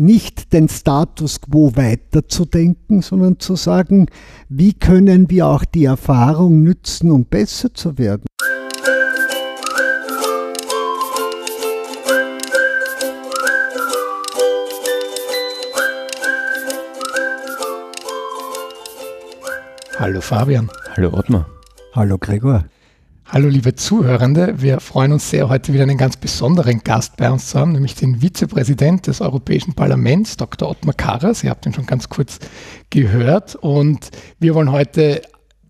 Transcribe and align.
nicht 0.00 0.54
den 0.54 0.70
Status 0.70 1.42
quo 1.42 1.76
weiterzudenken, 1.76 3.02
sondern 3.02 3.38
zu 3.38 3.54
sagen, 3.54 4.06
wie 4.48 4.72
können 4.72 5.28
wir 5.28 5.46
auch 5.46 5.66
die 5.66 5.84
Erfahrung 5.84 6.62
nützen, 6.62 7.10
um 7.10 7.26
besser 7.26 7.74
zu 7.74 7.98
werden. 7.98 8.24
Hallo 19.98 20.22
Fabian. 20.22 20.70
Hallo 20.96 21.12
Ottmar. 21.12 21.46
Hallo 21.94 22.16
Gregor. 22.16 22.64
Hallo 23.32 23.46
liebe 23.46 23.76
Zuhörende, 23.76 24.60
wir 24.60 24.80
freuen 24.80 25.12
uns 25.12 25.30
sehr, 25.30 25.48
heute 25.48 25.72
wieder 25.72 25.84
einen 25.84 25.96
ganz 25.96 26.16
besonderen 26.16 26.80
Gast 26.82 27.16
bei 27.16 27.30
uns 27.30 27.48
zu 27.50 27.60
haben, 27.60 27.70
nämlich 27.70 27.94
den 27.94 28.22
Vizepräsident 28.22 29.06
des 29.06 29.20
Europäischen 29.20 29.74
Parlaments, 29.74 30.36
Dr. 30.36 30.68
Ottmar 30.68 30.94
Karas. 30.94 31.44
Ihr 31.44 31.50
habt 31.50 31.64
ihn 31.64 31.72
schon 31.72 31.86
ganz 31.86 32.08
kurz 32.08 32.40
gehört 32.90 33.54
und 33.54 34.10
wir 34.40 34.56
wollen 34.56 34.72
heute 34.72 35.22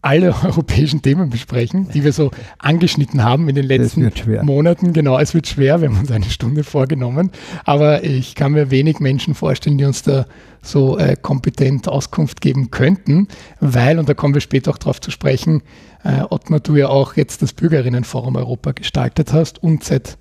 alle 0.03 0.35
europäischen 0.45 1.03
Themen 1.03 1.31
besprechen, 1.31 1.89
die 1.93 2.05
wir 2.05 2.13
so 2.13 2.31
angeschnitten 2.59 3.23
haben 3.23 3.49
in 3.49 3.55
den 3.55 3.67
letzten 3.67 4.11
Monaten. 4.43 4.93
Genau, 4.93 5.19
es 5.19 5.35
wird 5.35 5.47
schwer, 5.47 5.81
wir 5.81 5.89
haben 5.89 5.99
uns 5.99 6.11
eine 6.11 6.31
Stunde 6.31 6.65
vorgenommen, 6.65 7.31
aber 7.65 8.05
ich 8.05 8.35
kann 8.35 8.53
mir 8.53 8.71
wenig 8.71 9.01
Menschen 9.01 9.35
vorstellen, 9.35 9.79
die 9.79 9.85
uns 9.85 10.03
da 10.03 10.27
so 10.63 10.99
äh, 10.99 11.17
kompetent 11.21 11.89
Auskunft 11.89 12.41
geben 12.41 12.71
könnten, 12.71 13.29
weil, 13.61 13.99
und 13.99 14.09
da 14.09 14.15
kommen 14.15 14.35
wir 14.35 14.41
später 14.41 14.71
auch 14.71 14.79
darauf 14.79 15.01
zu 15.01 15.11
sprechen, 15.11 15.63
äh, 16.05 16.23
Ottmar, 16.29 16.61
du 16.61 16.77
ja 16.77 16.89
auch 16.89 17.17
jetzt 17.17 17.43
das 17.43 17.53
Bürgerinnenforum 17.53 18.37
Europa 18.37 18.73
gestaltet 18.73 19.33
hast 19.33 19.63
und 19.63 19.85
seit 19.85 20.19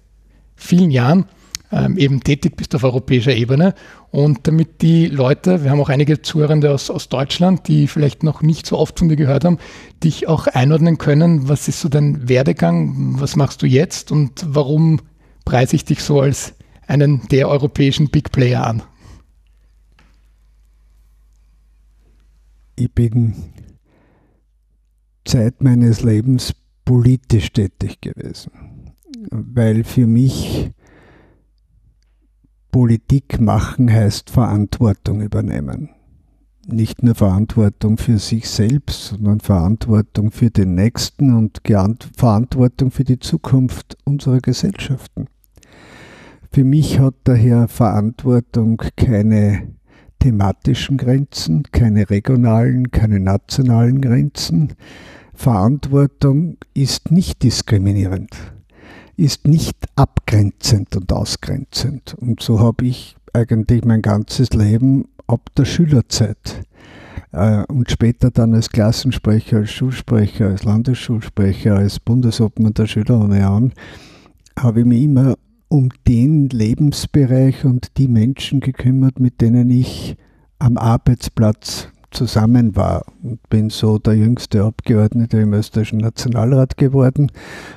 vielen 0.56 0.92
Jahren 0.92 1.26
ähm, 1.72 1.98
eben 1.98 2.22
tätig 2.22 2.56
bist 2.56 2.74
auf 2.76 2.84
europäischer 2.84 3.34
Ebene. 3.34 3.74
Und 4.12 4.48
damit 4.48 4.82
die 4.82 5.08
Leute, 5.08 5.64
wir 5.64 5.72
haben 5.72 5.82
auch 5.82 5.90
einige 5.90 6.22
Zuhörende 6.22 6.72
aus, 6.74 6.90
aus 6.90 7.10
Deutschland, 7.10 7.68
die 7.68 7.88
vielleicht 7.88 8.24
noch 8.24 8.42
nicht 8.42 8.66
so 8.66 8.78
oft 8.78 8.98
von 8.98 9.10
dir 9.10 9.16
gehört 9.16 9.46
haben, 9.46 9.60
dich 10.04 10.28
auch 10.28 10.48
einordnen 10.48 10.98
können, 10.98 11.48
was 11.48 11.68
ist 11.68 11.82
so 11.82 11.90
dein 11.90 12.28
Werdegang, 12.28 13.20
was 13.20 13.36
machst 13.36 13.62
du 13.62 13.68
jetzt 13.68 14.12
und 14.12 14.46
warum 14.48 15.02
preise 15.46 15.76
ich 15.76 15.86
dich 15.86 16.02
so 16.02 16.22
als 16.22 16.54
einen 16.88 17.28
der 17.30 17.50
europäischen 17.50 18.10
Big 18.10 18.32
Player 18.32 18.66
an? 18.66 18.82
Ich 22.76 22.92
bin 22.94 23.36
Zeit 25.26 25.62
meines 25.62 26.02
Lebens 26.02 26.56
politisch 26.86 27.52
tätig 27.52 28.02
gewesen, 28.02 28.52
weil 29.30 29.84
für 29.84 30.08
mich 30.08 30.72
Politik 32.72 33.42
machen 33.42 33.92
heißt 33.92 34.30
Verantwortung 34.30 35.22
übernehmen. 35.22 35.90
Nicht 36.68 37.02
nur 37.02 37.16
Verantwortung 37.16 37.98
für 37.98 38.20
sich 38.20 38.48
selbst, 38.48 39.08
sondern 39.08 39.40
Verantwortung 39.40 40.30
für 40.30 40.52
den 40.52 40.76
Nächsten 40.76 41.36
und 41.36 41.62
Verantwortung 42.16 42.92
für 42.92 43.04
die 43.04 43.18
Zukunft 43.18 43.98
unserer 44.04 44.38
Gesellschaften. 44.38 45.26
Für 46.52 46.64
mich 46.64 47.00
hat 47.00 47.16
daher 47.24 47.68
Verantwortung 47.68 48.84
keine 48.96 49.70
thematischen 50.20 50.98
Grenzen, 50.98 51.64
keine 51.72 52.10
regionalen, 52.12 52.92
keine 52.92 53.20
nationalen 53.20 54.00
Grenzen. 54.00 54.74
Verantwortung 55.34 56.58
ist 56.76 57.10
nicht 57.12 57.42
diskriminierend 57.42 58.30
ist 59.20 59.48
nicht 59.48 59.78
abgrenzend 59.96 60.96
und 60.96 61.12
ausgrenzend. 61.12 62.16
Und 62.20 62.42
so 62.42 62.60
habe 62.60 62.86
ich 62.86 63.16
eigentlich 63.34 63.84
mein 63.86 64.02
ganzes 64.02 64.52
Leben 64.52 65.10
ab 65.28 65.50
der 65.58 65.66
Schülerzeit 65.66 66.64
äh, 67.32 67.64
und 67.66 67.92
später 67.92 68.32
dann 68.32 68.54
als 68.54 68.70
Klassensprecher, 68.70 69.58
als 69.58 69.72
Schulsprecher, 69.72 70.48
als 70.48 70.64
Landesschulsprecher, 70.64 71.76
als 71.76 72.00
Bundesobmann 72.00 72.74
der 72.74 72.88
Schülerunion, 72.88 73.74
habe 74.58 74.82
ich 74.82 74.86
mich 74.86 75.04
immer 75.04 75.36
um 75.68 75.90
den 76.08 76.50
Lebensbereich 76.50 77.66
und 77.66 77.98
die 77.98 78.08
Menschen 78.08 78.60
gekümmert, 78.60 79.20
mit 79.20 79.42
denen 79.42 79.70
ich 79.70 80.18
am 80.58 80.78
Arbeitsplatz 80.78 81.90
zusammen 82.12 82.76
war 82.76 83.06
und 83.22 83.48
bin 83.50 83.70
so 83.70 83.98
der 83.98 84.16
jüngste 84.16 84.64
Abgeordnete 84.64 85.40
im 85.40 85.54
österreichischen 85.54 86.00
Nationalrat 86.00 86.78
geworden 86.78 87.32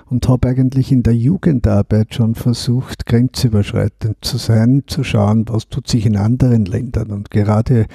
und 0.07 0.29
habe 0.29 0.49
eigentlich 0.49 0.93
in 0.93 1.03
der 1.03 1.15
Jugendarbeit 1.15 2.15
schon 2.15 2.35
versucht, 2.35 3.07
grenzüberschreitend 3.07 4.17
zu 4.23 4.39
sein, 4.39 4.85
zu 4.87 5.05
schauen, 5.05 5.45
was 5.49 5.69
tut 5.69 5.89
sich 5.89 6.07
in 6.07 6.17
anderen 6.17 6.65
Ländern. 6.65 7.11
Und 7.11 7.31
gerade 7.31 7.87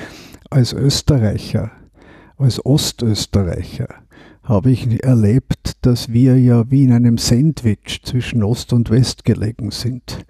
als 0.49 0.73
Österreicher, 0.73 1.71
als 2.37 2.65
Ostösterreicher, 2.65 3.87
habe 4.43 4.71
ich 4.71 5.03
erlebt, 5.03 5.73
dass 5.81 6.13
wir 6.13 6.39
ja 6.39 6.71
wie 6.71 6.83
in 6.83 6.93
einem 6.93 7.17
Sandwich 7.17 8.01
zwischen 8.03 8.43
Ost 8.43 8.71
und 8.71 8.89
West 8.89 9.25
gelegen 9.25 9.71
sind. 9.71 10.25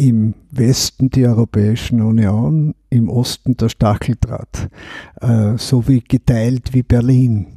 Im 0.00 0.32
Westen 0.50 1.10
die 1.10 1.26
Europäische 1.26 1.94
Union, 1.94 2.74
im 2.88 3.10
Osten 3.10 3.58
der 3.58 3.68
Stacheldraht, 3.68 4.70
äh, 5.20 5.58
so 5.58 5.86
wie 5.88 6.00
geteilt 6.00 6.72
wie 6.72 6.82
Berlin. 6.82 7.48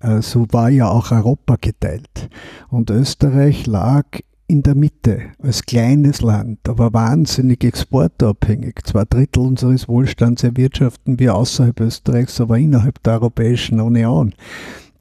Äh, 0.00 0.22
so 0.22 0.46
war 0.50 0.70
ja 0.70 0.88
auch 0.88 1.10
Europa 1.10 1.56
geteilt. 1.60 2.30
Und 2.70 2.88
Österreich 2.88 3.66
lag 3.66 4.06
in 4.46 4.62
der 4.62 4.76
Mitte 4.76 5.24
als 5.42 5.66
kleines 5.66 6.22
Land, 6.22 6.66
aber 6.70 6.94
wahnsinnig 6.94 7.62
exportabhängig. 7.64 8.76
Zwei 8.84 9.04
Drittel 9.04 9.42
unseres 9.42 9.86
Wohlstands 9.86 10.42
erwirtschaften 10.42 11.18
wir 11.18 11.34
außerhalb 11.34 11.78
Österreichs, 11.80 12.40
aber 12.40 12.56
innerhalb 12.56 13.02
der 13.02 13.12
Europäischen 13.12 13.78
Union. 13.78 14.32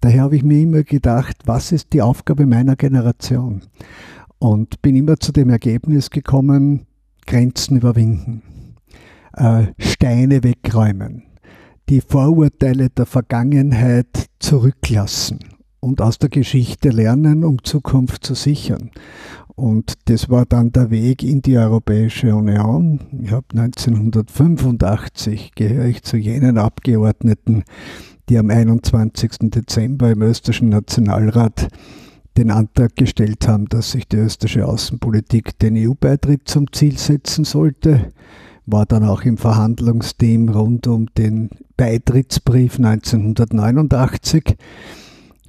Daher 0.02 0.24
habe 0.24 0.36
ich 0.36 0.44
mir 0.44 0.64
immer 0.64 0.84
gedacht, 0.84 1.38
was 1.46 1.72
ist 1.72 1.94
die 1.94 2.02
Aufgabe 2.02 2.46
meiner 2.46 2.76
Generation? 2.76 3.62
Und 4.38 4.82
bin 4.82 4.98
immer 4.98 5.18
zu 5.18 5.32
dem 5.32 5.50
Ergebnis 5.50 6.10
gekommen, 6.10 6.88
Grenzen 7.30 7.78
überwinden, 7.78 8.42
äh, 9.34 9.68
Steine 9.78 10.44
wegräumen, 10.44 11.26
die 11.88 12.02
Vorurteile 12.02 12.90
der 12.90 13.06
Vergangenheit 13.06 14.30
zurücklassen 14.40 15.38
und 15.80 16.02
aus 16.02 16.18
der 16.18 16.30
Geschichte 16.30 16.90
lernen, 16.90 17.44
um 17.44 17.64
Zukunft 17.64 18.26
zu 18.26 18.34
sichern. 18.34 18.90
Und 19.56 19.94
das 20.06 20.30
war 20.30 20.48
dann 20.48 20.72
der 20.72 20.90
Weg 20.90 21.22
in 21.22 21.44
die 21.44 21.56
Europäische 21.56 22.36
Union. 22.36 23.00
Ich 23.22 23.32
habe 23.32 23.46
1985 23.54 25.52
gehöre 25.54 25.86
ich 25.86 26.02
zu 26.02 26.18
jenen 26.18 26.58
Abgeordneten, 26.58 27.64
die 28.28 28.40
am 28.40 28.50
21. 28.50 29.52
Dezember 29.52 30.10
im 30.10 30.24
österreichischen 30.24 30.70
Nationalrat 30.70 31.68
den 32.38 32.52
Antrag 32.52 32.96
gestellt 32.96 33.48
haben, 33.48 33.68
dass 33.68 33.92
sich 33.92 34.08
die 34.08 34.18
österreichische 34.18 34.68
Außenpolitik 34.68 35.58
den 35.60 35.76
EU-Beitritt 35.78 36.48
zum 36.48 36.72
Ziel 36.72 36.98
setzen 36.98 37.44
sollte. 37.44 38.12
War 38.66 38.86
dann 38.86 39.04
auch 39.04 39.24
im 39.24 39.38
Verhandlungsteam 39.38 40.50
rund 40.50 40.88
um 40.88 41.08
den 41.16 41.50
Beitrittsbrief 41.76 42.78
1989 42.78 44.58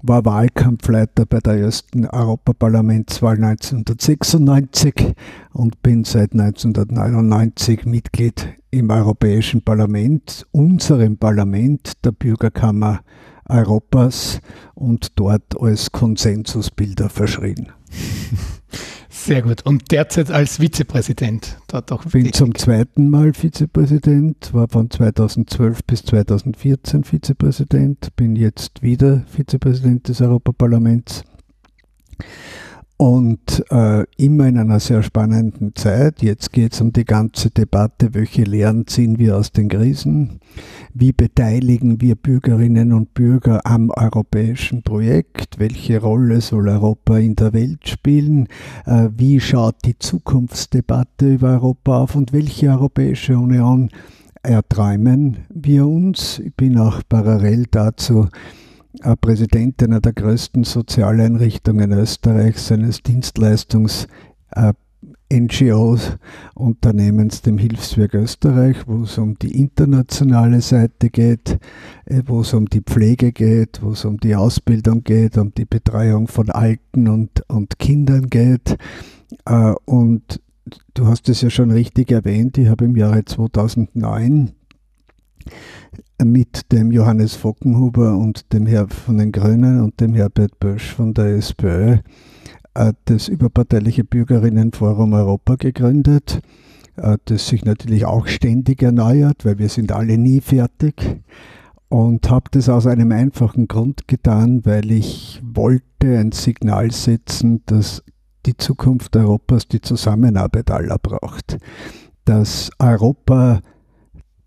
war 0.02 0.24
Wahlkampfleiter 0.24 1.26
bei 1.26 1.40
der 1.40 1.54
ersten 1.54 2.06
Europaparlamentswahl 2.06 3.36
1996 3.36 5.14
und 5.52 5.82
bin 5.82 6.04
seit 6.04 6.32
1999 6.32 7.84
Mitglied 7.84 8.54
im 8.70 8.90
Europäischen 8.90 9.62
Parlament, 9.62 10.46
unserem 10.52 11.18
Parlament, 11.18 11.92
der 12.04 12.12
Bürgerkammer 12.12 13.00
Europas 13.50 14.40
und 14.74 15.18
dort 15.18 15.60
als 15.60 15.92
Konsensusbilder 15.92 17.08
verschrien. 17.08 17.72
Sehr 19.08 19.42
gut. 19.42 19.66
Und 19.66 19.90
derzeit 19.90 20.30
als 20.30 20.60
Vizepräsident 20.60 21.58
dort 21.68 21.92
auch. 21.92 22.06
Ich 22.06 22.12
bin 22.12 22.32
zum 22.32 22.54
zweiten 22.54 23.10
Mal 23.10 23.34
Vizepräsident, 23.34 24.54
war 24.54 24.68
von 24.68 24.88
2012 24.88 25.84
bis 25.84 26.04
2014 26.04 27.04
Vizepräsident, 27.04 28.16
bin 28.16 28.34
jetzt 28.34 28.82
wieder 28.82 29.24
Vizepräsident 29.26 30.08
des 30.08 30.22
Europaparlaments 30.22 31.24
und 33.00 33.64
äh, 33.70 34.04
immer 34.18 34.46
in 34.46 34.58
einer 34.58 34.78
sehr 34.78 35.02
spannenden 35.02 35.74
Zeit. 35.74 36.22
Jetzt 36.22 36.52
geht 36.52 36.74
es 36.74 36.82
um 36.82 36.92
die 36.92 37.06
ganze 37.06 37.48
Debatte, 37.48 38.12
welche 38.12 38.42
Lehren 38.42 38.86
ziehen 38.86 39.18
wir 39.18 39.38
aus 39.38 39.52
den 39.52 39.70
Krisen, 39.70 40.38
wie 40.92 41.12
beteiligen 41.12 42.02
wir 42.02 42.14
Bürgerinnen 42.14 42.92
und 42.92 43.14
Bürger 43.14 43.64
am 43.64 43.88
europäischen 43.88 44.82
Projekt, 44.82 45.58
welche 45.58 45.98
Rolle 45.98 46.42
soll 46.42 46.68
Europa 46.68 47.16
in 47.16 47.36
der 47.36 47.54
Welt 47.54 47.88
spielen, 47.88 48.48
äh, 48.84 49.08
wie 49.16 49.40
schaut 49.40 49.76
die 49.86 49.98
Zukunftsdebatte 49.98 51.32
über 51.36 51.52
Europa 51.52 52.02
auf 52.02 52.16
und 52.16 52.34
welche 52.34 52.68
Europäische 52.68 53.38
Union 53.38 53.88
erträumen 54.42 55.38
wir 55.48 55.86
uns. 55.86 56.38
Ich 56.38 56.54
bin 56.54 56.76
auch 56.76 57.00
parallel 57.08 57.64
dazu 57.70 58.28
Präsident 59.20 59.82
einer 59.82 60.00
der 60.00 60.12
größten 60.12 60.64
Sozialeinrichtungen 60.64 61.92
Österreichs, 61.92 62.72
eines 62.72 63.02
Dienstleistungsanbieters 63.02 64.08
NGO-Unternehmens, 65.32 67.42
dem 67.42 67.58
Hilfswerk 67.58 68.14
Österreich, 68.14 68.78
wo 68.86 69.04
es 69.04 69.16
um 69.16 69.38
die 69.38 69.60
internationale 69.60 70.60
Seite 70.60 71.08
geht, 71.08 71.60
äh, 72.06 72.22
wo 72.26 72.40
es 72.40 72.52
um 72.52 72.66
die 72.66 72.80
Pflege 72.80 73.30
geht, 73.32 73.80
wo 73.82 73.92
es 73.92 74.04
um 74.04 74.18
die 74.18 74.34
Ausbildung 74.34 75.04
geht, 75.04 75.38
um 75.38 75.54
die 75.54 75.66
Betreuung 75.66 76.26
von 76.26 76.50
Alten 76.50 77.06
und, 77.08 77.48
und 77.48 77.78
Kindern 77.78 78.28
geht. 78.28 78.76
Äh, 79.44 79.74
und 79.84 80.40
du 80.94 81.06
hast 81.06 81.28
es 81.28 81.42
ja 81.42 81.50
schon 81.50 81.70
richtig 81.70 82.10
erwähnt, 82.10 82.58
ich 82.58 82.66
habe 82.68 82.86
im 82.86 82.96
Jahre 82.96 83.24
2009 83.24 84.50
mit 86.22 86.72
dem 86.72 86.92
Johannes 86.92 87.34
Fockenhuber 87.34 88.16
und 88.16 88.52
dem 88.52 88.66
Herr 88.66 88.88
von 88.88 89.18
den 89.18 89.32
Grünen 89.32 89.80
und 89.80 90.00
dem 90.00 90.14
Herbert 90.14 90.58
Bösch 90.60 90.94
von 90.94 91.14
der 91.14 91.36
SPÖ 91.36 91.98
äh, 92.74 92.92
das 93.06 93.28
überparteiliche 93.28 94.04
Bürgerinnenforum 94.04 95.12
Europa 95.12 95.56
gegründet, 95.56 96.40
äh, 96.96 97.18
das 97.24 97.48
sich 97.48 97.64
natürlich 97.64 98.04
auch 98.04 98.26
ständig 98.26 98.82
erneuert, 98.82 99.44
weil 99.44 99.58
wir 99.58 99.68
sind 99.68 99.92
alle 99.92 100.18
nie 100.18 100.40
fertig. 100.40 101.20
Und 101.88 102.30
habe 102.30 102.48
das 102.52 102.68
aus 102.68 102.86
einem 102.86 103.10
einfachen 103.10 103.66
Grund 103.66 104.06
getan, 104.06 104.64
weil 104.64 104.92
ich 104.92 105.42
wollte 105.42 106.18
ein 106.18 106.30
Signal 106.30 106.92
setzen, 106.92 107.62
dass 107.66 108.04
die 108.46 108.56
Zukunft 108.56 109.16
Europas 109.16 109.66
die 109.66 109.80
Zusammenarbeit 109.80 110.70
aller 110.70 110.98
braucht. 110.98 111.58
Dass 112.24 112.70
Europa 112.78 113.60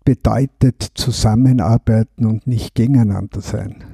bedeutet 0.04 0.82
zusammenarbeiten 0.94 2.26
und 2.26 2.46
nicht 2.46 2.74
gegeneinander 2.74 3.40
sein. 3.40 3.84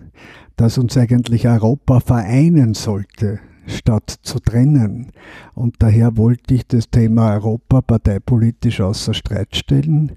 Dass 0.57 0.79
uns 0.79 0.97
eigentlich 0.97 1.49
Europa 1.49 2.01
vereinen 2.01 2.75
sollte, 2.75 3.41
statt 3.67 4.19
zu 4.23 4.41
trennen. 4.41 5.13
Und 5.55 5.77
daher 5.79 6.17
wollte 6.17 6.55
ich 6.55 6.67
das 6.67 6.91
Thema 6.91 7.33
Europa 7.35 7.81
parteipolitisch 7.81 8.81
außer 8.81 9.15
Streit 9.15 9.57
stellen. 9.57 10.17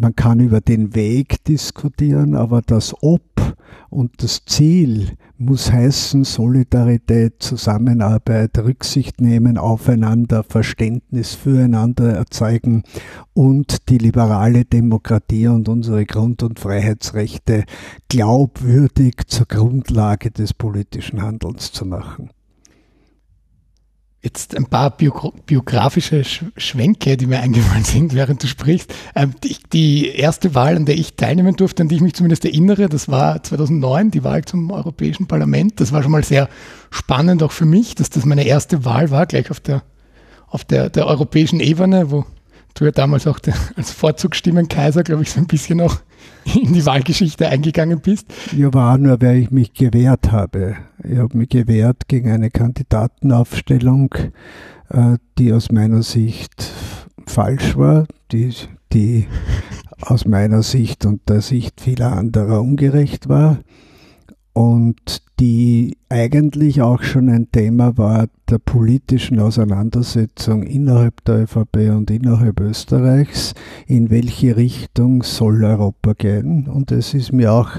Man 0.00 0.14
kann 0.14 0.38
über 0.38 0.60
den 0.60 0.94
Weg 0.94 1.42
diskutieren, 1.42 2.36
aber 2.36 2.62
das 2.62 2.94
Ob 3.02 3.20
und 3.90 4.22
das 4.22 4.44
Ziel 4.44 5.16
muss 5.38 5.72
heißen 5.72 6.22
Solidarität, 6.22 7.42
Zusammenarbeit, 7.42 8.56
Rücksicht 8.58 9.20
nehmen 9.20 9.58
aufeinander, 9.58 10.44
Verständnis 10.44 11.34
füreinander 11.34 12.12
erzeugen 12.12 12.84
und 13.34 13.88
die 13.88 13.98
liberale 13.98 14.64
Demokratie 14.64 15.48
und 15.48 15.68
unsere 15.68 16.06
Grund- 16.06 16.44
und 16.44 16.60
Freiheitsrechte 16.60 17.64
glaubwürdig 18.08 19.26
zur 19.26 19.46
Grundlage 19.46 20.30
des 20.30 20.54
politischen 20.54 21.20
Handelns 21.20 21.72
zu 21.72 21.84
machen. 21.84 22.30
Jetzt 24.20 24.56
ein 24.56 24.66
paar 24.66 24.96
Bio 24.96 25.32
biografische 25.46 26.24
Schwenke, 26.24 27.16
die 27.16 27.26
mir 27.26 27.38
eingefallen 27.38 27.84
sind, 27.84 28.14
während 28.14 28.42
du 28.42 28.48
sprichst. 28.48 28.92
Ähm, 29.14 29.34
die, 29.44 29.56
die, 29.72 30.08
erste 30.08 30.56
Wahl, 30.56 30.74
an 30.74 30.86
der 30.86 30.96
ich 30.96 31.14
teilnehmen 31.14 31.54
durfte, 31.54 31.84
an 31.84 31.88
die 31.88 31.94
ich 31.94 32.00
mich 32.00 32.14
zumindest 32.14 32.44
erinnere, 32.44 32.88
das 32.88 33.08
war 33.08 33.40
2009, 33.40 34.10
die 34.10 34.24
Wahl 34.24 34.44
zum 34.44 34.72
Europäischen 34.72 35.28
Parlament. 35.28 35.80
Das 35.80 35.92
war 35.92 36.02
schon 36.02 36.10
mal 36.10 36.24
sehr 36.24 36.48
spannend 36.90 37.44
auch 37.44 37.52
für 37.52 37.64
mich, 37.64 37.94
dass 37.94 38.10
das 38.10 38.24
meine 38.24 38.44
erste 38.44 38.84
Wahl 38.84 39.12
war, 39.12 39.26
gleich 39.26 39.52
auf 39.52 39.60
der, 39.60 39.84
auf 40.48 40.64
der, 40.64 40.90
der 40.90 41.06
europäischen 41.06 41.60
Ebene, 41.60 42.10
wo 42.10 42.24
du 42.74 42.84
ja 42.84 42.90
damals 42.90 43.26
auch 43.26 43.38
als 43.76 43.92
Vorzugsstimmenkaiser, 43.92 45.02
glaube 45.02 45.22
ich, 45.22 45.30
so 45.30 45.40
ein 45.40 45.46
bisschen 45.46 45.80
auch 45.80 45.96
in 46.44 46.72
die 46.72 46.84
Wahlgeschichte 46.84 47.48
eingegangen 47.48 48.00
bist. 48.00 48.26
Ja, 48.56 48.72
war 48.72 48.98
nur, 48.98 49.20
weil 49.20 49.38
ich 49.38 49.50
mich 49.50 49.72
gewehrt 49.72 50.32
habe. 50.32 50.76
Ich 51.04 51.18
habe 51.18 51.36
mich 51.36 51.48
gewehrt 51.48 52.08
gegen 52.08 52.30
eine 52.30 52.50
Kandidatenaufstellung, 52.50 54.14
äh, 54.90 55.16
die 55.38 55.52
aus 55.52 55.70
meiner 55.70 56.02
Sicht 56.02 56.70
falsch 57.26 57.76
war, 57.76 58.06
die, 58.32 58.52
die 58.92 59.26
aus 60.00 60.24
meiner 60.24 60.62
Sicht 60.62 61.04
und 61.06 61.28
der 61.28 61.40
Sicht 61.40 61.80
vieler 61.80 62.12
anderer 62.12 62.60
ungerecht 62.60 63.28
war 63.28 63.58
und 64.52 65.22
die 65.40 65.96
eigentlich 66.08 66.82
auch 66.82 67.02
schon 67.02 67.28
ein 67.28 67.50
Thema 67.52 67.96
war 67.96 68.28
der 68.50 68.58
politischen 68.58 69.40
Auseinandersetzung 69.40 70.62
innerhalb 70.62 71.24
der 71.24 71.42
ÖVP 71.42 71.90
und 71.90 72.10
innerhalb 72.10 72.60
Österreichs, 72.60 73.54
in 73.86 74.10
welche 74.10 74.56
Richtung 74.56 75.22
soll 75.22 75.64
Europa 75.64 76.14
gehen. 76.14 76.66
Und 76.66 76.90
es 76.90 77.12
ist 77.14 77.32
mir 77.32 77.52
auch 77.52 77.70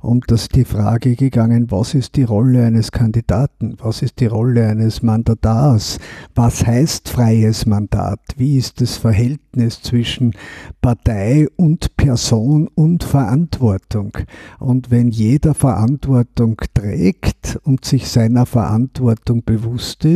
um 0.00 0.20
das 0.26 0.48
die 0.48 0.64
Frage 0.64 1.16
gegangen, 1.16 1.70
was 1.70 1.94
ist 1.94 2.16
die 2.16 2.24
Rolle 2.24 2.64
eines 2.64 2.92
Kandidaten, 2.92 3.76
was 3.78 4.02
ist 4.02 4.20
die 4.20 4.26
Rolle 4.26 4.68
eines 4.68 5.02
Mandatars, 5.02 5.98
was 6.34 6.66
heißt 6.66 7.08
freies 7.08 7.66
Mandat, 7.66 8.20
wie 8.36 8.58
ist 8.58 8.80
das 8.80 8.96
Verhältnis 8.96 9.82
zwischen 9.82 10.32
Partei 10.80 11.46
und 11.56 11.96
Person 11.96 12.68
und 12.74 13.04
Verantwortung. 13.04 14.12
Und 14.58 14.90
wenn 14.90 15.08
jeder 15.08 15.54
Verantwortung 15.54 16.60
trägt 16.74 17.58
und 17.64 17.84
sich 17.84 18.08
seiner 18.08 18.46
Verantwortung 18.46 19.42
bewusst 19.44 20.04
ist, 20.04 20.15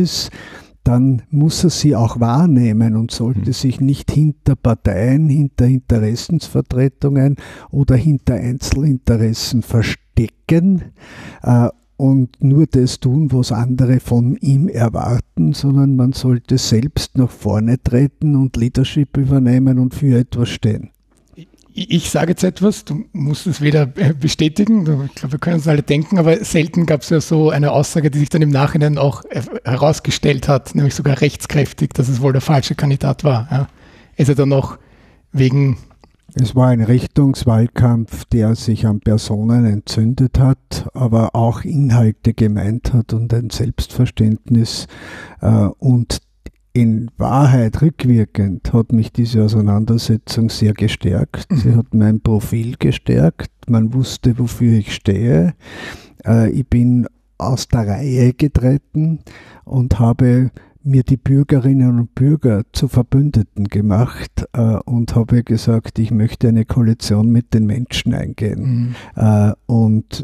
dann 0.83 1.21
muss 1.29 1.63
er 1.63 1.69
sie 1.69 1.95
auch 1.95 2.19
wahrnehmen 2.19 2.95
und 2.95 3.11
sollte 3.11 3.49
mhm. 3.49 3.53
sich 3.53 3.79
nicht 3.81 4.11
hinter 4.11 4.55
Parteien, 4.55 5.29
hinter 5.29 5.65
Interessensvertretungen 5.65 7.35
oder 7.69 7.95
hinter 7.95 8.35
Einzelinteressen 8.35 9.61
verstecken 9.61 10.83
äh, 11.43 11.69
und 11.97 12.43
nur 12.43 12.65
das 12.65 12.99
tun, 12.99 13.31
was 13.31 13.51
andere 13.51 13.99
von 13.99 14.35
ihm 14.37 14.67
erwarten, 14.67 15.53
sondern 15.53 15.95
man 15.95 16.13
sollte 16.13 16.57
selbst 16.57 17.15
nach 17.15 17.29
vorne 17.29 17.81
treten 17.81 18.35
und 18.35 18.57
Leadership 18.57 19.17
übernehmen 19.17 19.77
und 19.77 19.93
für 19.93 20.17
etwas 20.17 20.49
stehen 20.49 20.89
ich 21.73 22.09
sage 22.09 22.31
jetzt 22.31 22.43
etwas, 22.43 22.85
du 22.85 23.05
musst 23.13 23.47
es 23.47 23.61
weder 23.61 23.83
äh, 23.95 24.13
bestätigen, 24.13 24.81
ich 25.05 25.15
glaube, 25.15 25.33
wir 25.33 25.39
können 25.39 25.57
es 25.57 25.67
alle 25.67 25.83
denken, 25.83 26.17
aber 26.17 26.43
selten 26.43 26.85
gab 26.85 27.01
es 27.01 27.09
ja 27.09 27.21
so 27.21 27.49
eine 27.49 27.71
Aussage, 27.71 28.11
die 28.11 28.19
sich 28.19 28.29
dann 28.29 28.41
im 28.41 28.49
Nachhinein 28.49 28.97
auch 28.97 29.23
äh, 29.25 29.41
herausgestellt 29.63 30.47
hat, 30.47 30.75
nämlich 30.75 30.95
sogar 30.95 31.21
rechtskräftig, 31.21 31.91
dass 31.93 32.09
es 32.09 32.21
wohl 32.21 32.33
der 32.33 32.41
falsche 32.41 32.75
Kandidat 32.75 33.23
war. 33.23 33.47
Ja. 33.51 33.67
Ist 34.17 34.29
er 34.29 34.35
dann 34.35 34.49
noch 34.49 34.77
wegen. 35.31 35.77
Es 36.33 36.55
war 36.55 36.67
ein 36.67 36.81
Richtungswahlkampf, 36.81 38.25
der 38.25 38.55
sich 38.55 38.85
an 38.85 39.01
Personen 39.01 39.65
entzündet 39.65 40.39
hat, 40.39 40.89
aber 40.93 41.35
auch 41.35 41.63
Inhalte 41.63 42.33
gemeint 42.33 42.93
hat 42.93 43.11
und 43.13 43.33
ein 43.33 43.49
Selbstverständnis 43.49 44.87
äh, 45.41 45.47
und 45.77 46.21
in 46.73 47.11
Wahrheit 47.17 47.81
rückwirkend 47.81 48.71
hat 48.71 48.93
mich 48.93 49.11
diese 49.11 49.43
Auseinandersetzung 49.43 50.49
sehr 50.49 50.73
gestärkt. 50.73 51.51
Mhm. 51.51 51.57
Sie 51.57 51.75
hat 51.75 51.93
mein 51.93 52.21
Profil 52.21 52.75
gestärkt. 52.79 53.51
Man 53.67 53.93
wusste, 53.93 54.37
wofür 54.39 54.77
ich 54.77 54.93
stehe. 54.93 55.53
Äh, 56.25 56.49
ich 56.51 56.67
bin 56.67 57.07
aus 57.37 57.67
der 57.67 57.87
Reihe 57.87 58.33
getreten 58.33 59.19
und 59.65 59.99
habe 59.99 60.51
mir 60.83 61.03
die 61.03 61.17
Bürgerinnen 61.17 61.99
und 61.99 62.15
Bürger 62.15 62.63
zu 62.73 62.87
Verbündeten 62.87 63.65
gemacht 63.65 64.45
äh, 64.53 64.59
und 64.85 65.15
habe 65.15 65.43
gesagt, 65.43 65.99
ich 65.99 66.11
möchte 66.11 66.47
eine 66.47 66.65
Koalition 66.65 67.29
mit 67.29 67.53
den 67.53 67.65
Menschen 67.65 68.13
eingehen 68.13 68.95
mhm. 69.15 69.21
äh, 69.21 69.53
und 69.67 70.23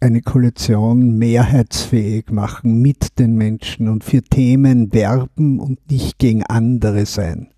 eine 0.00 0.22
Koalition 0.22 1.18
mehrheitsfähig 1.18 2.30
machen 2.30 2.82
mit 2.82 3.18
den 3.18 3.36
Menschen 3.36 3.88
und 3.88 4.04
für 4.04 4.22
Themen 4.22 4.92
werben 4.92 5.58
und 5.58 5.90
nicht 5.90 6.18
gegen 6.18 6.44
andere 6.44 7.06
sein. 7.06 7.48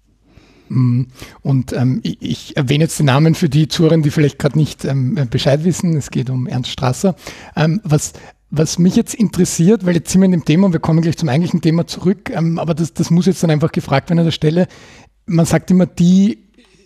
Mhm. 0.69 1.07
Und 1.43 1.73
ähm, 1.73 2.01
ich, 2.03 2.21
ich, 2.21 2.57
erwähne 2.57 2.85
jetzt 2.85 2.99
den 2.99 3.07
Namen 3.07 3.35
für 3.35 3.49
die 3.49 3.69
Zuhörer, 3.69 3.99
die 3.99 4.11
vielleicht 4.11 4.39
gerade 4.39 4.59
nicht 4.59 4.85
ähm, 4.85 5.19
Bescheid 5.31 5.65
wissen. 5.65 5.97
Es 5.97 6.11
geht 6.11 6.31
um 6.31 6.47
Ernst 6.47 6.71
Strasser. 6.71 7.17
Ähm, 7.55 7.81
was 7.85 8.13
was 8.51 8.79
mich 8.79 8.97
jetzt 8.97 9.15
interessiert, 9.15 9.85
weil 9.85 9.97
jetzt 9.97 10.11
sind 10.11 10.21
wir 10.21 10.27
in 10.27 10.33
dem 10.33 10.45
Thema 10.45 10.67
und 10.67 10.73
wir 10.73 10.81
kommen 10.81 11.03
gleich 11.03 11.17
zum 11.17 11.29
eigentlichen 11.29 11.61
Thema 11.61 11.87
zurück, 11.87 12.31
ähm, 12.31 12.59
aber 12.59 12.75
das, 12.75 12.95
das 12.95 13.11
muss 13.11 13.27
jetzt 13.27 13.43
dann 13.43 13.51
einfach 13.51 13.73
gefragt 13.73 14.11
werden 14.11 14.21
an 14.21 14.25
der 14.27 14.33
Stelle. 14.33 14.69
Man 15.27 15.47
sagt 15.47 15.71
immer, 15.71 15.87
die 15.87 16.39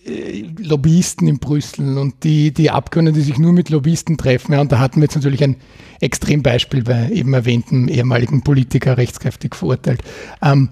äh, 0.06 0.46
Lobbyisten 0.58 1.28
in 1.28 1.38
Brüssel 1.38 1.98
und 1.98 2.24
die, 2.24 2.52
die 2.52 2.70
Abgeordneten, 2.70 3.18
die 3.18 3.24
sich 3.24 3.38
nur 3.38 3.52
mit 3.52 3.68
Lobbyisten 3.68 4.16
treffen. 4.16 4.54
Ja, 4.54 4.60
und 4.62 4.72
da 4.72 4.78
hatten 4.78 4.96
wir 4.96 5.04
jetzt 5.04 5.16
natürlich 5.16 5.44
ein 5.44 5.56
Extrembeispiel 6.00 6.82
bei 6.82 7.10
eben 7.10 7.34
erwähnten 7.34 7.88
ehemaligen 7.88 8.42
Politiker 8.42 8.96
rechtskräftig 8.96 9.54
verurteilt. 9.54 10.02
Ähm, 10.40 10.70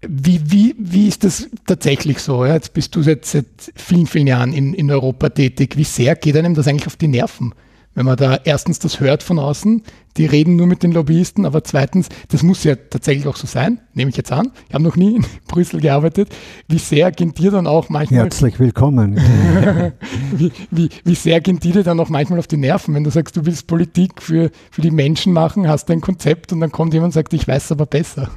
wie, 0.00 0.40
wie, 0.50 0.74
wie 0.78 1.08
ist 1.08 1.24
das 1.24 1.50
tatsächlich 1.66 2.20
so? 2.20 2.46
Ja? 2.46 2.54
Jetzt 2.54 2.72
bist 2.72 2.94
du 2.94 3.02
seit, 3.02 3.24
seit 3.26 3.46
vielen, 3.74 4.06
vielen 4.06 4.28
Jahren 4.28 4.52
in, 4.52 4.72
in 4.72 4.90
Europa 4.90 5.28
tätig. 5.28 5.76
Wie 5.76 5.84
sehr 5.84 6.14
geht 6.14 6.36
einem 6.36 6.54
das 6.54 6.68
eigentlich 6.68 6.86
auf 6.86 6.96
die 6.96 7.08
Nerven? 7.08 7.52
Wenn 7.98 8.06
man 8.06 8.16
da 8.16 8.38
erstens 8.44 8.78
das 8.78 9.00
hört 9.00 9.24
von 9.24 9.40
außen, 9.40 9.82
die 10.18 10.26
reden 10.26 10.54
nur 10.54 10.68
mit 10.68 10.84
den 10.84 10.92
Lobbyisten, 10.92 11.44
aber 11.44 11.64
zweitens, 11.64 12.08
das 12.28 12.44
muss 12.44 12.62
ja 12.62 12.76
tatsächlich 12.76 13.26
auch 13.26 13.34
so 13.34 13.48
sein, 13.48 13.80
nehme 13.92 14.10
ich 14.10 14.16
jetzt 14.16 14.30
an. 14.30 14.52
Ich 14.68 14.74
habe 14.74 14.84
noch 14.84 14.94
nie 14.94 15.16
in 15.16 15.26
Brüssel 15.48 15.80
gearbeitet. 15.80 16.28
Wie 16.68 16.78
sehr 16.78 17.10
gehen 17.10 17.34
dir 17.34 17.50
dann 17.50 17.66
auch 17.66 17.88
manchmal. 17.88 18.20
Herzlich 18.20 18.60
willkommen. 18.60 19.16
wie, 20.32 20.52
wie, 20.70 20.90
wie 21.02 21.14
sehr 21.16 21.40
gehen 21.40 21.58
dir 21.58 21.82
dann 21.82 21.98
auch 21.98 22.08
manchmal 22.08 22.38
auf 22.38 22.46
die 22.46 22.56
Nerven, 22.56 22.94
wenn 22.94 23.02
du 23.02 23.10
sagst, 23.10 23.36
du 23.36 23.44
willst 23.44 23.66
Politik 23.66 24.22
für, 24.22 24.52
für 24.70 24.80
die 24.80 24.92
Menschen 24.92 25.32
machen, 25.32 25.66
hast 25.66 25.90
ein 25.90 26.00
Konzept 26.00 26.52
und 26.52 26.60
dann 26.60 26.70
kommt 26.70 26.94
jemand 26.94 27.08
und 27.08 27.14
sagt, 27.14 27.32
ich 27.32 27.48
weiß 27.48 27.72
aber 27.72 27.86
besser. 27.86 28.30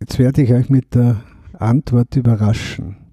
Jetzt 0.00 0.18
werde 0.18 0.42
ich 0.42 0.52
euch 0.52 0.70
mit 0.70 0.96
der 0.96 1.22
Antwort 1.52 2.16
überraschen. 2.16 3.07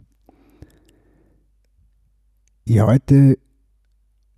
Ich 2.67 2.79
halte 2.79 3.38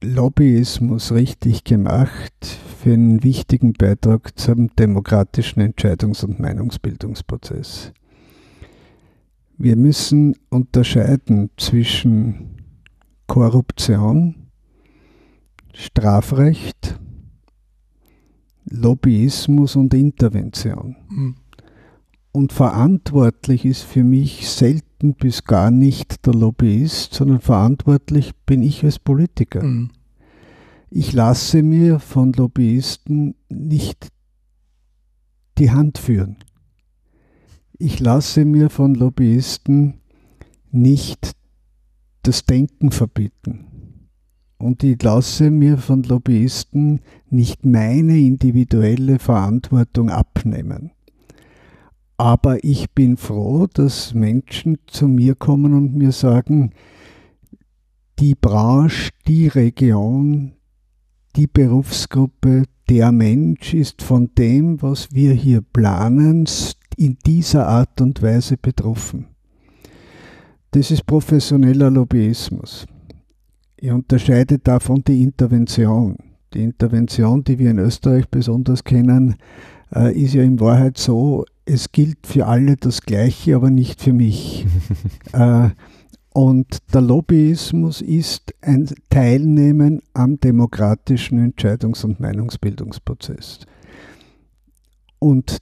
Lobbyismus 0.04 1.14
richtig 1.14 1.64
gemacht 1.64 2.34
für 2.44 2.92
einen 2.92 3.24
wichtigen 3.24 3.72
Beitrag 3.72 4.38
zum 4.38 4.76
demokratischen 4.76 5.62
Entscheidungs- 5.62 6.26
und 6.26 6.38
Meinungsbildungsprozess. 6.38 7.94
Wir 9.58 9.78
müssen 9.78 10.36
unterscheiden 10.50 11.52
zwischen 11.56 12.58
Korruption, 13.28 14.36
Strafrecht, 15.74 17.00
Lobbyismus 18.66 19.78
und 19.78 19.94
Intervention. 19.94 20.98
Mhm. 21.10 21.36
Und 22.38 22.54
verantwortlich 22.54 23.66
ist 23.66 23.82
für 23.82 24.04
mich 24.04 24.48
selten 24.48 25.16
bis 25.16 25.46
gar 25.46 25.72
nicht 25.72 26.24
der 26.28 26.36
Lobbyist, 26.36 27.16
sondern 27.16 27.40
verantwortlich 27.40 28.36
bin 28.46 28.62
ich 28.62 28.84
als 28.84 29.00
Politiker. 29.00 29.64
Mhm. 29.64 29.90
Ich 30.92 31.14
lasse 31.14 31.64
mir 31.64 32.00
von 32.00 32.34
Lobbyisten 32.34 33.34
nicht 33.50 34.10
die 35.58 35.72
Hand 35.72 35.98
führen. 35.98 36.36
Ich 37.80 38.00
lasse 38.00 38.46
mir 38.46 38.70
von 38.70 38.94
Lobbyisten 38.94 39.96
nicht 40.70 41.32
das 42.22 42.46
Denken 42.46 42.92
verbieten. 42.92 43.66
Und 44.60 44.84
ich 44.84 45.02
lasse 45.02 45.50
mir 45.50 45.80
von 45.80 46.04
Lobbyisten 46.04 47.02
nicht 47.32 47.66
meine 47.66 48.16
individuelle 48.16 49.18
Verantwortung 49.18 50.12
abnehmen. 50.12 50.92
Aber 52.18 52.64
ich 52.64 52.92
bin 52.92 53.16
froh, 53.16 53.68
dass 53.72 54.16
Menschen 54.16 54.80
zu 54.88 55.08
mir 55.08 55.36
kommen 55.36 55.74
und 55.74 55.96
mir 55.96 56.12
sagen, 56.12 56.72
die 58.20 58.34
Branche, 58.34 59.12
die 59.28 59.48
Region, 59.48 60.54
die 61.36 61.46
Berufsgruppe, 61.46 62.64
der 62.90 63.12
Mensch 63.12 63.76
ist 63.76 64.02
von 64.02 64.32
dem, 64.36 64.82
was 64.82 65.12
wir 65.12 65.34
hier 65.34 65.62
planen, 65.62 66.48
in 66.98 67.18
dieser 67.26 67.68
Art 67.68 68.02
und 68.02 68.24
Weise 68.24 68.58
betroffen. 68.58 69.28
Das 70.72 70.90
ist 70.90 71.06
professioneller 71.06 71.92
Lobbyismus. 71.92 72.88
Ich 73.78 73.92
unterscheide 73.92 74.58
davon 74.58 75.04
die 75.08 75.22
Intervention. 75.22 76.18
Die 76.54 76.64
Intervention, 76.64 77.44
die 77.44 77.60
wir 77.60 77.70
in 77.72 77.78
Österreich 77.78 78.28
besonders 78.30 78.84
kennen, 78.84 79.36
äh, 79.94 80.18
ist 80.20 80.34
ja 80.34 80.42
in 80.42 80.60
Wahrheit 80.60 80.98
so, 80.98 81.46
es 81.68 81.92
gilt 81.92 82.26
für 82.26 82.48
alle 82.48 82.78
das 82.78 83.02
Gleiche, 83.02 83.56
aber 83.56 83.70
nicht 83.70 84.02
für 84.02 84.14
mich. 84.14 84.66
äh, 85.34 85.70
und 86.34 86.78
der 86.94 87.02
Lobbyismus 87.02 88.02
ist 88.02 88.54
ein 88.62 88.90
Teilnehmen 89.10 90.02
am 90.14 90.40
demokratischen 90.40 91.40
Entscheidungs- 91.40 92.06
und 92.06 92.20
Meinungsbildungsprozess. 92.20 93.60
Und 95.20 95.58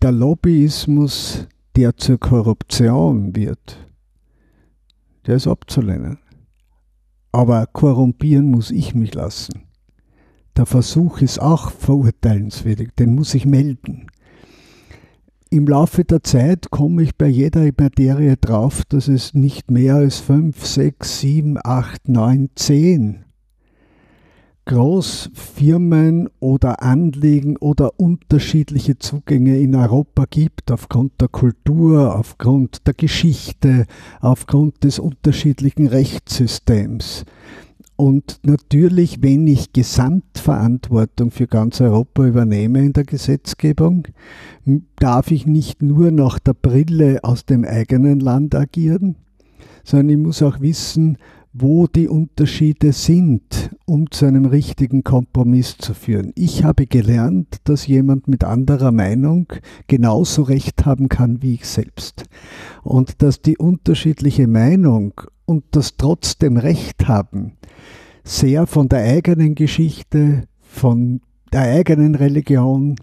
der 0.00 0.12
Lobbyismus, 0.12 1.46
der 1.76 1.96
zur 1.96 2.18
Korruption 2.18 3.34
wird, 3.34 3.76
der 5.26 5.36
ist 5.36 5.48
abzulehnen. 5.48 6.18
Aber 7.32 7.66
korrumpieren 7.66 8.50
muss 8.50 8.70
ich 8.70 8.94
mich 8.94 9.14
lassen. 9.14 9.64
Der 10.56 10.66
Versuch 10.66 11.20
ist 11.20 11.40
auch 11.40 11.72
verurteilenswürdig, 11.72 12.90
den 12.96 13.16
muss 13.16 13.34
ich 13.34 13.44
melden. 13.44 14.06
Im 15.54 15.68
Laufe 15.68 16.02
der 16.04 16.24
Zeit 16.24 16.72
komme 16.72 17.04
ich 17.04 17.14
bei 17.14 17.28
jeder 17.28 17.64
Materie 17.78 18.36
drauf, 18.36 18.82
dass 18.88 19.06
es 19.06 19.34
nicht 19.34 19.70
mehr 19.70 19.94
als 19.94 20.18
5, 20.18 20.66
6, 20.66 21.20
7, 21.20 21.58
8, 21.62 22.08
9, 22.08 22.50
10 22.56 23.24
Großfirmen 24.64 26.28
oder 26.40 26.82
Anliegen 26.82 27.56
oder 27.56 28.00
unterschiedliche 28.00 28.98
Zugänge 28.98 29.60
in 29.60 29.76
Europa 29.76 30.24
gibt, 30.28 30.72
aufgrund 30.72 31.20
der 31.20 31.28
Kultur, 31.28 32.16
aufgrund 32.16 32.88
der 32.88 32.94
Geschichte, 32.94 33.86
aufgrund 34.20 34.82
des 34.82 34.98
unterschiedlichen 34.98 35.86
Rechtssystems. 35.86 37.24
Und 37.96 38.40
natürlich, 38.42 39.22
wenn 39.22 39.46
ich 39.46 39.72
Gesamtverantwortung 39.72 41.30
für 41.30 41.46
ganz 41.46 41.80
Europa 41.80 42.26
übernehme 42.26 42.80
in 42.80 42.92
der 42.92 43.04
Gesetzgebung, 43.04 44.08
darf 44.96 45.30
ich 45.30 45.46
nicht 45.46 45.80
nur 45.80 46.10
nach 46.10 46.40
der 46.40 46.54
Brille 46.54 47.20
aus 47.22 47.44
dem 47.44 47.64
eigenen 47.64 48.18
Land 48.18 48.54
agieren, 48.54 49.16
sondern 49.84 50.08
ich 50.08 50.16
muss 50.16 50.42
auch 50.42 50.60
wissen, 50.60 51.18
wo 51.56 51.86
die 51.86 52.08
Unterschiede 52.08 52.92
sind, 52.92 53.70
um 53.86 54.10
zu 54.10 54.26
einem 54.26 54.44
richtigen 54.44 55.04
Kompromiss 55.04 55.78
zu 55.78 55.94
führen. 55.94 56.32
Ich 56.34 56.64
habe 56.64 56.86
gelernt, 56.86 57.58
dass 57.62 57.86
jemand 57.86 58.26
mit 58.26 58.42
anderer 58.42 58.90
Meinung 58.90 59.46
genauso 59.86 60.42
recht 60.42 60.84
haben 60.84 61.08
kann 61.08 61.42
wie 61.42 61.54
ich 61.54 61.66
selbst. 61.66 62.24
Und 62.82 63.22
dass 63.22 63.40
die 63.40 63.56
unterschiedliche 63.56 64.48
Meinung 64.48 65.12
und 65.46 65.64
das 65.70 65.96
trotzdem 65.96 66.56
Recht 66.56 67.06
haben 67.06 67.52
sehr 68.24 68.66
von 68.66 68.88
der 68.88 69.00
eigenen 69.00 69.54
Geschichte, 69.54 70.44
von 70.60 71.20
der 71.52 71.62
eigenen 71.62 72.14
Religion, 72.14 72.96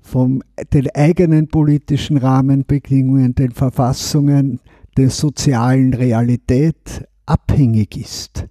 von 0.00 0.42
den 0.72 0.88
eigenen 0.94 1.48
politischen 1.48 2.16
Rahmenbedingungen, 2.16 3.34
den 3.34 3.50
Verfassungen, 3.50 4.60
der 4.96 5.10
sozialen 5.10 5.92
Realität 5.92 7.06
abhängig 7.30 7.96
ist. 7.96 8.46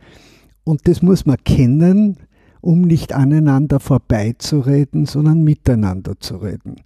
Und 0.64 0.88
das 0.88 1.02
muss 1.02 1.26
man 1.26 1.38
kennen, 1.44 2.18
um 2.62 2.82
nicht 2.82 3.14
aneinander 3.14 3.80
vorbeizureden, 3.80 5.06
sondern 5.06 5.44
miteinander 5.44 6.20
zu 6.20 6.38
reden. 6.38 6.78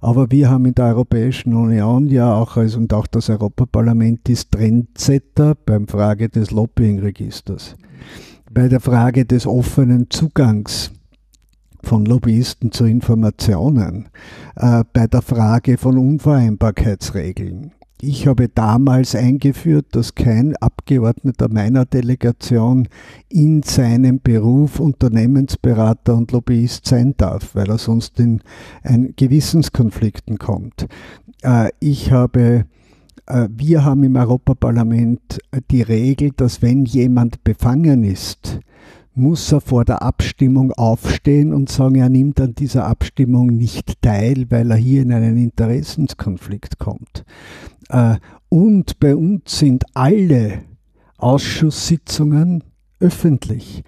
Aber 0.00 0.30
wir 0.30 0.50
haben 0.50 0.66
in 0.66 0.74
der 0.74 0.86
Europäischen 0.86 1.54
Union 1.54 2.08
ja 2.08 2.34
auch, 2.34 2.56
also 2.56 2.78
und 2.78 2.92
auch 2.92 3.06
das 3.06 3.30
Europaparlament 3.30 4.28
ist 4.28 4.50
Trendsetter 4.50 5.54
beim 5.54 5.86
Frage 5.86 6.28
des 6.28 6.50
Lobbying-Registers. 6.50 7.76
Bei 8.50 8.68
der 8.68 8.80
Frage 8.80 9.24
des 9.24 9.46
offenen 9.46 10.10
Zugangs 10.10 10.90
von 11.82 12.04
Lobbyisten 12.04 12.72
zu 12.72 12.84
Informationen, 12.84 14.08
äh, 14.56 14.84
bei 14.92 15.06
der 15.06 15.22
Frage 15.22 15.78
von 15.78 15.98
Unvereinbarkeitsregeln, 15.98 17.72
ich 18.04 18.26
habe 18.26 18.48
damals 18.48 19.14
eingeführt, 19.14 19.86
dass 19.92 20.16
kein 20.16 20.56
Abgeordneter 20.56 21.48
meiner 21.48 21.86
Delegation 21.86 22.88
in 23.28 23.62
seinem 23.62 24.20
Beruf 24.20 24.80
Unternehmensberater 24.80 26.16
und 26.16 26.32
Lobbyist 26.32 26.84
sein 26.84 27.14
darf, 27.16 27.54
weil 27.54 27.70
er 27.70 27.78
sonst 27.78 28.18
in 28.18 28.40
ein 28.82 29.14
Gewissenskonflikten 29.16 30.38
kommt. 30.38 30.88
Äh, 31.42 31.68
ich 31.78 32.10
habe 32.10 32.66
äh, 33.26 33.48
wir 33.56 33.84
haben 33.84 34.02
im 34.02 34.16
Europaparlament 34.16 35.38
die 35.70 35.82
Regel, 35.82 36.32
dass 36.36 36.60
wenn 36.60 36.84
jemand 36.84 37.44
befangen 37.44 38.02
ist, 38.02 38.58
muss 39.14 39.52
er 39.52 39.60
vor 39.60 39.84
der 39.84 40.02
Abstimmung 40.02 40.72
aufstehen 40.72 41.52
und 41.52 41.68
sagen, 41.68 41.96
er 41.96 42.08
nimmt 42.08 42.40
an 42.40 42.54
dieser 42.54 42.86
Abstimmung 42.86 43.46
nicht 43.48 44.00
teil, 44.02 44.46
weil 44.50 44.70
er 44.70 44.76
hier 44.76 45.02
in 45.02 45.12
einen 45.12 45.36
Interessenskonflikt 45.36 46.78
kommt. 46.78 47.24
Äh, 47.88 48.16
und 48.48 48.98
bei 49.00 49.14
uns 49.14 49.58
sind 49.58 49.84
alle 49.94 50.62
Ausschusssitzungen 51.18 52.64
öffentlich. 53.00 53.82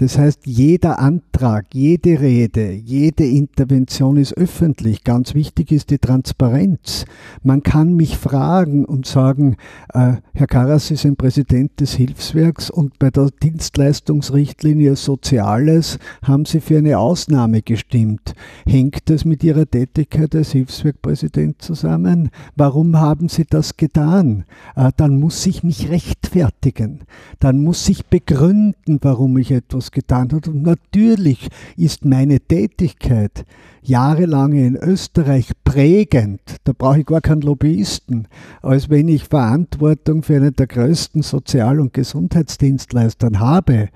Das 0.00 0.16
heißt, 0.16 0.46
jeder 0.46 1.00
Antrag, 1.00 1.74
jede 1.74 2.20
Rede, 2.20 2.70
jede 2.70 3.26
Intervention 3.26 4.16
ist 4.16 4.32
öffentlich. 4.36 5.02
Ganz 5.02 5.34
wichtig 5.34 5.72
ist 5.72 5.90
die 5.90 5.98
Transparenz. 5.98 7.04
Man 7.42 7.64
kann 7.64 7.94
mich 7.94 8.16
fragen 8.16 8.84
und 8.84 9.06
sagen, 9.06 9.56
äh, 9.92 10.12
Herr 10.34 10.46
Karas 10.46 10.86
Sie 10.86 10.94
sind 10.94 11.18
Präsident 11.18 11.80
des 11.80 11.94
Hilfswerks 11.94 12.70
und 12.70 13.00
bei 13.00 13.10
der 13.10 13.30
Dienstleistungsrichtlinie 13.42 14.94
Soziales 14.94 15.98
haben 16.22 16.44
Sie 16.44 16.60
für 16.60 16.78
eine 16.78 16.96
Ausnahme 16.96 17.62
gestimmt. 17.62 18.34
Hängt 18.68 19.10
das 19.10 19.24
mit 19.24 19.42
Ihrer 19.42 19.66
Tätigkeit 19.66 20.32
als 20.36 20.52
Hilfswerkpräsident 20.52 21.60
zusammen? 21.60 22.30
Warum 22.54 22.96
haben 23.00 23.28
Sie 23.28 23.46
das 23.50 23.76
getan? 23.76 24.44
Äh, 24.76 24.92
dann 24.96 25.18
muss 25.18 25.44
ich 25.44 25.64
mich 25.64 25.90
rechtfertigen. 25.90 27.00
Dann 27.40 27.64
muss 27.64 27.88
ich 27.88 28.06
begründen, 28.06 29.00
warum 29.02 29.38
ich 29.38 29.50
etwas 29.50 29.87
getan 29.90 30.30
hat. 30.32 30.48
Und 30.48 30.62
natürlich 30.62 31.48
ist 31.76 32.04
meine 32.04 32.40
Tätigkeit 32.40 33.44
jahrelang 33.82 34.52
in 34.52 34.76
Österreich 34.76 35.50
prägend, 35.64 36.40
da 36.64 36.72
brauche 36.76 37.00
ich 37.00 37.06
gar 37.06 37.20
keinen 37.20 37.42
Lobbyisten, 37.42 38.28
als 38.62 38.90
wenn 38.90 39.08
ich 39.08 39.24
Verantwortung 39.24 40.22
für 40.22 40.36
einen 40.36 40.54
der 40.54 40.66
größten 40.66 41.22
Sozial- 41.22 41.80
und 41.80 41.94
Gesundheitsdienstleister 41.94 43.30
habe, 43.38 43.88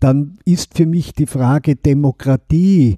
dann 0.00 0.38
ist 0.44 0.76
für 0.76 0.86
mich 0.86 1.12
die 1.12 1.26
Frage 1.26 1.76
Demokratie 1.76 2.96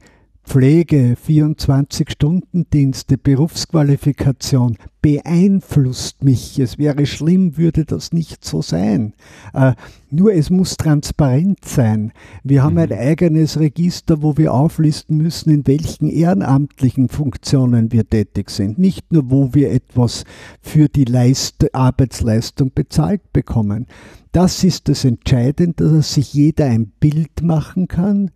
Pflege, 0.50 1.16
24-Stunden-Dienste, 1.16 3.18
Berufsqualifikation 3.18 4.76
beeinflusst 5.02 6.23
mich. 6.25 6.59
Es 6.59 6.78
wäre 6.78 7.07
schlimm, 7.07 7.57
würde 7.57 7.85
das 7.85 8.12
nicht 8.12 8.45
so 8.45 8.62
sein. 8.62 9.14
Äh, 9.54 9.73
nur 10.11 10.35
es 10.35 10.50
muss 10.50 10.76
transparent 10.76 11.64
sein. 11.64 12.12
Wir 12.42 12.62
haben 12.62 12.78
ein 12.78 12.88
mhm. 12.88 12.97
eigenes 12.97 13.59
Register, 13.59 14.23
wo 14.23 14.37
wir 14.37 14.52
auflisten 14.52 15.16
müssen, 15.16 15.50
in 15.50 15.66
welchen 15.66 16.09
ehrenamtlichen 16.09 17.09
Funktionen 17.09 17.92
wir 17.92 18.09
tätig 18.09 18.50
sind. 18.50 18.78
Nicht 18.78 19.12
nur, 19.12 19.30
wo 19.30 19.54
wir 19.54 19.71
etwas 19.71 20.25
für 20.61 20.88
die 20.88 21.04
Leist 21.04 21.75
Arbeitsleistung 21.75 22.73
bezahlt 22.75 23.33
bekommen. 23.33 23.87
Das 24.33 24.62
ist 24.62 24.88
das 24.88 25.04
Entscheidende, 25.04 25.92
dass 25.92 26.14
sich 26.14 26.35
jeder 26.35 26.66
ein 26.66 26.92
Bild 27.00 27.42
machen 27.42 27.88
kann, 27.88 28.30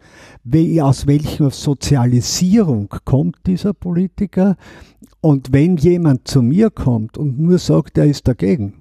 aus 0.81 1.07
welcher 1.07 1.51
Sozialisierung 1.51 2.89
kommt 3.05 3.37
dieser 3.47 3.75
Politiker. 3.75 4.57
Und 5.25 5.55
wenn 5.55 5.79
jemand 5.79 6.29
zu 6.29 6.43
mir 6.43 6.69
kommt 6.69 7.17
und 7.17 7.39
nur 7.39 7.57
sagt, 7.57 7.97
er 7.97 8.05
ist 8.05 8.29
dagegen, 8.29 8.75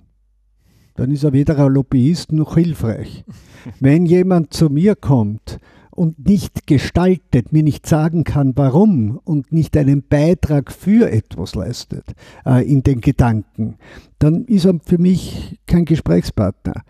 dann 0.96 1.10
ist 1.10 1.24
er 1.24 1.32
weder 1.32 1.58
ein 1.58 1.72
Lobbyist 1.72 2.34
noch 2.34 2.56
hilfreich. 2.56 3.24
Wenn 3.80 4.06
jemand 4.06 4.52
zu 4.52 4.70
mir 4.70 4.98
kommt 4.98 5.60
und 5.90 6.28
nicht 6.28 6.68
gestaltet, 6.68 7.54
mir 7.54 7.64
nicht 7.64 7.88
sagen 7.88 8.26
kann, 8.26 8.52
warum 8.58 9.22
und 9.24 9.54
nicht 9.54 9.78
einen 9.78 10.04
Beitrag 10.06 10.74
für 10.74 11.10
etwas 11.10 11.56
leistet 11.56 12.04
äh, 12.46 12.70
in 12.70 12.84
den 12.84 13.00
Gedanken, 13.00 13.78
dann 14.20 14.44
ist 14.44 14.66
er 14.66 14.78
für 14.84 14.98
mich 14.98 15.62
kein 15.66 15.86
Gesprächspartner. 15.86 16.84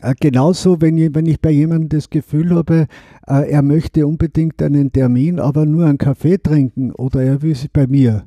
Äh, 0.00 0.14
genauso, 0.18 0.80
wenn 0.80 0.98
ich, 0.98 1.14
wenn 1.14 1.26
ich 1.26 1.40
bei 1.40 1.52
jemandem 1.52 1.90
das 1.90 2.10
Gefühl 2.10 2.52
habe, 2.52 2.88
äh, 3.28 3.48
er 3.48 3.62
möchte 3.62 4.08
unbedingt 4.08 4.60
einen 4.60 4.90
Termin, 4.90 5.38
aber 5.38 5.66
nur 5.66 5.86
einen 5.86 5.98
Kaffee 5.98 6.38
trinken 6.38 6.90
oder 6.90 7.22
er 7.22 7.42
will 7.42 7.54
sich 7.54 7.70
bei 7.72 7.86
mir, 7.86 8.24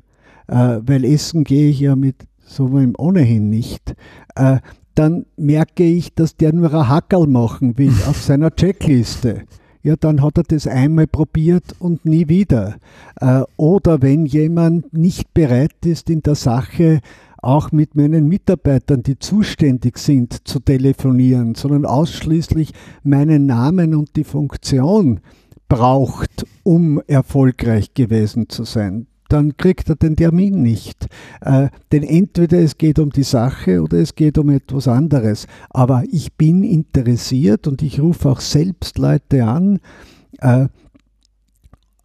äh, 0.48 0.80
weil 0.84 1.04
essen 1.04 1.44
gehe 1.44 1.68
ich 1.68 1.80
ja 1.80 1.96
mit 1.96 2.16
so 2.44 2.64
ohnehin 2.98 3.48
nicht, 3.50 3.94
äh, 4.34 4.58
dann 4.94 5.26
merke 5.36 5.84
ich, 5.84 6.14
dass 6.14 6.36
der 6.36 6.52
nur 6.52 6.72
ein 6.72 6.88
Hackerl 6.88 7.26
machen 7.26 7.78
will 7.78 7.94
auf 8.06 8.22
seiner 8.22 8.50
Checkliste. 8.50 9.44
Ja, 9.82 9.96
dann 9.96 10.22
hat 10.22 10.38
er 10.38 10.44
das 10.44 10.68
einmal 10.68 11.08
probiert 11.08 11.74
und 11.80 12.04
nie 12.04 12.28
wieder. 12.28 12.76
Äh, 13.20 13.42
oder 13.56 14.00
wenn 14.00 14.26
jemand 14.26 14.92
nicht 14.92 15.34
bereit 15.34 15.84
ist, 15.84 16.08
in 16.08 16.22
der 16.22 16.36
Sache 16.36 17.00
auch 17.38 17.72
mit 17.72 17.96
meinen 17.96 18.28
Mitarbeitern, 18.28 19.02
die 19.02 19.18
zuständig 19.18 19.98
sind, 19.98 20.46
zu 20.46 20.60
telefonieren, 20.60 21.56
sondern 21.56 21.84
ausschließlich 21.84 22.72
meinen 23.02 23.46
Namen 23.46 23.96
und 23.96 24.14
die 24.14 24.22
Funktion 24.22 25.20
braucht, 25.68 26.46
um 26.62 27.02
erfolgreich 27.08 27.94
gewesen 27.94 28.48
zu 28.48 28.62
sein 28.62 29.08
dann 29.32 29.56
kriegt 29.56 29.88
er 29.88 29.96
den 29.96 30.16
Termin 30.16 30.60
nicht. 30.62 31.06
Äh, 31.40 31.68
denn 31.90 32.02
entweder 32.02 32.58
es 32.58 32.76
geht 32.76 32.98
um 32.98 33.10
die 33.10 33.22
Sache 33.22 33.82
oder 33.82 33.98
es 33.98 34.14
geht 34.14 34.36
um 34.38 34.50
etwas 34.50 34.88
anderes. 34.88 35.46
Aber 35.70 36.04
ich 36.10 36.34
bin 36.34 36.64
interessiert 36.64 37.66
und 37.66 37.82
ich 37.82 38.00
rufe 38.00 38.28
auch 38.28 38.40
selbst 38.40 38.98
Leute 38.98 39.44
an, 39.44 39.80
äh, 40.38 40.66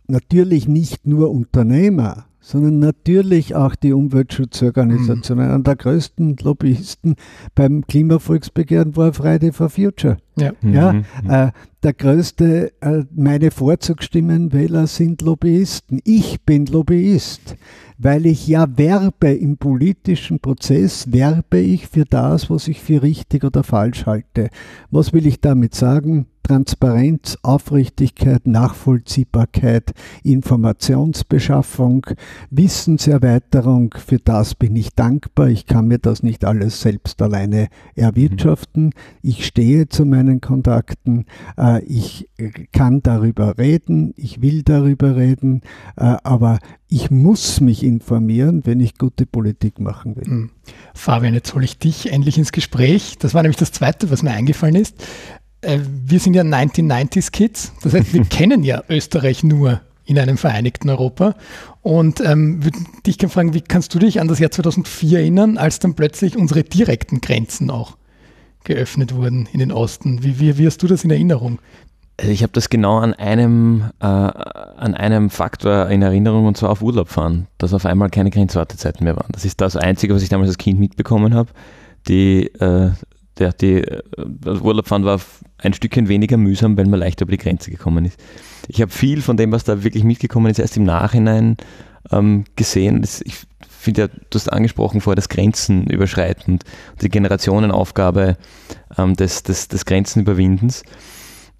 natürlich 0.07 0.67
nicht 0.67 1.05
nur 1.05 1.31
Unternehmer, 1.31 2.26
sondern 2.47 2.79
natürlich 2.79 3.55
auch 3.55 3.75
die 3.75 3.91
Umweltschutzorganisationen. 3.91 5.45
Mhm. 5.45 5.51
Einer 5.51 5.63
der 5.63 5.75
größten 5.75 6.37
Lobbyisten 6.41 7.17
beim 7.55 7.85
Klimavolksbegehren 7.85 8.95
war 8.95 9.11
Friday 9.11 9.51
for 9.51 9.69
Future. 9.69 10.15
Ja. 10.37 10.53
ja 10.61 10.93
mhm. 10.93 11.03
äh, 11.27 11.51
der 11.83 11.93
größte, 11.93 12.71
äh, 12.79 13.03
meine 13.13 13.51
Vorzugsstimmenwähler 13.51 14.87
sind 14.87 15.21
Lobbyisten. 15.23 15.99
Ich 16.05 16.41
bin 16.43 16.65
Lobbyist, 16.67 17.57
weil 17.97 18.25
ich 18.25 18.47
ja 18.47 18.65
werbe 18.77 19.31
im 19.31 19.57
politischen 19.57 20.39
Prozess, 20.39 21.11
werbe 21.11 21.59
ich 21.59 21.87
für 21.87 22.05
das, 22.05 22.49
was 22.49 22.69
ich 22.69 22.81
für 22.81 23.03
richtig 23.03 23.43
oder 23.43 23.63
falsch 23.63 24.05
halte. 24.05 24.51
Was 24.89 25.11
will 25.11 25.27
ich 25.27 25.41
damit 25.41 25.75
sagen? 25.75 26.27
Transparenz, 26.47 27.37
Aufrichtigkeit, 27.43 28.47
Nachvollziehbarkeit, 28.47 29.91
Informationsbeschaffung, 30.23 32.05
Wissenserweiterung, 32.51 33.93
für 33.97 34.19
das 34.19 34.55
bin 34.55 34.73
ich 34.77 34.91
dankbar. 34.95 35.49
Ich 35.49 35.65
kann 35.65 35.87
mir 35.87 35.99
das 35.99 36.23
nicht 36.23 36.45
alles 36.45 36.79
selbst 36.79 37.21
alleine 37.21 37.67
erwirtschaften. 37.95 38.91
Ich 39.21 39.45
stehe 39.45 39.89
zu 39.89 40.05
meinen 40.05 40.39
Kontakten, 40.39 41.25
äh, 41.57 41.83
ich 41.83 42.29
kann 42.71 43.01
darüber 43.03 43.57
reden, 43.57 44.13
ich 44.15 44.41
will 44.41 44.63
darüber 44.63 45.17
reden, 45.17 45.63
äh, 45.97 46.15
aber 46.23 46.59
ich 46.87 47.11
muss 47.11 47.59
mich 47.59 47.83
informieren, 47.83 48.65
wenn 48.65 48.79
ich 48.79 48.97
gute 48.97 49.25
Politik 49.25 49.81
machen 49.81 50.15
will. 50.15 50.25
Hm. 50.25 50.49
Fabian, 50.93 51.33
jetzt 51.33 51.53
hole 51.53 51.65
ich 51.65 51.77
dich 51.77 52.13
endlich 52.13 52.37
ins 52.37 52.53
Gespräch. 52.53 53.17
Das 53.19 53.33
war 53.33 53.41
nämlich 53.41 53.57
das 53.57 53.73
Zweite, 53.73 54.09
was 54.09 54.23
mir 54.23 54.31
eingefallen 54.31 54.75
ist. 54.75 55.03
Äh, 55.67 55.79
wir 56.05 56.19
sind 56.19 56.33
ja 56.33 56.43
1990s 56.43 57.31
Kids, 57.31 57.73
das 57.83 57.93
heißt, 57.93 58.13
wir 58.13 58.23
kennen 58.29 58.63
ja 58.63 58.83
Österreich 58.89 59.43
nur 59.43 59.81
in 60.05 60.17
einem 60.17 60.37
vereinigten 60.37 60.89
Europa. 60.89 61.35
Und 61.81 62.21
ähm, 62.21 62.63
würde 62.63 62.79
dich 63.05 63.17
gerne 63.17 63.31
fragen, 63.31 63.53
wie 63.53 63.61
kannst 63.61 63.93
du 63.93 63.99
dich 63.99 64.21
an 64.21 64.29
das 64.29 64.39
Jahr 64.39 64.51
2004 64.51 65.19
erinnern, 65.19 65.57
als 65.57 65.79
dann 65.79 65.95
plötzlich 65.95 66.37
unsere 66.37 66.63
direkten 66.63 67.19
Grenzen 67.19 67.69
auch 67.69 67.97
geöffnet 68.63 69.13
wurden 69.13 69.47
in 69.51 69.59
den 69.59 69.73
Osten? 69.73 70.23
Wie, 70.23 70.39
wie, 70.39 70.57
wie 70.57 70.65
hast 70.65 70.81
du 70.81 70.87
das 70.87 71.03
in 71.03 71.11
Erinnerung? 71.11 71.59
Also 72.19 72.31
ich 72.31 72.41
habe 72.41 72.53
das 72.53 72.69
genau 72.69 72.97
an 72.97 73.13
einem, 73.13 73.91
äh, 73.99 74.05
an 74.05 74.95
einem 74.95 75.29
Faktor 75.29 75.89
in 75.89 76.01
Erinnerung 76.01 76.45
und 76.45 76.57
zwar 76.57 76.69
auf 76.69 76.81
Urlaub 76.81 77.09
fahren, 77.09 77.47
dass 77.57 77.73
auf 77.73 77.85
einmal 77.85 78.09
keine 78.09 78.31
Grenzwartezeiten 78.31 79.03
mehr 79.03 79.17
waren. 79.17 79.31
Das 79.33 79.45
ist 79.45 79.59
das 79.59 79.75
Einzige, 79.75 80.15
was 80.15 80.23
ich 80.23 80.29
damals 80.29 80.49
als 80.49 80.57
Kind 80.57 80.79
mitbekommen 80.79 81.35
habe. 81.35 81.49
Die, 82.07 82.47
äh, 82.59 82.91
der, 83.39 83.53
die, 83.53 83.83
das 84.17 84.61
Urlaubfahren 84.61 85.05
war 85.05 85.19
ein 85.59 85.73
Stückchen 85.73 86.07
weniger 86.07 86.37
mühsam, 86.37 86.77
weil 86.77 86.85
man 86.85 86.99
leichter 86.99 87.23
über 87.23 87.31
die 87.31 87.37
Grenze 87.37 87.71
gekommen 87.71 88.05
ist. 88.05 88.19
Ich 88.67 88.81
habe 88.81 88.91
viel 88.91 89.21
von 89.21 89.37
dem, 89.37 89.51
was 89.51 89.63
da 89.63 89.83
wirklich 89.83 90.03
mitgekommen 90.03 90.51
ist, 90.51 90.59
erst 90.59 90.77
im 90.77 90.83
Nachhinein 90.83 91.57
ähm, 92.11 92.45
gesehen. 92.55 93.01
Das, 93.01 93.21
ich 93.21 93.35
finde 93.67 94.01
ja, 94.01 94.07
du 94.07 94.35
hast 94.35 94.51
angesprochen 94.51 95.01
vorher, 95.01 95.15
das 95.15 95.29
Grenzen 95.29 95.87
überschreitend, 95.87 96.63
die 97.01 97.09
Generationenaufgabe 97.09 98.37
ähm, 98.97 99.15
des, 99.15 99.43
des, 99.43 99.67
des 99.67 99.85
Grenzenüberwindens. 99.85 100.83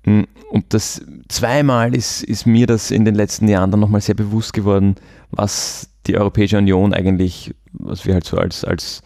Mm, 0.06 0.24
und 0.50 0.74
das 0.74 1.02
zweimal 1.28 1.96
ist, 1.96 2.24
ist 2.24 2.46
mir 2.46 2.68
das 2.68 2.92
in 2.92 3.06
den 3.06 3.16
letzten 3.16 3.48
Jahren 3.48 3.72
dann 3.72 3.80
nochmal 3.80 4.02
sehr 4.02 4.16
bewusst 4.16 4.54
geworden, 4.54 4.96
was 5.32 5.90
die 6.08 6.18
Europäische 6.18 6.58
Union 6.58 6.94
eigentlich, 6.94 7.54
was 7.74 8.06
wir 8.06 8.14
halt 8.14 8.24
so 8.24 8.38
als, 8.38 8.64
als 8.64 9.02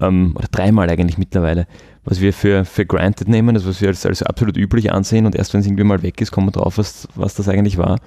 ähm, 0.00 0.34
oder 0.36 0.48
dreimal 0.50 0.90
eigentlich 0.90 1.18
mittlerweile, 1.18 1.66
was 2.04 2.20
wir 2.20 2.32
für, 2.32 2.64
für 2.64 2.86
granted 2.86 3.28
nehmen, 3.28 3.56
also 3.56 3.68
was 3.68 3.80
wir 3.80 3.88
als, 3.88 4.04
als 4.06 4.22
absolut 4.22 4.56
üblich 4.56 4.92
ansehen 4.92 5.26
und 5.26 5.34
erst 5.34 5.54
wenn 5.54 5.60
es 5.60 5.66
irgendwie 5.66 5.84
mal 5.84 6.02
weg 6.02 6.20
ist, 6.20 6.30
kommen 6.30 6.48
wir 6.48 6.52
drauf, 6.52 6.78
was, 6.78 7.08
was 7.14 7.34
das 7.34 7.48
eigentlich 7.48 7.78
war. 7.78 7.98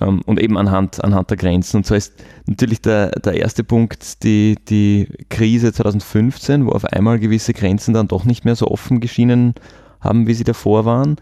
Ähm, 0.00 0.22
und 0.26 0.40
eben 0.40 0.56
anhand, 0.56 1.02
anhand 1.02 1.30
der 1.30 1.36
Grenzen. 1.36 1.78
Und 1.78 1.86
so 1.86 1.94
ist 1.94 2.14
natürlich 2.46 2.80
der, 2.80 3.10
der 3.10 3.34
erste 3.34 3.64
Punkt 3.64 4.22
die, 4.22 4.56
die 4.68 5.08
Krise 5.28 5.72
2015, 5.72 6.66
wo 6.66 6.70
auf 6.70 6.84
einmal 6.84 7.18
gewisse 7.18 7.52
Grenzen 7.52 7.94
dann 7.94 8.08
doch 8.08 8.24
nicht 8.24 8.44
mehr 8.44 8.56
so 8.56 8.68
offen 8.68 9.00
geschienen 9.00 9.54
haben, 10.00 10.26
wie 10.26 10.34
sie 10.34 10.44
davor 10.44 10.84
waren. 10.84 11.16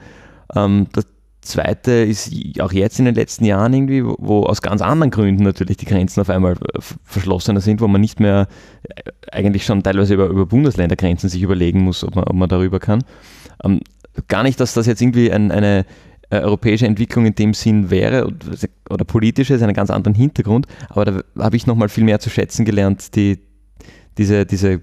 Ähm, 0.55 0.87
das 0.93 1.07
Zweite 1.43 1.93
ist 1.93 2.33
auch 2.61 2.73
jetzt 2.73 2.99
in 2.99 3.07
den 3.07 3.15
letzten 3.15 3.45
Jahren 3.47 3.73
irgendwie, 3.73 4.05
wo, 4.05 4.43
aus 4.43 4.61
ganz 4.61 4.83
anderen 4.83 5.11
Gründen 5.11 5.43
natürlich 5.43 5.79
die 5.79 5.87
Grenzen 5.87 6.21
auf 6.21 6.29
einmal 6.29 6.53
äh, 6.53 6.81
verschlossener 7.05 7.61
sind, 7.61 7.81
wo 7.81 7.89
man 7.89 8.01
nicht 8.01 8.21
mehr 8.21 8.47
äh, 8.83 9.11
eigentlich 9.33 9.65
schon 9.65 9.83
teilweise 9.83 10.15
über, 10.15 10.27
über 10.27 10.45
Bundesländergrenzen 10.47 11.31
sich 11.31 11.43
überlegen 11.43 11.81
muss, 11.81 12.05
ob 12.05 12.15
man, 12.15 12.25
ob 12.25 12.35
man 12.35 12.49
darüber 12.49 12.79
kann. 12.79 13.05
Ähm, 13.65 13.81
gar 14.29 14.43
nicht, 14.43 14.61
dass 14.61 14.75
das 14.75 14.87
jetzt 14.87 15.01
irgendwie 15.01 15.33
ein, 15.33 15.51
eine 15.51 15.87
äh, 16.29 16.41
europäische 16.41 16.87
Entwicklung 16.87 17.25
in 17.25 17.35
dem 17.35 17.55
Sinn 17.55 17.91
wäre 17.91 18.27
oder, 18.27 18.69
oder 18.91 19.05
politische, 19.05 19.55
ist 19.55 19.63
einen 19.63 19.75
ganz 19.75 19.91
anderen 19.91 20.15
Hintergrund, 20.15 20.67
aber 20.91 21.05
da 21.05 21.23
habe 21.39 21.57
ich 21.57 21.67
nochmal 21.67 21.89
viel 21.89 22.05
mehr 22.05 22.21
zu 22.21 22.29
schätzen 22.29 22.67
gelernt, 22.67 23.15
die, 23.17 23.39
diese, 24.19 24.45
diese 24.45 24.83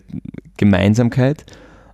Gemeinsamkeit 0.57 1.45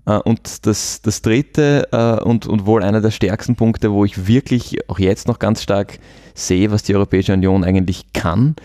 und 0.05 0.65
das, 0.65 1.01
das 1.01 1.21
dritte 1.21 1.87
äh, 1.91 2.23
und, 2.23 2.45
und 2.45 2.65
wohl 2.65 2.83
einer 2.83 3.01
der 3.01 3.11
stärksten 3.11 3.55
Punkte, 3.55 3.91
wo 3.91 4.03
ich 4.03 4.27
wirklich 4.27 4.89
auch 4.89 4.99
jetzt 4.99 5.27
noch 5.27 5.39
ganz 5.39 5.61
stark 5.61 5.99
sehe, 6.33 6.71
was 6.71 6.83
die 6.83 6.95
Europäische 6.95 7.33
Union 7.33 7.63
eigentlich 7.63 8.11
kann, 8.13 8.55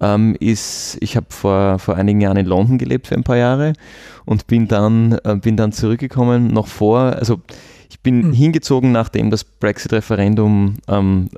ähm, 0.00 0.36
ist, 0.38 0.98
ich 1.00 1.16
habe 1.16 1.26
vor, 1.30 1.78
vor 1.78 1.96
einigen 1.96 2.20
Jahren 2.20 2.36
in 2.36 2.46
London 2.46 2.76
gelebt 2.76 3.06
für 3.06 3.14
ein 3.14 3.24
paar 3.24 3.36
Jahre 3.36 3.72
und 4.26 4.46
bin 4.46 4.68
dann, 4.68 5.18
äh, 5.24 5.36
bin 5.36 5.56
dann 5.56 5.72
zurückgekommen, 5.72 6.48
noch 6.48 6.66
vor, 6.66 7.00
also 7.00 7.40
ich 7.88 8.00
bin 8.00 8.28
mhm. 8.28 8.32
hingezogen, 8.32 8.92
nachdem 8.92 9.30
das 9.30 9.44
Brexit-Referendum 9.44 10.74
ähm, 10.88 11.28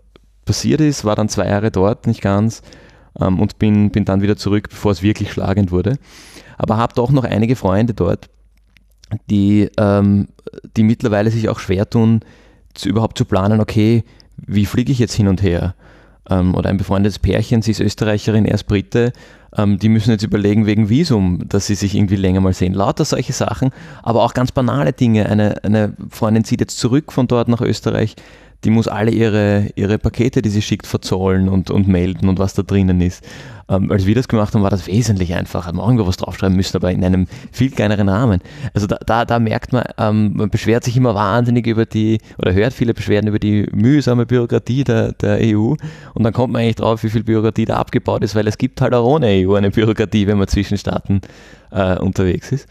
passiert 0.47 0.81
ist, 0.81 1.05
war 1.05 1.15
dann 1.15 1.29
zwei 1.29 1.47
Jahre 1.47 1.71
dort, 1.71 2.07
nicht 2.07 2.23
ganz, 2.23 2.63
ähm, 3.21 3.39
und 3.39 3.59
bin, 3.59 3.91
bin 3.91 4.05
dann 4.05 4.23
wieder 4.23 4.37
zurück, 4.37 4.69
bevor 4.71 4.93
es 4.93 5.03
wirklich 5.03 5.33
schlagend 5.33 5.71
wurde. 5.71 5.99
Aber 6.57 6.77
habe 6.77 6.95
doch 6.95 7.11
noch 7.11 7.25
einige 7.25 7.57
Freunde 7.57 7.95
dort 7.95 8.31
die, 9.31 9.69
ähm, 9.79 10.29
die 10.77 10.83
mittlerweile 10.83 11.31
sich 11.31 11.49
auch 11.49 11.59
schwer 11.59 11.89
tun, 11.89 12.21
zu, 12.75 12.89
überhaupt 12.89 13.19
zu 13.19 13.25
planen, 13.25 13.61
okay, 13.61 14.05
wie 14.37 14.67
fliege 14.67 14.93
ich 14.93 14.99
jetzt 14.99 15.15
hin 15.15 15.29
und 15.29 15.43
her? 15.43 15.75
ähm, 16.31 16.55
oder 16.55 16.71
ein 16.71 16.77
befreundetes 16.77 17.19
Pärchen, 17.19 17.63
sie 17.63 17.73
ist 17.73 17.81
Österreicherin, 17.81 18.45
er 18.45 18.55
ist 18.55 18.65
Brite, 18.65 19.13
ähm, 19.57 19.79
die 19.79 19.89
müssen 19.89 20.11
jetzt 20.11 20.23
überlegen 20.23 20.67
wegen 20.67 20.89
Visum, 20.89 21.47
dass 21.49 21.67
sie 21.67 21.75
sich 21.75 21.95
irgendwie 21.95 22.17
länger 22.17 22.41
mal 22.41 22.53
sehen. 22.53 22.75
Lauter 22.75 23.05
solche 23.05 23.33
Sachen, 23.33 23.71
aber 24.03 24.23
auch 24.23 24.35
ganz 24.35 24.53
banale 24.53 24.93
Dinge. 24.93 25.27
Eine, 25.27 25.63
eine 25.65 25.95
Freundin 26.11 26.45
zieht 26.45 26.61
jetzt 26.61 26.79
zurück 26.79 27.13
von 27.13 27.27
dort 27.27 27.49
nach 27.49 27.61
Österreich, 27.61 28.17
die 28.65 28.71
muss 28.71 28.89
alle 28.89 29.11
ihre, 29.11 29.69
ihre 29.77 29.99
Pakete, 29.99 30.43
die 30.43 30.49
sie 30.49 30.63
schickt, 30.63 30.87
verzollen 30.87 31.49
und, 31.49 31.71
und 31.71 31.87
melden 31.87 32.29
und 32.29 32.39
was 32.39 32.55
da 32.55 32.63
drinnen 32.63 33.01
ist. 33.01 33.23
Ähm, 33.69 33.91
als 33.91 34.07
wir 34.07 34.15
das 34.15 34.29
gemacht 34.29 34.55
haben, 34.55 34.63
war 34.63 34.71
das 34.71 34.87
wesentlich 34.87 35.35
einfacher. 35.35 35.73
Man 35.73 35.85
irgendwo 35.85 36.07
was 36.07 36.17
draufschreiben 36.17 36.57
müssen, 36.57 36.77
aber 36.77 36.91
in 36.91 37.05
einem 37.05 37.27
viel 37.53 37.71
kleineren 37.71 38.09
Rahmen. 38.09 38.41
Also 38.75 38.87
da, 38.87 38.97
da, 39.07 39.25
da 39.25 39.39
merkt 39.39 39.73
man, 39.73 39.85
ähm, 39.99 40.33
man 40.35 40.51
beschwert 40.51 40.85
sich 40.85 40.97
immer 40.97 41.15
wahnsinnig 41.15 41.67
über 41.67 41.87
die, 41.87 42.19
oder 42.39 42.53
hört 42.53 42.73
viele 42.73 42.95
Beschwerden 42.95 43.29
über 43.29 43.39
die 43.39 43.67
mühsame 43.73 44.27
Bürokratie 44.27 44.85
der, 44.85 45.13
der 45.13 45.39
EU. 45.43 45.75
Und 46.15 46.23
dann 46.23 46.33
kommt 46.33 46.53
man 46.53 46.63
eigentlich 46.63 46.77
drauf, 46.77 47.03
wie 47.05 47.11
viel 47.11 47.25
Bürokratie 47.25 47.65
da 47.65 47.77
abgebaut 47.77 48.23
ist, 48.23 48.35
weil 48.35 48.47
es 48.47 48.59
gibt 48.59 48.81
halt 48.81 48.95
auch 48.95 49.07
ohne 49.07 49.27
EU 49.29 49.55
eine 49.55 49.71
Bürokratie, 49.71 50.27
wenn 50.27 50.39
man 50.39 50.49
zwischen 50.49 50.77
Staaten 50.77 51.21
äh, 51.71 51.99
unterwegs 51.99 52.53
ist. 52.53 52.69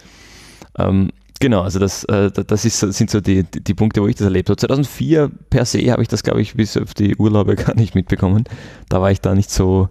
Ähm, 0.77 1.09
Genau, 1.43 1.63
also 1.63 1.77
das, 1.77 2.05
äh, 2.05 2.31
das 2.31 2.63
ist, 2.63 2.79
sind 2.79 3.09
so 3.09 3.19
die, 3.19 3.43
die 3.43 3.73
Punkte, 3.73 4.01
wo 4.01 4.07
ich 4.07 4.15
das 4.15 4.23
erlebt 4.23 4.47
habe. 4.47 4.55
2004 4.55 5.29
per 5.49 5.65
se 5.65 5.91
habe 5.91 6.01
ich 6.01 6.07
das, 6.07 6.23
glaube 6.23 6.41
ich, 6.41 6.53
bis 6.53 6.77
auf 6.77 6.93
die 6.93 7.17
Urlaube 7.17 7.55
gar 7.57 7.75
nicht 7.75 7.95
mitbekommen. 7.95 8.45
Da 8.87 9.01
war 9.01 9.11
ich 9.11 9.19
da 9.19 9.35
nicht 9.35 9.51
so, 9.51 9.89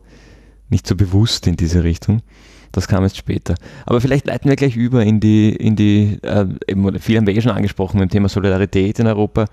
nicht 0.71 0.87
so 0.87 0.97
bewusst 0.97 1.47
in 1.47 1.57
diese 1.57 1.85
Richtung. 1.85 2.23
Das 2.73 2.88
kam 2.88 3.03
erst 3.03 3.19
später. 3.19 3.55
Aber 3.85 4.01
vielleicht 4.01 4.29
leiten 4.29 4.49
wir 4.49 4.57
gleich 4.57 4.77
über 4.77 5.05
in 5.05 5.21
die, 5.21 5.51
in 5.51 5.77
die 5.77 6.21
äh, 6.23 6.47
eben, 6.69 6.99
viele 6.99 7.19
haben 7.19 7.27
wir 7.27 7.37
eh 7.37 7.43
schon 7.43 7.53
angesprochen 7.53 8.01
dem 8.01 8.09
Thema 8.09 8.31
Solidarität 8.31 8.99
in 8.99 9.07
Europa. 9.07 9.45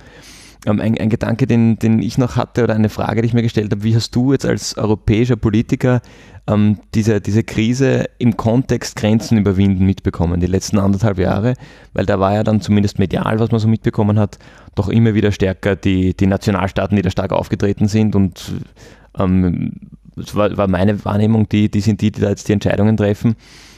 Ähm, 0.66 0.82
ein, 0.82 0.98
ein, 0.98 1.10
Gedanke, 1.10 1.48
den, 1.48 1.80
den 1.80 2.02
ich 2.02 2.18
noch 2.18 2.36
hatte 2.36 2.64
oder 2.64 2.76
eine 2.76 2.90
Frage, 2.90 3.22
die 3.22 3.28
ich 3.28 3.34
mir 3.34 3.44
gestellt 3.44 3.72
habe, 3.72 3.84
wie 3.84 3.96
hast 3.96 4.14
du 4.14 4.34
jetzt 4.34 4.46
als 4.46 4.78
europäischer 4.78 5.38
Politiker 5.38 6.02
ähm, 6.48 6.80
diese, 6.94 7.22
diese 7.22 7.44
Krise 7.44 8.10
im 8.18 8.36
Kontext 8.36 8.98
Grenzen 8.98 9.38
überwinden 9.38 9.86
mitbekommen, 9.86 10.42
die 10.42 10.48
letzten 10.48 10.78
anderthalb 10.78 11.18
Jahre? 11.18 11.54
Weil 11.94 12.06
da 12.06 12.20
war 12.20 12.34
ja 12.34 12.44
dann 12.44 12.60
zumindest 12.60 13.00
medial, 13.00 13.40
was 13.40 13.52
man 13.52 13.62
so 13.62 13.70
mitbekommen 13.70 14.20
hat, 14.20 14.38
doch 14.76 14.90
immer 14.90 15.14
wieder 15.14 15.32
stärker 15.32 15.78
die, 15.78 16.14
die 16.14 16.28
Nationalstaaten, 16.28 16.98
die 16.98 17.04
da 17.04 17.10
stark 17.10 17.32
aufgetreten 17.32 17.88
sind 17.88 18.16
und 18.16 18.52
ähm, 19.18 19.72
das 20.18 20.36
war, 20.36 20.58
war 20.58 20.68
meine 20.68 21.06
Wahrnehmung, 21.06 21.48
die, 21.48 21.72
die 21.72 21.80
sind 21.80 22.02
die, 22.02 22.12
die 22.12 22.20
da 22.20 22.30
jetzt 22.30 22.50
die 22.50 22.54
Entscheidungen 22.54 22.98
treffen 22.98 23.36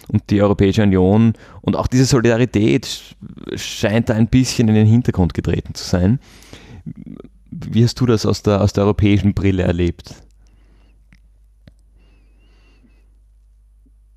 und 0.08 0.24
die 0.32 0.42
Europäische 0.42 0.82
Union 0.82 1.34
und 1.62 1.76
auch 1.76 1.86
diese 1.86 2.06
Solidarität 2.06 3.16
scheint 3.56 4.10
da 4.10 4.16
ein 4.16 4.28
bisschen 4.28 4.68
in 4.68 4.74
den 4.74 4.88
Hintergrund 4.88 5.36
getreten 5.36 5.76
zu 5.76 5.88
sein. 5.88 6.20
Wie 7.52 7.84
hast 7.84 8.00
du 8.00 8.06
das 8.06 8.26
aus 8.26 8.44
der, 8.44 8.62
aus 8.62 8.74
der 8.74 8.84
europäischen 8.84 9.34
Brille 9.34 9.64
erlebt? 9.64 10.16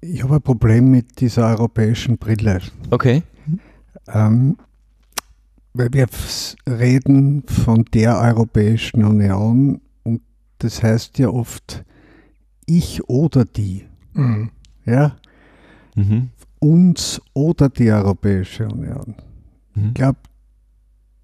Ich 0.00 0.22
habe 0.22 0.36
ein 0.36 0.42
Problem 0.42 0.90
mit 0.90 1.20
dieser 1.20 1.48
europäischen 1.48 2.18
Brille. 2.18 2.60
Okay. 2.90 3.22
Ähm, 4.08 4.56
weil 5.72 5.92
wir 5.92 6.06
reden 6.68 7.42
von 7.46 7.84
der 7.92 8.18
Europäischen 8.18 9.02
Union 9.02 9.80
und 10.04 10.20
das 10.58 10.82
heißt 10.82 11.18
ja 11.18 11.28
oft 11.28 11.84
ich 12.66 13.08
oder 13.08 13.44
die. 13.44 13.86
Mhm. 14.12 14.50
Ja? 14.86 15.16
Mhm. 15.94 16.30
Uns 16.60 17.20
oder 17.32 17.68
die 17.68 17.90
Europäische 17.90 18.68
Union. 18.68 19.16
Mhm. 19.74 19.88
Ich 19.88 19.94
glaube, 19.94 20.18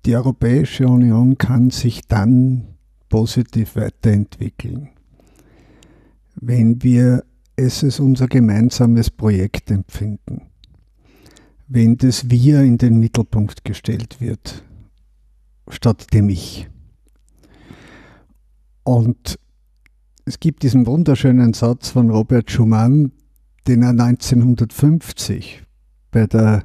die 0.06 0.16
Europäische 0.16 0.86
Union 0.86 1.36
kann 1.38 1.70
sich 1.70 2.06
dann 2.06 2.76
positiv 3.08 3.76
weiterentwickeln, 3.76 4.90
wenn 6.36 6.82
wir 6.82 7.24
es 7.56 7.84
als 7.84 8.00
unser 8.00 8.26
gemeinsames 8.26 9.10
Projekt 9.10 9.70
empfinden, 9.70 10.42
wenn 11.68 11.96
das 11.96 12.30
Wir 12.30 12.62
in 12.62 12.78
den 12.78 12.98
Mittelpunkt 12.98 13.64
gestellt 13.64 14.20
wird, 14.20 14.64
statt 15.68 16.06
dem 16.14 16.30
Ich. 16.30 16.68
Und 18.82 19.38
es 20.24 20.40
gibt 20.40 20.62
diesen 20.62 20.86
wunderschönen 20.86 21.52
Satz 21.52 21.90
von 21.90 22.10
Robert 22.10 22.50
Schumann, 22.50 23.12
den 23.66 23.82
er 23.82 23.90
1950 23.90 25.62
bei 26.10 26.26
der 26.26 26.64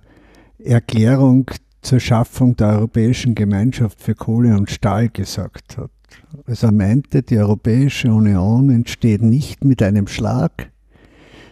Erklärung 0.59 1.51
zur 1.85 1.99
Schaffung 1.99 2.55
der 2.55 2.69
Europäischen 2.69 3.35
Gemeinschaft 3.35 4.01
für 4.01 4.15
Kohle 4.15 4.57
und 4.57 4.71
Stahl 4.71 5.09
gesagt 5.09 5.77
hat. 5.77 5.91
Also 6.47 6.67
er 6.67 6.73
meinte, 6.73 7.21
die 7.21 7.37
Europäische 7.37 8.11
Union 8.11 8.71
entsteht 8.71 9.21
nicht 9.21 9.63
mit 9.63 9.83
einem 9.83 10.07
Schlag, 10.07 10.71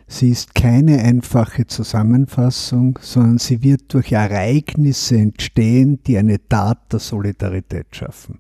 sie 0.08 0.30
ist 0.30 0.56
keine 0.56 1.00
einfache 1.00 1.68
Zusammenfassung, 1.68 2.98
sondern 3.02 3.38
sie 3.38 3.62
wird 3.62 3.94
durch 3.94 4.12
Ereignisse 4.12 5.18
entstehen, 5.18 6.00
die 6.08 6.18
eine 6.18 6.40
Tat 6.50 6.92
der 6.92 7.00
Solidarität 7.00 7.96
schaffen. 7.96 8.40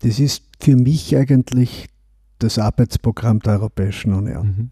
Das 0.00 0.18
ist 0.18 0.44
für 0.60 0.76
mich 0.76 1.16
eigentlich 1.16 1.88
das 2.38 2.58
Arbeitsprogramm 2.58 3.40
der 3.40 3.54
Europäischen 3.54 4.12
Union. 4.12 4.46
Mhm. 4.46 4.70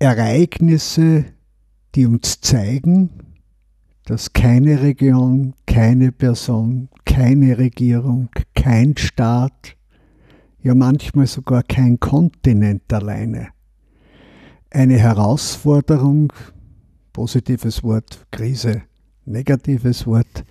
Ereignisse, 0.00 1.26
die 1.94 2.06
uns 2.06 2.40
zeigen, 2.40 3.27
dass 4.08 4.32
keine 4.32 4.82
Region, 4.82 5.54
keine 5.66 6.12
Person, 6.12 6.88
keine 7.04 7.58
Regierung, 7.58 8.30
kein 8.54 8.96
Staat, 8.96 9.76
ja 10.62 10.74
manchmal 10.74 11.26
sogar 11.26 11.62
kein 11.62 12.00
Kontinent 12.00 12.92
alleine 12.92 13.48
eine 14.70 14.98
Herausforderung, 14.98 16.32
positives 17.12 17.82
Wort, 17.82 18.26
Krise, 18.30 18.82
negatives 19.24 20.06
Wort, 20.06 20.44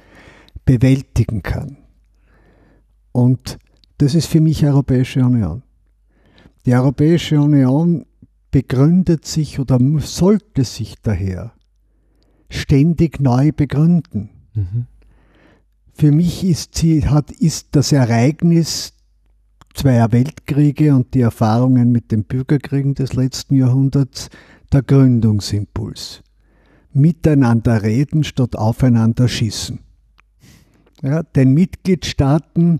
bewältigen 0.66 1.44
kann. 1.44 1.78
Und 3.12 3.58
das 3.98 4.16
ist 4.16 4.28
für 4.28 4.42
mich 4.42 4.66
Europäische 4.66 5.24
Union. 5.24 5.64
Die 6.66 6.74
Europäische 6.74 7.40
Union 7.40 8.06
begründet 8.52 9.26
sich 9.26 9.60
oder 9.60 9.80
sollte 10.00 10.64
sich 10.64 10.96
daher 11.02 11.54
ständig 12.50 13.20
neu 13.20 13.52
begründen. 13.52 14.30
Mhm. 14.54 14.88
Für 15.94 16.12
mich 16.12 16.44
ist, 16.44 16.76
sie, 16.76 17.06
hat, 17.08 17.32
ist 17.32 17.70
das 17.72 17.92
Ereignis 17.92 18.94
zweier 19.74 20.12
Weltkriege 20.12 20.96
und 20.96 21.14
die 21.14 21.22
Erfahrungen 21.22 21.92
mit 21.92 22.12
den 22.12 22.24
Bürgerkriegen 22.24 22.96
des 22.96 23.14
letzten 23.14 23.56
Jahrhunderts 23.56 24.30
der 24.72 24.82
Gründungsimpuls. 24.82 26.24
Miteinander 26.94 27.84
reden 27.84 28.24
statt 28.24 28.56
aufeinander 28.56 29.28
schießen. 29.28 29.80
Ja, 31.04 31.22
den 31.22 31.54
Mitgliedstaaten 31.54 32.80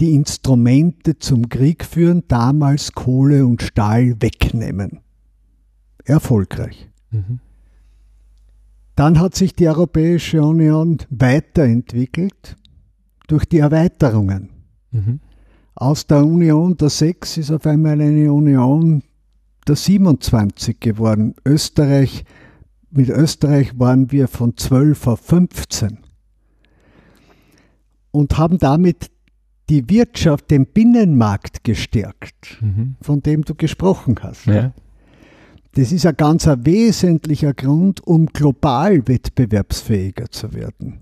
die 0.00 0.14
Instrumente 0.14 1.18
zum 1.18 1.50
Krieg 1.50 1.84
führen, 1.84 2.24
damals 2.28 2.92
Kohle 2.92 3.44
und 3.44 3.60
Stahl 3.60 4.16
wegnehmen. 4.20 5.00
Erfolgreich. 6.04 6.88
Mhm. 7.10 7.40
Dann 8.98 9.20
hat 9.20 9.36
sich 9.36 9.54
die 9.54 9.68
Europäische 9.68 10.42
Union 10.42 10.98
weiterentwickelt 11.08 12.56
durch 13.28 13.44
die 13.44 13.58
Erweiterungen. 13.58 14.50
Mhm. 14.90 15.20
Aus 15.76 16.08
der 16.08 16.26
Union 16.26 16.76
der 16.76 16.90
Sechs 16.90 17.36
ist 17.36 17.52
auf 17.52 17.64
einmal 17.64 18.00
eine 18.00 18.32
Union 18.32 19.04
der 19.68 19.76
27 19.76 20.80
geworden. 20.80 21.36
Österreich, 21.46 22.24
mit 22.90 23.08
Österreich 23.08 23.78
waren 23.78 24.10
wir 24.10 24.26
von 24.26 24.56
12 24.56 25.06
auf 25.06 25.20
15 25.20 25.98
und 28.10 28.36
haben 28.36 28.58
damit 28.58 29.12
die 29.68 29.88
Wirtschaft, 29.88 30.50
den 30.50 30.66
Binnenmarkt 30.66 31.62
gestärkt, 31.62 32.58
mhm. 32.60 32.96
von 33.00 33.22
dem 33.22 33.44
du 33.44 33.54
gesprochen 33.54 34.16
hast. 34.20 34.46
Ja. 34.46 34.72
Das 35.72 35.92
ist 35.92 36.06
ein 36.06 36.16
ganz 36.16 36.48
ein 36.48 36.64
wesentlicher 36.64 37.54
Grund, 37.54 38.06
um 38.06 38.26
global 38.26 39.06
wettbewerbsfähiger 39.06 40.30
zu 40.30 40.52
werden, 40.52 41.00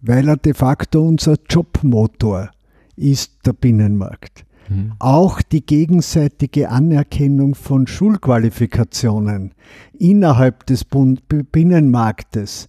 weil 0.00 0.28
er 0.28 0.36
de 0.36 0.54
facto 0.54 1.06
unser 1.06 1.36
Jobmotor 1.48 2.50
ist 2.96 3.46
der 3.46 3.52
Binnenmarkt. 3.52 4.44
Mhm. 4.68 4.94
Auch 4.98 5.42
die 5.42 5.64
gegenseitige 5.64 6.70
Anerkennung 6.70 7.54
von 7.54 7.86
Schulqualifikationen 7.86 9.54
innerhalb 9.98 10.66
des 10.66 10.84
Binnenmarktes 10.84 12.68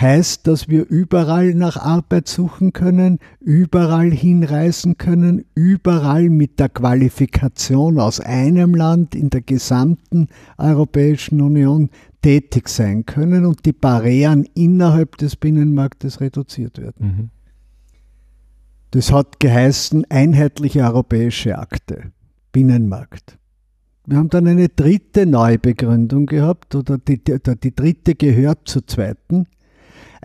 heißt, 0.00 0.46
dass 0.46 0.68
wir 0.68 0.86
überall 0.88 1.54
nach 1.54 1.76
Arbeit 1.76 2.28
suchen 2.28 2.72
können, 2.72 3.18
überall 3.40 4.10
hinreisen 4.10 4.98
können, 4.98 5.44
überall 5.54 6.28
mit 6.28 6.58
der 6.60 6.68
Qualifikation 6.68 7.98
aus 7.98 8.20
einem 8.20 8.74
Land 8.74 9.14
in 9.14 9.30
der 9.30 9.40
gesamten 9.40 10.28
Europäischen 10.58 11.40
Union 11.40 11.90
tätig 12.22 12.68
sein 12.68 13.06
können 13.06 13.46
und 13.46 13.64
die 13.64 13.72
Barrieren 13.72 14.46
innerhalb 14.54 15.16
des 15.16 15.36
Binnenmarktes 15.36 16.20
reduziert 16.20 16.78
werden. 16.78 17.06
Mhm. 17.06 17.30
Das 18.90 19.12
hat 19.12 19.40
geheißen 19.40 20.06
einheitliche 20.10 20.82
europäische 20.82 21.58
Akte, 21.58 22.12
Binnenmarkt. 22.52 23.38
Wir 24.06 24.18
haben 24.18 24.30
dann 24.30 24.46
eine 24.46 24.68
dritte 24.68 25.26
Neubegründung 25.26 26.26
gehabt, 26.26 26.74
oder 26.74 26.96
die, 26.96 27.22
die, 27.22 27.38
die 27.62 27.74
dritte 27.74 28.14
gehört 28.14 28.68
zur 28.68 28.86
zweiten. 28.86 29.46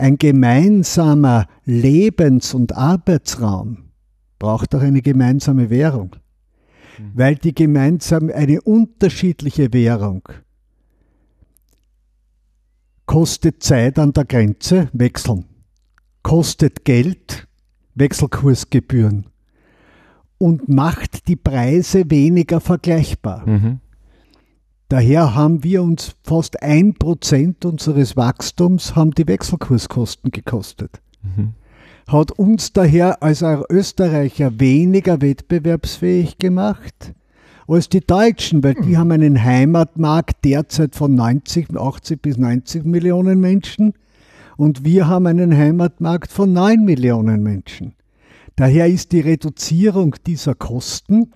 Ein 0.01 0.17
gemeinsamer 0.17 1.45
Lebens- 1.63 2.55
und 2.55 2.75
Arbeitsraum 2.75 3.91
braucht 4.39 4.73
auch 4.73 4.81
eine 4.81 5.03
gemeinsame 5.03 5.69
Währung. 5.69 6.15
Mhm. 6.97 7.11
Weil 7.13 7.35
die 7.35 7.53
gemeinsame, 7.53 8.33
eine 8.33 8.63
unterschiedliche 8.63 9.71
Währung 9.71 10.27
kostet 13.05 13.61
Zeit 13.61 13.99
an 13.99 14.11
der 14.11 14.25
Grenze, 14.25 14.89
wechseln, 14.91 15.45
kostet 16.23 16.83
Geld, 16.83 17.47
Wechselkursgebühren 17.93 19.27
und 20.39 20.67
macht 20.67 21.27
die 21.27 21.35
Preise 21.35 22.09
weniger 22.09 22.59
vergleichbar. 22.59 23.47
Mhm. 23.47 23.79
Daher 24.91 25.35
haben 25.35 25.63
wir 25.63 25.83
uns 25.83 26.17
fast 26.21 26.61
ein 26.61 26.93
Prozent 26.93 27.63
unseres 27.63 28.17
Wachstums 28.17 28.93
haben 28.93 29.11
die 29.11 29.25
Wechselkurskosten 29.25 30.31
gekostet. 30.31 30.99
Mhm. 31.23 31.53
Hat 32.09 32.33
uns 32.33 32.73
daher 32.73 33.23
als 33.23 33.41
Österreicher 33.41 34.59
weniger 34.59 35.21
wettbewerbsfähig 35.21 36.39
gemacht 36.39 37.13
als 37.69 37.87
die 37.87 38.01
Deutschen, 38.01 38.65
weil 38.65 38.73
die 38.73 38.89
mhm. 38.89 38.97
haben 38.97 39.11
einen 39.13 39.41
Heimatmarkt 39.41 40.43
derzeit 40.43 40.93
von 40.93 41.15
90, 41.15 41.69
80 41.73 42.21
bis 42.21 42.37
90 42.37 42.83
Millionen 42.83 43.39
Menschen 43.39 43.93
und 44.57 44.83
wir 44.83 45.07
haben 45.07 45.25
einen 45.25 45.55
Heimatmarkt 45.55 46.33
von 46.33 46.51
9 46.51 46.83
Millionen 46.83 47.43
Menschen. 47.43 47.93
Daher 48.57 48.87
ist 48.87 49.13
die 49.13 49.21
Reduzierung 49.21 50.17
dieser 50.27 50.53
Kosten, 50.53 51.31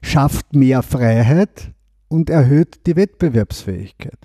schafft 0.00 0.54
mehr 0.54 0.84
Freiheit 0.84 1.73
und 2.14 2.30
erhöht 2.30 2.86
die 2.86 2.94
Wettbewerbsfähigkeit. 2.94 4.18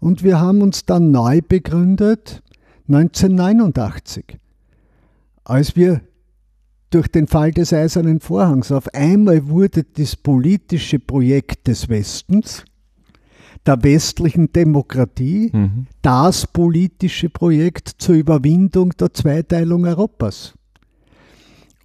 Und 0.00 0.24
wir 0.24 0.40
haben 0.40 0.62
uns 0.62 0.84
dann 0.84 1.12
neu 1.12 1.40
begründet 1.40 2.42
1989, 2.88 4.38
als 5.44 5.76
wir 5.76 6.00
durch 6.90 7.06
den 7.06 7.28
Fall 7.28 7.52
des 7.52 7.72
Eisernen 7.72 8.18
Vorhangs 8.18 8.72
auf 8.72 8.92
einmal 8.92 9.48
wurde 9.48 9.84
das 9.84 10.16
politische 10.16 10.98
Projekt 10.98 11.68
des 11.68 11.88
Westens, 11.88 12.64
der 13.64 13.80
westlichen 13.84 14.50
Demokratie, 14.52 15.50
mhm. 15.52 15.86
das 16.02 16.48
politische 16.48 17.30
Projekt 17.30 17.88
zur 17.98 18.16
Überwindung 18.16 18.90
der 18.98 19.14
Zweiteilung 19.14 19.84
Europas. 19.84 20.54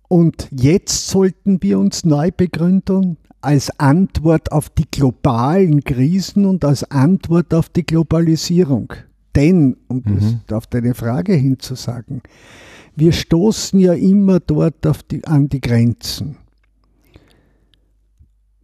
Und 0.08 0.48
jetzt 0.52 1.08
sollten 1.08 1.62
wir 1.62 1.78
uns 1.78 2.04
neu 2.04 2.32
begründen 2.32 3.18
als 3.46 3.80
Antwort 3.80 4.52
auf 4.52 4.70
die 4.70 4.90
globalen 4.90 5.84
Krisen 5.84 6.46
und 6.46 6.66
als 6.66 6.84
Antwort 6.90 7.54
auf 7.54 7.70
die 7.70 7.86
Globalisierung. 7.86 8.92
Denn, 9.36 9.78
um 9.88 10.02
mhm. 10.04 10.42
das 10.48 10.58
auf 10.58 10.68
deine 10.68 10.96
Frage 10.96 11.34
hinzusagen, 11.34 12.22
wir 12.96 13.12
stoßen 13.12 13.80
ja 13.80 13.94
immer 13.94 14.40
dort 14.40 14.86
die, 15.12 15.26
an 15.26 15.50
die 15.50 15.62
Grenzen, 15.62 16.38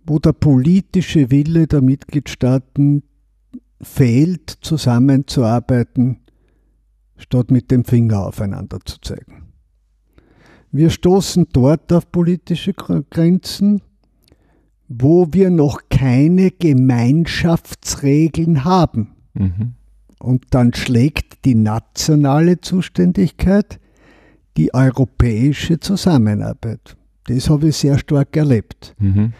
wo 0.05 0.17
der 0.19 0.33
politische 0.33 1.29
Wille 1.29 1.67
der 1.67 1.81
Mitgliedstaaten 1.81 3.03
fehlt, 3.81 4.57
zusammenzuarbeiten, 4.61 6.21
statt 7.17 7.51
mit 7.51 7.69
dem 7.69 7.85
Finger 7.85 8.25
aufeinander 8.25 8.79
zu 8.83 8.99
zeigen. 9.01 9.43
Wir 10.71 10.89
stoßen 10.89 11.47
dort 11.51 11.91
auf 11.91 12.11
politische 12.11 12.73
Grenzen, 12.73 13.81
wo 14.93 15.29
wir 15.31 15.49
noch 15.49 15.83
keine 15.89 16.51
Gemeinschaftsregeln 16.51 18.65
haben. 18.65 19.15
Mhm. 19.33 19.75
Und 20.19 20.47
dann 20.49 20.73
schlägt 20.73 21.45
die 21.45 21.55
nationale 21.55 22.59
Zuständigkeit 22.59 23.79
die 24.57 24.73
europäische 24.73 25.79
Zusammenarbeit. 25.79 26.97
Das 27.27 27.49
habe 27.49 27.69
ich 27.69 27.77
sehr 27.77 27.97
stark 27.99 28.35
erlebt. 28.35 28.93
Mhm. 28.99 29.31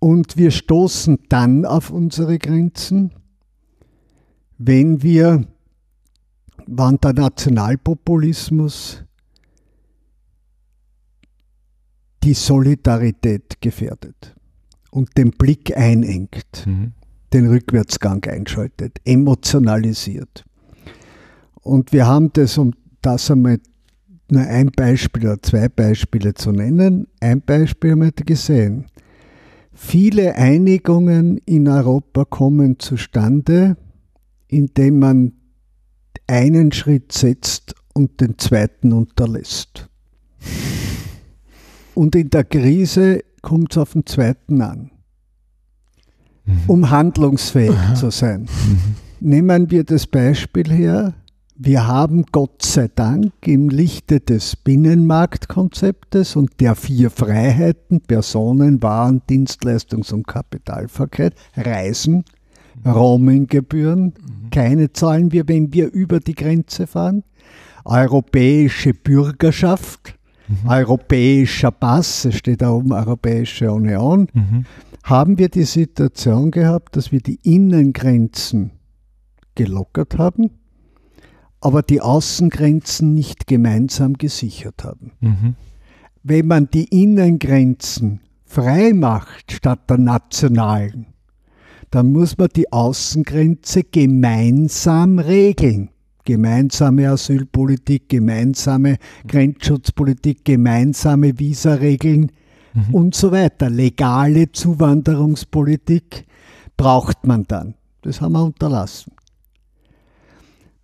Und 0.00 0.36
wir 0.36 0.50
stoßen 0.50 1.20
dann 1.28 1.64
auf 1.64 1.90
unsere 1.90 2.38
Grenzen, 2.38 3.12
wenn 4.58 5.04
wir, 5.04 5.44
wann 6.66 6.96
der 6.96 7.12
Nationalpopulismus 7.12 9.04
die 12.24 12.34
Solidarität 12.34 13.60
gefährdet 13.60 14.34
und 14.90 15.16
den 15.16 15.30
Blick 15.32 15.76
einengt, 15.76 16.64
mhm. 16.66 16.92
den 17.32 17.48
Rückwärtsgang 17.48 18.24
einschaltet, 18.24 18.98
emotionalisiert. 19.04 20.44
Und 21.62 21.92
wir 21.92 22.06
haben 22.06 22.32
das, 22.32 22.58
um 22.58 22.72
das 23.02 23.30
einmal 23.30 23.58
nur 24.30 24.42
ein 24.42 24.70
Beispiel 24.70 25.26
oder 25.26 25.42
zwei 25.42 25.68
Beispiele 25.68 26.34
zu 26.34 26.52
nennen. 26.52 27.08
Ein 27.20 27.40
Beispiel 27.40 27.92
haben 27.92 28.02
wir 28.02 28.12
gesehen. 28.12 28.86
Viele 29.72 30.34
Einigungen 30.34 31.38
in 31.46 31.68
Europa 31.68 32.24
kommen 32.24 32.78
zustande, 32.78 33.76
indem 34.48 34.98
man 34.98 35.32
einen 36.26 36.72
Schritt 36.72 37.12
setzt 37.12 37.74
und 37.94 38.20
den 38.20 38.38
zweiten 38.38 38.92
unterlässt. 38.92 39.88
Und 41.94 42.14
in 42.14 42.30
der 42.30 42.44
Krise 42.44 43.22
kommt 43.42 43.72
es 43.72 43.78
auf 43.78 43.92
den 43.92 44.06
zweiten 44.06 44.60
an, 44.60 44.90
mhm. 46.44 46.60
um 46.66 46.90
handlungsfähig 46.90 47.70
Aha. 47.70 47.94
zu 47.94 48.10
sein. 48.10 48.42
Mhm. 48.42 48.94
Nehmen 49.20 49.70
wir 49.70 49.84
das 49.84 50.06
Beispiel 50.06 50.70
her, 50.70 51.14
wir 51.60 51.88
haben 51.88 52.24
Gott 52.30 52.62
sei 52.62 52.86
Dank 52.86 53.32
im 53.44 53.68
Lichte 53.68 54.20
des 54.20 54.54
Binnenmarktkonzeptes 54.54 56.36
und 56.36 56.60
der 56.60 56.76
vier 56.76 57.10
Freiheiten, 57.10 58.00
Personen, 58.00 58.80
Waren, 58.80 59.22
Dienstleistungs- 59.28 60.12
und 60.12 60.28
Kapitalverkehr, 60.28 61.32
Reisen, 61.56 62.24
Roaminggebühren, 62.86 64.04
mhm. 64.04 64.50
keine 64.50 64.92
zahlen 64.92 65.32
wir, 65.32 65.48
wenn 65.48 65.72
wir 65.72 65.92
über 65.92 66.20
die 66.20 66.36
Grenze 66.36 66.86
fahren, 66.86 67.24
europäische 67.84 68.94
Bürgerschaft, 68.94 70.14
mhm. 70.48 70.68
europäischer 70.68 71.70
Pass, 71.70 72.24
es 72.24 72.36
steht 72.36 72.62
da 72.62 72.70
oben 72.70 72.92
Europäische 72.92 73.70
Union, 73.70 74.28
mhm. 74.32 74.64
haben 75.02 75.38
wir 75.38 75.48
die 75.48 75.64
Situation 75.64 76.50
gehabt, 76.50 76.96
dass 76.96 77.12
wir 77.12 77.20
die 77.20 77.38
Innengrenzen 77.42 78.72
gelockert 79.54 80.18
haben 80.18 80.50
aber 81.60 81.82
die 81.82 82.00
Außengrenzen 82.00 83.14
nicht 83.14 83.46
gemeinsam 83.46 84.14
gesichert 84.14 84.84
haben. 84.84 85.12
Mhm. 85.20 85.54
Wenn 86.22 86.46
man 86.46 86.70
die 86.70 86.84
Innengrenzen 86.84 88.20
frei 88.44 88.92
macht 88.92 89.52
statt 89.52 89.90
der 89.90 89.98
nationalen, 89.98 91.06
dann 91.90 92.12
muss 92.12 92.36
man 92.36 92.48
die 92.54 92.72
Außengrenze 92.72 93.84
gemeinsam 93.84 95.18
regeln. 95.18 95.90
Gemeinsame 96.28 97.08
Asylpolitik, 97.08 98.10
gemeinsame 98.10 98.98
Grenzschutzpolitik, 99.26 100.44
gemeinsame 100.44 101.38
Visaregeln 101.38 102.32
mhm. 102.74 102.94
und 102.94 103.14
so 103.14 103.32
weiter. 103.32 103.70
Legale 103.70 104.52
Zuwanderungspolitik 104.52 106.26
braucht 106.76 107.26
man 107.26 107.44
dann. 107.48 107.76
Das 108.02 108.20
haben 108.20 108.32
wir 108.32 108.44
unterlassen. 108.44 109.12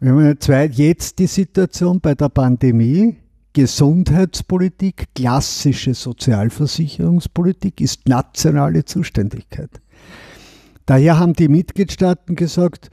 Wir 0.01 0.13
haben 0.13 0.71
jetzt 0.73 1.19
die 1.19 1.27
Situation 1.27 2.01
bei 2.01 2.15
der 2.15 2.31
Pandemie. 2.31 3.19
Gesundheitspolitik, 3.53 5.09
klassische 5.15 5.93
Sozialversicherungspolitik 5.93 7.83
ist 7.83 8.09
nationale 8.09 8.87
Zuständigkeit. 8.87 9.83
Daher 10.87 11.19
haben 11.19 11.35
die 11.35 11.49
Mitgliedstaaten 11.49 12.35
gesagt, 12.35 12.91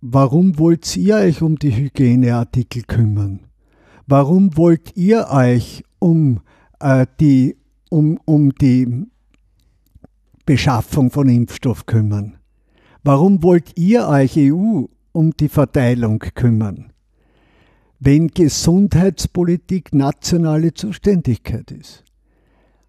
warum 0.00 0.58
wollt 0.58 0.96
ihr 0.96 1.16
euch 1.16 1.42
um 1.42 1.58
die 1.58 1.74
Hygieneartikel 1.74 2.82
kümmern? 2.82 3.40
Warum 4.06 4.56
wollt 4.56 4.96
ihr 4.96 5.28
euch 5.30 5.84
um, 5.98 6.40
äh, 6.80 7.06
die, 7.20 7.56
um, 7.90 8.18
um 8.24 8.54
die 8.54 9.06
Beschaffung 10.46 11.10
von 11.10 11.28
Impfstoff 11.28 11.86
kümmern? 11.86 12.38
Warum 13.02 13.42
wollt 13.42 13.78
ihr 13.78 14.08
euch 14.08 14.34
EU 14.36 14.86
um 15.18 15.32
die 15.32 15.48
Verteilung 15.48 16.20
kümmern, 16.20 16.92
wenn 17.98 18.28
Gesundheitspolitik 18.28 19.92
nationale 19.92 20.72
Zuständigkeit 20.72 21.72
ist. 21.72 22.04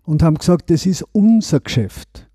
Und 0.04 0.22
haben 0.22 0.38
gesagt, 0.38 0.70
das 0.70 0.86
ist 0.86 1.04
unser 1.12 1.60
Geschäft. 1.60 2.30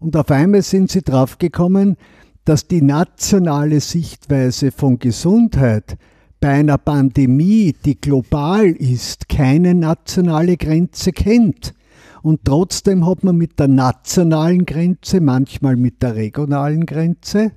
Und 0.00 0.16
auf 0.16 0.30
einmal 0.32 0.62
sind 0.62 0.90
sie 0.90 1.02
draufgekommen, 1.02 1.96
dass 2.44 2.66
die 2.66 2.82
nationale 2.82 3.80
Sichtweise 3.80 4.70
von 4.72 4.98
Gesundheit 4.98 5.96
bei 6.40 6.48
einer 6.48 6.78
Pandemie, 6.78 7.74
die 7.84 8.00
global 8.00 8.66
ist, 8.66 9.28
keine 9.28 9.74
nationale 9.74 10.56
Grenze 10.56 11.12
kennt. 11.12 11.74
Und 12.22 12.40
trotzdem 12.44 13.06
hat 13.06 13.24
man 13.24 13.36
mit 13.36 13.58
der 13.58 13.68
nationalen 13.68 14.64
Grenze, 14.66 15.20
manchmal 15.20 15.76
mit 15.76 16.02
der 16.02 16.16
regionalen 16.16 16.86
Grenze, 16.86 17.52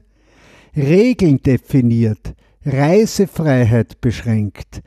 Regeln 0.75 1.41
definiert, 1.41 2.33
Reisefreiheit 2.65 4.01
beschränkt, 4.01 4.81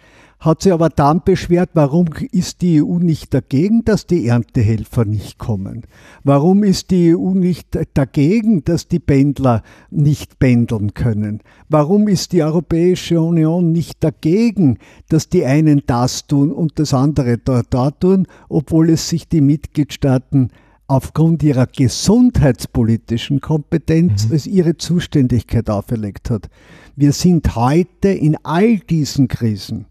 hat 0.46 0.62
sie 0.62 0.70
aber 0.70 0.88
dann 0.88 1.22
beschwert, 1.24 1.70
warum 1.74 2.06
ist 2.30 2.62
die 2.62 2.80
EU 2.80 2.98
nicht 2.98 3.35
dagegen, 3.35 3.85
dass 3.85 4.06
die 4.06 4.28
Erntehelfer 4.28 5.04
nicht 5.04 5.38
kommen? 5.38 5.82
Warum 6.22 6.62
ist 6.62 6.92
die 6.92 7.16
EU 7.16 7.32
nicht 7.32 7.76
dagegen, 7.94 8.64
dass 8.64 8.87
die 8.87 9.00
Pendler 9.00 9.62
nicht 9.90 10.38
pendeln 10.38 10.94
können? 10.94 11.40
Warum 11.68 12.06
ist 12.06 12.32
die 12.32 12.44
Europäische 12.44 13.20
Union 13.20 13.72
nicht 13.72 14.04
dagegen, 14.04 14.78
dass 15.09 15.28
die 15.28 15.44
einen 15.44 15.82
das 15.85 16.28
tun 16.28 16.52
und 16.52 16.78
das 16.78 16.94
andere 16.94 17.38
dort 17.38 17.74
da 17.74 17.90
tun, 17.90 18.26
obwohl 18.48 18.90
es 18.90 19.09
sich 19.09 19.28
die 19.28 19.40
Mitgliedstaaten 19.40 20.50
aufgrund 20.87 21.42
ihrer 21.42 21.66
gesundheitspolitischen 21.66 23.40
Kompetenz 23.40 24.26
mhm. 24.26 24.32
als 24.32 24.46
ihre 24.46 24.76
Zuständigkeit 24.76 25.68
auferlegt 25.68 26.30
hat. 26.30 26.48
Wir 26.94 27.12
sind 27.12 27.56
heute 27.56 28.11
in 28.11 28.37
all 28.44 28.78
diesen 28.78 29.26
Krisen 29.26 29.87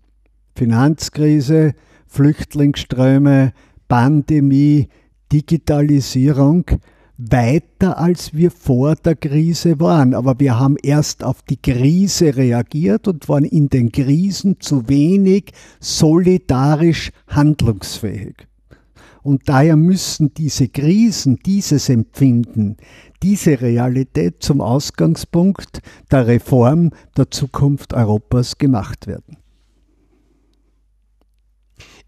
Finanzkrise, 0.55 1.73
Flüchtlingsströme, 2.07 3.51
Pandemie, 3.89 4.87
Digitalisierung 5.31 6.65
weiter, 7.17 7.97
als 7.97 8.33
wir 8.33 8.51
vor 8.51 8.95
der 8.95 9.15
Krise 9.15 9.79
waren. 9.79 10.13
Aber 10.13 10.39
wir 10.39 10.57
haben 10.57 10.77
erst 10.81 11.23
auf 11.23 11.41
die 11.41 11.61
Krise 11.61 12.37
reagiert 12.37 13.07
und 13.07 13.27
waren 13.27 13.43
in 13.43 13.67
den 13.69 13.91
Krisen 13.91 14.59
zu 14.59 14.87
wenig 14.87 15.51
solidarisch 15.81 17.11
handlungsfähig. 17.27 18.47
Und 19.23 19.49
daher 19.49 19.75
müssen 19.75 20.33
diese 20.35 20.69
Krisen, 20.69 21.39
dieses 21.45 21.89
Empfinden, 21.89 22.77
diese 23.23 23.59
Realität 23.59 24.43
zum 24.43 24.61
Ausgangspunkt 24.61 25.81
der 26.11 26.27
Reform 26.27 26.91
der 27.17 27.31
Zukunft 27.31 27.93
Europas 27.93 28.57
gemacht 28.57 29.07
werden 29.07 29.37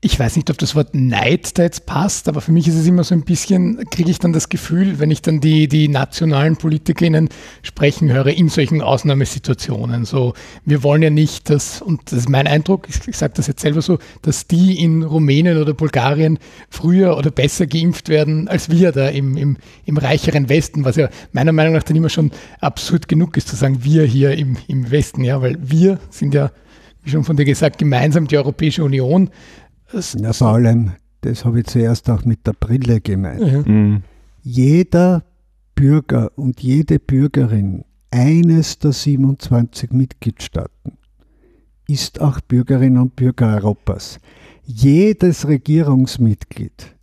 ich 0.07 0.17
weiß 0.17 0.37
nicht, 0.37 0.49
ob 0.49 0.57
das 0.57 0.73
Wort 0.73 0.95
Neid 0.95 1.57
da 1.57 1.63
jetzt 1.63 1.85
passt, 1.85 2.29
aber 2.29 2.39
für 2.39 2.53
mich 2.53 2.65
ist 2.65 2.75
es 2.75 2.87
immer 2.87 3.03
so 3.03 3.13
ein 3.13 3.23
bisschen, 3.23 3.83
kriege 3.89 4.09
ich 4.09 4.19
dann 4.19 4.31
das 4.31 4.47
Gefühl, 4.47 4.99
wenn 4.99 5.11
ich 5.11 5.21
dann 5.21 5.41
die, 5.41 5.67
die 5.67 5.89
nationalen 5.89 6.55
PolitikerInnen 6.55 7.27
sprechen 7.61 8.09
höre 8.09 8.27
in 8.27 8.47
solchen 8.47 8.81
Ausnahmesituationen. 8.81 10.05
So, 10.05 10.33
wir 10.63 10.81
wollen 10.81 11.01
ja 11.01 11.09
nicht, 11.09 11.49
dass, 11.49 11.81
und 11.81 12.03
das 12.05 12.19
ist 12.19 12.29
mein 12.29 12.47
Eindruck, 12.47 12.87
ich, 12.87 13.05
ich 13.05 13.17
sage 13.17 13.33
das 13.35 13.47
jetzt 13.47 13.61
selber 13.61 13.81
so, 13.81 13.99
dass 14.21 14.47
die 14.47 14.81
in 14.81 15.03
Rumänien 15.03 15.61
oder 15.61 15.73
Bulgarien 15.73 16.39
früher 16.69 17.17
oder 17.17 17.29
besser 17.29 17.67
geimpft 17.67 18.07
werden 18.07 18.47
als 18.47 18.69
wir 18.69 18.93
da 18.93 19.09
im, 19.09 19.35
im, 19.35 19.57
im 19.83 19.97
reicheren 19.97 20.47
Westen, 20.47 20.85
was 20.85 20.95
ja 20.95 21.09
meiner 21.33 21.51
Meinung 21.51 21.73
nach 21.73 21.83
dann 21.83 21.97
immer 21.97 22.07
schon 22.07 22.31
absurd 22.61 23.09
genug 23.09 23.35
ist 23.35 23.49
zu 23.49 23.57
sagen, 23.57 23.83
wir 23.83 24.05
hier 24.05 24.37
im, 24.37 24.55
im 24.69 24.89
Westen, 24.89 25.25
ja, 25.25 25.41
weil 25.41 25.57
wir 25.59 25.99
sind 26.11 26.33
ja, 26.33 26.51
wie 27.03 27.09
schon 27.09 27.25
von 27.25 27.35
dir 27.35 27.43
gesagt, 27.43 27.77
gemeinsam 27.77 28.25
die 28.27 28.37
Europäische 28.37 28.85
Union 28.85 29.31
na, 30.19 30.33
vor 30.33 30.47
allem, 30.49 30.91
das 31.21 31.45
habe 31.45 31.59
ich 31.59 31.67
zuerst 31.67 32.09
auch 32.09 32.25
mit 32.25 32.45
der 32.45 32.53
Brille 32.53 33.01
gemeint. 33.01 33.41
Ja. 33.41 33.61
Mhm. 33.61 34.03
Jeder 34.43 35.23
Bürger 35.75 36.31
und 36.35 36.61
jede 36.61 36.99
Bürgerin 36.99 37.83
eines 38.11 38.79
der 38.79 38.93
27 38.93 39.91
Mitgliedstaaten 39.91 40.97
ist 41.87 42.21
auch 42.21 42.39
Bürgerin 42.41 42.97
und 42.97 43.15
Bürger 43.15 43.55
Europas. 43.55 44.19
Jedes 44.63 45.47
Regierungsmitglied 45.47 46.97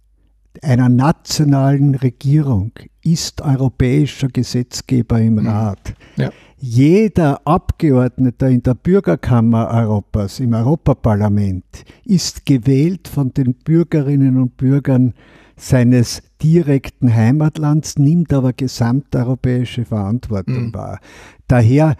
einer 0.62 0.88
nationalen 0.88 1.94
Regierung 1.94 2.72
ist 3.02 3.42
europäischer 3.42 4.28
Gesetzgeber 4.28 5.20
im 5.20 5.34
mhm. 5.34 5.48
Rat. 5.48 5.94
Ja. 6.16 6.30
Jeder 6.66 7.46
Abgeordnete 7.46 8.46
in 8.46 8.62
der 8.62 8.72
Bürgerkammer 8.72 9.68
Europas, 9.68 10.40
im 10.40 10.54
Europaparlament, 10.54 11.84
ist 12.06 12.46
gewählt 12.46 13.06
von 13.06 13.34
den 13.34 13.52
Bürgerinnen 13.52 14.38
und 14.40 14.56
Bürgern 14.56 15.12
seines 15.56 16.22
direkten 16.42 17.14
Heimatlands, 17.14 17.98
nimmt 17.98 18.32
aber 18.32 18.54
gesamteuropäische 18.54 19.84
Verantwortung 19.84 20.68
mhm. 20.68 20.74
wahr. 20.74 21.00
Daher 21.48 21.96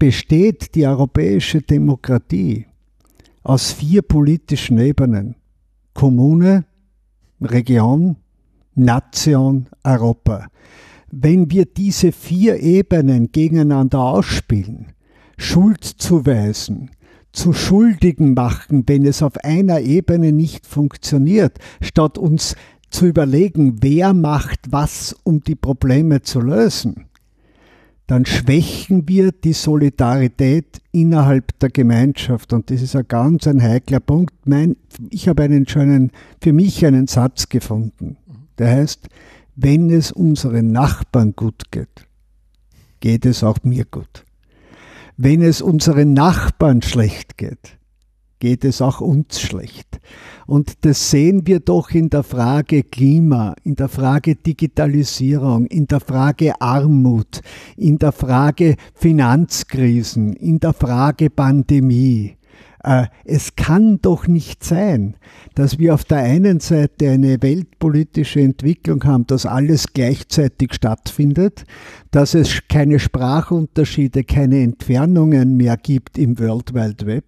besteht 0.00 0.74
die 0.74 0.84
europäische 0.84 1.62
Demokratie 1.62 2.66
aus 3.44 3.70
vier 3.70 4.02
politischen 4.02 4.78
Ebenen. 4.78 5.36
Kommune, 5.94 6.64
Region, 7.40 8.16
Nation, 8.74 9.68
Europa 9.84 10.48
wenn 11.10 11.50
wir 11.50 11.64
diese 11.64 12.12
vier 12.12 12.60
Ebenen 12.60 13.32
gegeneinander 13.32 14.00
ausspielen, 14.00 14.88
Schuld 15.36 15.84
zuweisen, 15.84 16.90
zu 17.32 17.52
Schuldigen 17.52 18.34
machen, 18.34 18.84
wenn 18.86 19.04
es 19.04 19.22
auf 19.22 19.36
einer 19.44 19.80
Ebene 19.80 20.32
nicht 20.32 20.66
funktioniert, 20.66 21.58
statt 21.80 22.18
uns 22.18 22.56
zu 22.90 23.06
überlegen, 23.06 23.76
wer 23.82 24.14
macht 24.14 24.60
was, 24.70 25.14
um 25.22 25.40
die 25.40 25.54
Probleme 25.54 26.22
zu 26.22 26.40
lösen, 26.40 27.06
dann 28.06 28.24
schwächen 28.24 29.06
wir 29.06 29.32
die 29.32 29.52
Solidarität 29.52 30.80
innerhalb 30.92 31.58
der 31.58 31.68
Gemeinschaft. 31.68 32.54
Und 32.54 32.70
das 32.70 32.80
ist 32.80 32.96
ein 32.96 33.06
ganz 33.06 33.46
ein 33.46 33.62
heikler 33.62 34.00
Punkt. 34.00 34.34
Mein, 34.46 34.76
ich 35.10 35.28
habe 35.28 35.42
einen 35.42 35.68
schönen, 35.68 36.10
für 36.42 36.54
mich 36.54 36.86
einen 36.86 37.06
Satz 37.06 37.50
gefunden. 37.50 38.16
Der 38.56 38.70
heißt, 38.70 39.08
wenn 39.60 39.90
es 39.90 40.12
unseren 40.12 40.70
Nachbarn 40.70 41.34
gut 41.34 41.72
geht, 41.72 42.06
geht 43.00 43.26
es 43.26 43.42
auch 43.42 43.58
mir 43.64 43.84
gut. 43.84 44.24
Wenn 45.16 45.42
es 45.42 45.60
unseren 45.60 46.12
Nachbarn 46.12 46.80
schlecht 46.80 47.36
geht, 47.36 47.76
geht 48.38 48.64
es 48.64 48.80
auch 48.80 49.00
uns 49.00 49.40
schlecht. 49.40 49.98
Und 50.46 50.84
das 50.84 51.10
sehen 51.10 51.44
wir 51.48 51.58
doch 51.58 51.90
in 51.90 52.08
der 52.08 52.22
Frage 52.22 52.84
Klima, 52.84 53.56
in 53.64 53.74
der 53.74 53.88
Frage 53.88 54.36
Digitalisierung, 54.36 55.66
in 55.66 55.88
der 55.88 55.98
Frage 55.98 56.60
Armut, 56.60 57.40
in 57.76 57.98
der 57.98 58.12
Frage 58.12 58.76
Finanzkrisen, 58.94 60.34
in 60.34 60.60
der 60.60 60.72
Frage 60.72 61.30
Pandemie. 61.30 62.37
Äh, 62.84 63.06
es 63.24 63.56
kann 63.56 64.00
doch 64.00 64.26
nicht 64.26 64.64
sein, 64.64 65.16
dass 65.54 65.78
wir 65.78 65.94
auf 65.94 66.04
der 66.04 66.18
einen 66.18 66.60
Seite 66.60 67.10
eine 67.10 67.42
weltpolitische 67.42 68.40
Entwicklung 68.40 69.04
haben, 69.04 69.26
dass 69.26 69.46
alles 69.46 69.92
gleichzeitig 69.92 70.74
stattfindet, 70.74 71.64
dass 72.10 72.34
es 72.34 72.62
keine 72.68 72.98
Sprachunterschiede, 72.98 74.24
keine 74.24 74.62
Entfernungen 74.62 75.56
mehr 75.56 75.76
gibt 75.76 76.18
im 76.18 76.38
World 76.38 76.74
Wide 76.74 77.06
Web. 77.06 77.24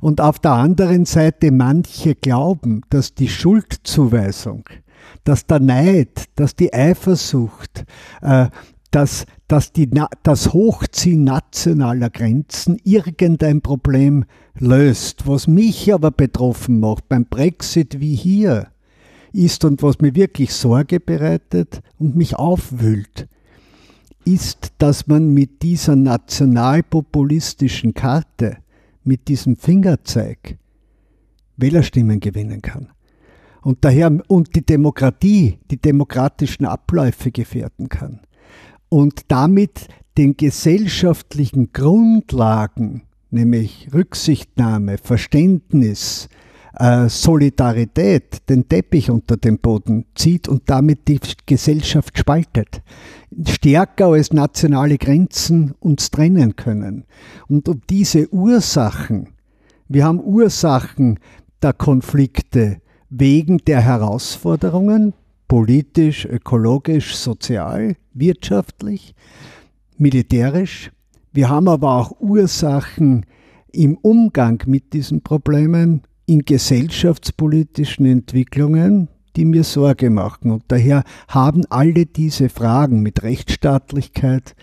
Und 0.00 0.20
auf 0.20 0.38
der 0.38 0.52
anderen 0.52 1.04
Seite 1.04 1.50
manche 1.50 2.14
glauben, 2.14 2.82
dass 2.90 3.14
die 3.14 3.28
Schuldzuweisung, 3.28 4.64
dass 5.24 5.46
der 5.46 5.60
Neid, 5.60 6.24
dass 6.36 6.54
die 6.54 6.72
Eifersucht, 6.72 7.84
äh, 8.22 8.48
dass, 8.96 9.26
dass 9.46 9.72
die, 9.72 9.90
das 10.22 10.54
Hochziehen 10.54 11.22
nationaler 11.22 12.08
Grenzen 12.08 12.78
irgendein 12.82 13.60
Problem 13.60 14.24
löst. 14.58 15.26
Was 15.26 15.46
mich 15.46 15.92
aber 15.92 16.10
betroffen 16.10 16.80
macht 16.80 17.06
beim 17.06 17.26
Brexit 17.26 18.00
wie 18.00 18.14
hier, 18.14 18.68
ist 19.34 19.66
und 19.66 19.82
was 19.82 20.00
mir 20.00 20.14
wirklich 20.14 20.54
Sorge 20.54 20.98
bereitet 20.98 21.82
und 21.98 22.16
mich 22.16 22.36
aufwühlt, 22.36 23.28
ist, 24.24 24.72
dass 24.78 25.06
man 25.06 25.28
mit 25.28 25.60
dieser 25.60 25.94
nationalpopulistischen 25.94 27.92
Karte, 27.92 28.56
mit 29.04 29.28
diesem 29.28 29.56
Fingerzeig, 29.56 30.56
Wählerstimmen 31.58 32.20
gewinnen 32.20 32.62
kann. 32.62 32.88
Und 33.60 33.84
daher 33.84 34.10
und 34.28 34.56
die 34.56 34.64
Demokratie, 34.64 35.58
die 35.70 35.82
demokratischen 35.82 36.64
Abläufe 36.64 37.30
gefährden 37.30 37.90
kann 37.90 38.20
und 38.88 39.22
damit 39.28 39.88
den 40.16 40.36
gesellschaftlichen 40.36 41.72
Grundlagen, 41.72 43.02
nämlich 43.30 43.88
Rücksichtnahme, 43.92 44.98
Verständnis, 44.98 46.28
äh, 46.78 47.08
Solidarität 47.08 48.48
den 48.48 48.68
Teppich 48.68 49.10
unter 49.10 49.36
den 49.36 49.58
Boden 49.58 50.06
zieht 50.14 50.48
und 50.48 50.62
damit 50.66 51.08
die 51.08 51.20
Gesellschaft 51.46 52.18
spaltet. 52.18 52.82
Stärker 53.46 54.06
als 54.06 54.32
nationale 54.32 54.98
Grenzen 54.98 55.74
uns 55.80 56.10
trennen 56.10 56.56
können. 56.56 57.04
Und 57.48 57.68
um 57.68 57.80
diese 57.88 58.32
Ursachen, 58.32 59.28
wir 59.88 60.04
haben 60.04 60.20
Ursachen 60.20 61.18
der 61.62 61.72
Konflikte 61.72 62.80
wegen 63.08 63.58
der 63.58 63.80
Herausforderungen, 63.80 65.14
politisch, 65.48 66.24
ökologisch, 66.26 67.16
sozial, 67.16 67.96
wirtschaftlich, 68.12 69.14
militärisch. 69.96 70.90
Wir 71.32 71.48
haben 71.48 71.68
aber 71.68 71.96
auch 71.96 72.20
Ursachen 72.20 73.26
im 73.72 73.96
Umgang 73.98 74.62
mit 74.66 74.92
diesen 74.92 75.22
Problemen 75.22 76.02
in 76.26 76.40
gesellschaftspolitischen 76.40 78.06
Entwicklungen, 78.06 79.08
die 79.36 79.44
mir 79.44 79.64
Sorge 79.64 80.10
machen. 80.10 80.50
Und 80.50 80.64
daher 80.68 81.04
haben 81.28 81.64
alle 81.68 82.06
diese 82.06 82.48
Fragen 82.48 83.02
mit 83.02 83.22
Rechtsstaatlichkeit, 83.22 84.56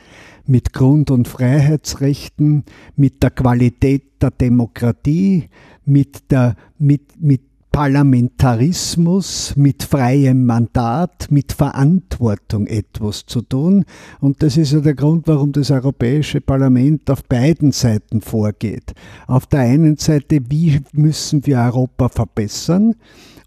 mit 0.45 0.73
Grund- 0.73 1.11
und 1.11 1.27
Freiheitsrechten, 1.27 2.65
mit 2.95 3.23
der 3.23 3.29
Qualität 3.29 4.21
der 4.21 4.31
Demokratie, 4.31 5.49
mit, 5.85 6.31
der, 6.31 6.55
mit, 6.77 7.21
mit 7.21 7.41
Parlamentarismus, 7.73 9.55
mit 9.55 9.81
freiem 9.81 10.45
Mandat, 10.45 11.31
mit 11.31 11.53
Verantwortung 11.53 12.67
etwas 12.67 13.25
zu 13.25 13.41
tun. 13.41 13.85
Und 14.21 14.43
das 14.43 14.57
ist 14.57 14.73
ja 14.73 14.79
der 14.79 14.93
Grund, 14.93 15.27
warum 15.27 15.53
das 15.53 15.71
Europäische 15.71 16.39
Parlament 16.39 17.09
auf 17.09 17.23
beiden 17.23 17.71
Seiten 17.71 18.21
vorgeht. 18.21 18.93
Auf 19.25 19.47
der 19.47 19.61
einen 19.61 19.97
Seite, 19.97 20.39
wie 20.49 20.81
müssen 20.91 21.47
wir 21.47 21.57
Europa 21.57 22.09
verbessern 22.09 22.93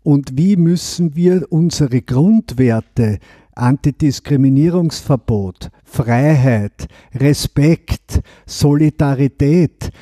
und 0.03 0.37
wie 0.37 0.57
müssen 0.57 1.15
wir 1.15 1.47
unsere 1.51 2.03
Grundwerte 2.03 3.21
Antidiskriminierungsverbot, 3.55 5.71
Freiheit, 5.85 6.89
Respekt, 7.15 8.23
Solidarität, 8.45 9.93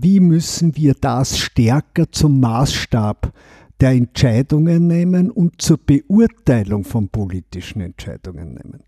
wie 0.00 0.20
müssen 0.20 0.76
wir 0.76 0.94
das 0.94 1.38
stärker 1.38 2.10
zum 2.10 2.40
Maßstab 2.40 3.32
der 3.80 3.90
Entscheidungen 3.90 4.86
nehmen 4.86 5.30
und 5.30 5.60
zur 5.60 5.78
Beurteilung 5.78 6.84
von 6.84 7.08
politischen 7.08 7.80
Entscheidungen 7.80 8.54
nehmen. 8.54 8.82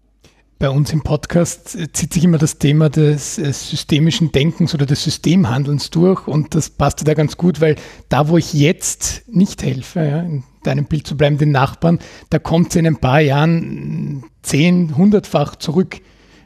Bei 0.59 0.70
uns 0.70 0.93
im 0.93 1.03
Podcast 1.03 1.76
zieht 1.93 2.12
sich 2.12 2.22
immer 2.22 2.38
das 2.38 2.59
Thema 2.59 2.88
des 2.88 3.36
äh, 3.36 3.53
systemischen 3.53 4.30
Denkens 4.30 4.74
oder 4.74 4.86
des 4.86 5.03
Systemhandelns 5.03 5.90
durch 5.90 6.28
und 6.28 6.55
das 6.55 6.70
passt 6.70 7.07
da 7.09 7.14
ganz 7.14 7.36
gut, 7.36 7.61
weil 7.61 7.74
da, 8.09 8.28
wo 8.28 8.38
ich 8.38 8.53
jetzt 8.53 9.24
nicht 9.26 9.64
helfe, 9.64 10.01
ja, 10.05 10.20
in 10.20 10.45
deinem 10.62 10.84
Bild 10.84 11.05
zu 11.05 11.16
bleiben, 11.16 11.36
den 11.36 11.51
Nachbarn, 11.51 11.99
da 12.30 12.38
kommt 12.38 12.68
es 12.70 12.76
in 12.76 12.86
ein 12.86 12.99
paar 12.99 13.20
Jahren 13.20 14.24
zehn, 14.43 14.97
hundertfach 14.97 15.57
zurück. 15.57 16.01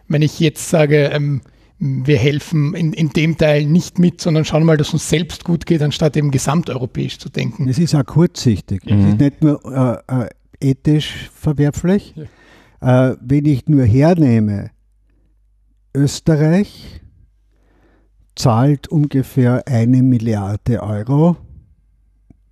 Wenn 0.08 0.22
ich 0.22 0.40
jetzt 0.40 0.70
sage, 0.70 1.10
ähm, 1.12 1.42
wir 1.78 2.16
helfen 2.16 2.74
in, 2.74 2.92
in 2.92 3.10
dem 3.10 3.36
Teil 3.36 3.66
nicht 3.66 3.98
mit, 3.98 4.20
sondern 4.20 4.44
schauen 4.44 4.64
mal, 4.64 4.76
dass 4.76 4.92
uns 4.92 5.08
selbst 5.08 5.44
gut 5.44 5.66
geht, 5.66 5.82
anstatt 5.82 6.16
eben 6.16 6.30
gesamteuropäisch 6.30 7.18
zu 7.18 7.28
denken. 7.28 7.68
Es 7.68 7.78
ist 7.78 7.94
auch 7.94 8.04
kurzsichtig. 8.04 8.84
Mhm. 8.86 8.98
Es 8.98 9.08
ist 9.08 9.20
nicht 9.20 9.42
nur 9.42 10.02
äh, 10.08 10.24
äh, 10.24 10.28
ethisch 10.60 11.30
verwerflich. 11.34 12.14
Ja. 12.16 13.10
Äh, 13.10 13.16
wenn 13.20 13.44
ich 13.44 13.68
nur 13.68 13.84
hernehme, 13.84 14.70
Österreich 15.94 17.02
zahlt 18.34 18.88
ungefähr 18.88 19.66
eine 19.66 20.02
Milliarde 20.02 20.82
Euro 20.82 21.36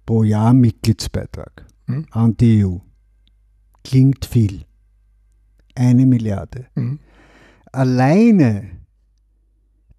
pro 0.06 0.22
Jahr 0.22 0.52
Mitgliedsbeitrag 0.52 1.66
mhm. 1.86 2.06
an 2.10 2.36
die 2.36 2.64
EU. 2.64 2.76
Klingt 3.84 4.24
viel. 4.24 4.64
Eine 5.74 6.06
Milliarde. 6.06 6.66
Mhm. 6.74 7.00
Alleine 7.72 8.70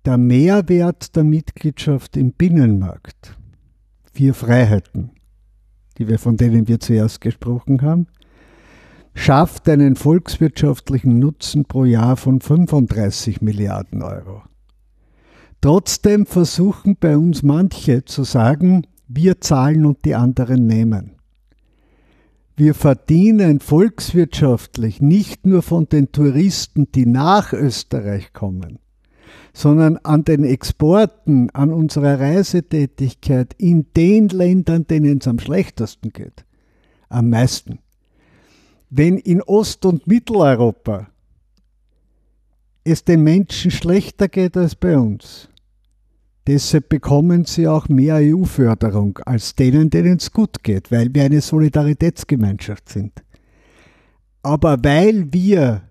der 0.06 0.18
Mehrwert 0.18 1.16
der 1.16 1.24
Mitgliedschaft 1.24 2.16
im 2.16 2.32
Binnenmarkt, 2.32 3.36
vier 4.14 4.36
Freiheiten, 4.36 5.12
die 5.98 6.08
wir, 6.08 6.20
von 6.20 6.38
denen 6.38 6.68
wir 6.68 6.80
zuerst 6.80 7.22
gesprochen 7.22 7.82
haben, 7.82 8.08
schafft 9.16 9.68
einen 9.68 9.96
volkswirtschaftlichen 9.96 11.18
Nutzen 11.18 11.66
pro 11.66 11.86
Jahr 11.86 12.18
von 12.18 12.40
35 12.40 13.42
Milliarden 13.42 14.04
Euro. 14.04 14.44
Trotzdem 15.62 16.28
versuchen 16.28 16.98
bei 17.00 17.18
uns 17.18 17.42
manche 17.42 18.06
zu 18.06 18.24
sagen, 18.24 18.86
wir 19.08 19.42
zahlen 19.42 19.86
und 19.86 20.06
die 20.06 20.14
anderen 20.14 20.68
nehmen. 20.68 21.14
Wir 22.56 22.76
verdienen 22.76 23.60
volkswirtschaftlich 23.60 25.02
nicht 25.02 25.46
nur 25.48 25.64
von 25.64 25.90
den 25.90 26.12
Touristen, 26.12 26.92
die 26.92 27.06
nach 27.06 27.52
Österreich 27.54 28.32
kommen, 28.32 28.80
sondern 29.54 29.98
an 29.98 30.24
den 30.24 30.44
Exporten, 30.44 31.50
an 31.52 31.72
unserer 31.72 32.20
Reisetätigkeit 32.20 33.54
in 33.58 33.88
den 33.96 34.30
Ländern, 34.30 34.86
denen 34.88 35.20
es 35.20 35.28
am 35.28 35.40
schlechtesten 35.40 36.12
geht, 36.12 36.46
am 37.10 37.30
meisten. 37.30 37.80
Wenn 38.90 39.18
in 39.18 39.42
Ost- 39.42 39.86
und 39.86 40.08
Mitteleuropa 40.08 41.08
es 42.84 43.04
den 43.04 43.24
Menschen 43.24 43.72
schlechter 43.72 44.28
geht 44.28 44.56
als 44.56 44.76
bei 44.76 44.98
uns, 44.98 45.50
deshalb 46.48 46.90
bekommen 46.90 47.46
sie 47.46 47.68
auch 47.68 47.90
mehr 47.90 48.18
EU-Förderung 48.22 49.18
als 49.26 49.56
denen, 49.56 49.90
denen 49.90 50.18
es 50.18 50.32
gut 50.32 50.64
geht, 50.64 50.92
weil 50.92 51.14
wir 51.14 51.24
eine 51.24 51.42
Solidaritätsgemeinschaft 51.42 52.90
sind. 52.90 53.24
Aber 54.44 54.84
weil 54.84 55.34
wir 55.34 55.82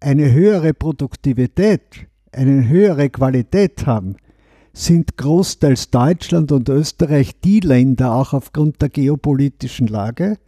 eine 0.00 0.32
höhere 0.32 0.74
Produktivität 0.74 2.06
eine 2.32 2.68
höhere 2.68 3.10
Qualität 3.10 3.86
haben, 3.86 4.16
sind 4.72 5.16
großteils 5.16 5.90
Deutschland 5.90 6.50
und 6.50 6.68
Österreich 6.68 7.32
die 7.44 7.60
Länder, 7.60 8.14
auch 8.14 8.32
aufgrund 8.32 8.80
der 8.80 8.88
geopolitischen 8.88 9.86
Lage, 9.86 10.38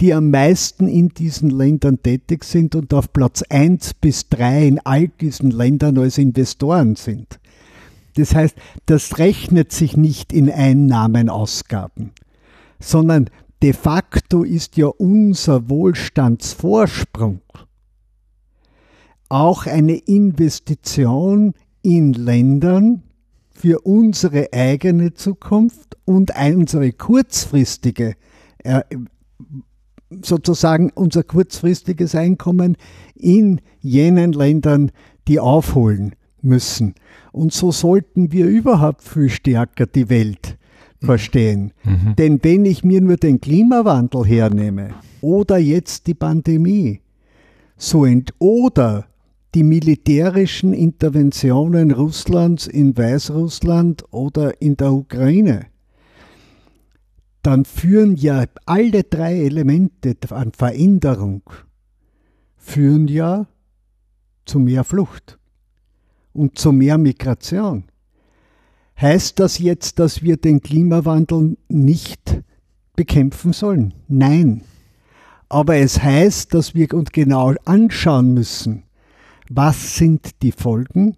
die 0.00 0.12
am 0.14 0.30
meisten 0.30 0.88
in 0.88 1.10
diesen 1.10 1.50
Ländern 1.50 2.02
tätig 2.02 2.44
sind 2.44 2.74
und 2.74 2.92
auf 2.92 3.12
Platz 3.12 3.42
1 3.48 3.94
bis 3.94 4.28
3 4.30 4.66
in 4.66 4.80
all 4.80 5.08
diesen 5.08 5.52
Ländern 5.52 5.96
als 5.98 6.18
Investoren 6.18 6.96
sind. 6.96 7.38
Das 8.16 8.34
heißt, 8.34 8.56
das 8.86 9.18
rechnet 9.18 9.72
sich 9.72 9.96
nicht 9.96 10.32
in 10.32 10.50
Einnahmen, 10.50 11.28
Ausgaben, 11.28 12.10
sondern 12.80 13.30
de 13.62 13.72
facto 13.72 14.42
ist 14.42 14.76
ja 14.76 14.86
unser 14.86 15.70
Wohlstandsvorsprung 15.70 17.40
auch 19.32 19.66
eine 19.66 19.96
Investition 19.96 21.54
in 21.80 22.12
Ländern 22.12 23.02
für 23.50 23.80
unsere 23.80 24.52
eigene 24.52 25.14
Zukunft 25.14 25.96
und 26.04 26.32
unsere 26.36 26.92
kurzfristige, 26.92 28.14
äh, 28.58 28.82
sozusagen 30.22 30.90
unser 30.94 31.22
kurzfristiges 31.22 32.14
Einkommen 32.14 32.76
in 33.14 33.62
jenen 33.80 34.32
Ländern, 34.32 34.92
die 35.26 35.40
aufholen 35.40 36.14
müssen. 36.42 36.94
Und 37.32 37.54
so 37.54 37.72
sollten 37.72 38.32
wir 38.32 38.46
überhaupt 38.46 39.02
viel 39.02 39.30
stärker 39.30 39.86
die 39.86 40.10
Welt 40.10 40.58
verstehen. 41.00 41.72
Mhm. 41.84 42.16
Denn 42.16 42.38
wenn 42.42 42.66
ich 42.66 42.84
mir 42.84 43.00
nur 43.00 43.16
den 43.16 43.40
Klimawandel 43.40 44.26
hernehme 44.26 44.90
oder 45.22 45.56
jetzt 45.56 46.06
die 46.06 46.14
Pandemie, 46.14 47.00
so 47.78 48.04
ent 48.04 48.34
oder 48.38 49.06
die 49.54 49.62
militärischen 49.62 50.72
Interventionen 50.72 51.90
Russlands 51.90 52.66
in 52.66 52.96
Weißrussland 52.96 54.04
oder 54.10 54.62
in 54.62 54.76
der 54.76 54.92
Ukraine, 54.92 55.66
dann 57.42 57.64
führen 57.64 58.16
ja 58.16 58.44
alle 58.66 59.02
drei 59.02 59.44
Elemente 59.44 60.16
an 60.30 60.52
Veränderung, 60.52 61.42
führen 62.56 63.08
ja 63.08 63.46
zu 64.46 64.58
mehr 64.58 64.84
Flucht 64.84 65.38
und 66.32 66.58
zu 66.58 66.72
mehr 66.72 66.98
Migration. 66.98 67.84
Heißt 69.00 69.40
das 69.40 69.58
jetzt, 69.58 69.98
dass 69.98 70.22
wir 70.22 70.36
den 70.36 70.60
Klimawandel 70.60 71.58
nicht 71.68 72.42
bekämpfen 72.94 73.52
sollen? 73.52 73.94
Nein. 74.08 74.62
Aber 75.48 75.76
es 75.76 76.02
heißt, 76.02 76.54
dass 76.54 76.74
wir 76.74 76.94
uns 76.94 77.10
genau 77.10 77.52
anschauen 77.64 78.32
müssen, 78.32 78.84
was 79.50 79.96
sind 79.96 80.42
die 80.42 80.52
Folgen? 80.52 81.16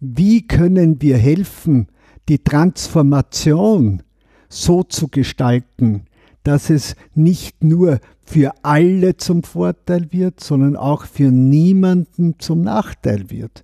Wie 0.00 0.46
können 0.46 1.00
wir 1.00 1.16
helfen, 1.16 1.88
die 2.28 2.38
Transformation 2.38 4.02
so 4.48 4.82
zu 4.82 5.08
gestalten, 5.08 6.04
dass 6.42 6.70
es 6.70 6.96
nicht 7.14 7.62
nur 7.62 8.00
für 8.22 8.52
alle 8.62 9.16
zum 9.16 9.42
Vorteil 9.42 10.12
wird, 10.12 10.40
sondern 10.40 10.76
auch 10.76 11.04
für 11.04 11.30
niemanden 11.30 12.36
zum 12.38 12.62
Nachteil 12.62 13.30
wird. 13.30 13.62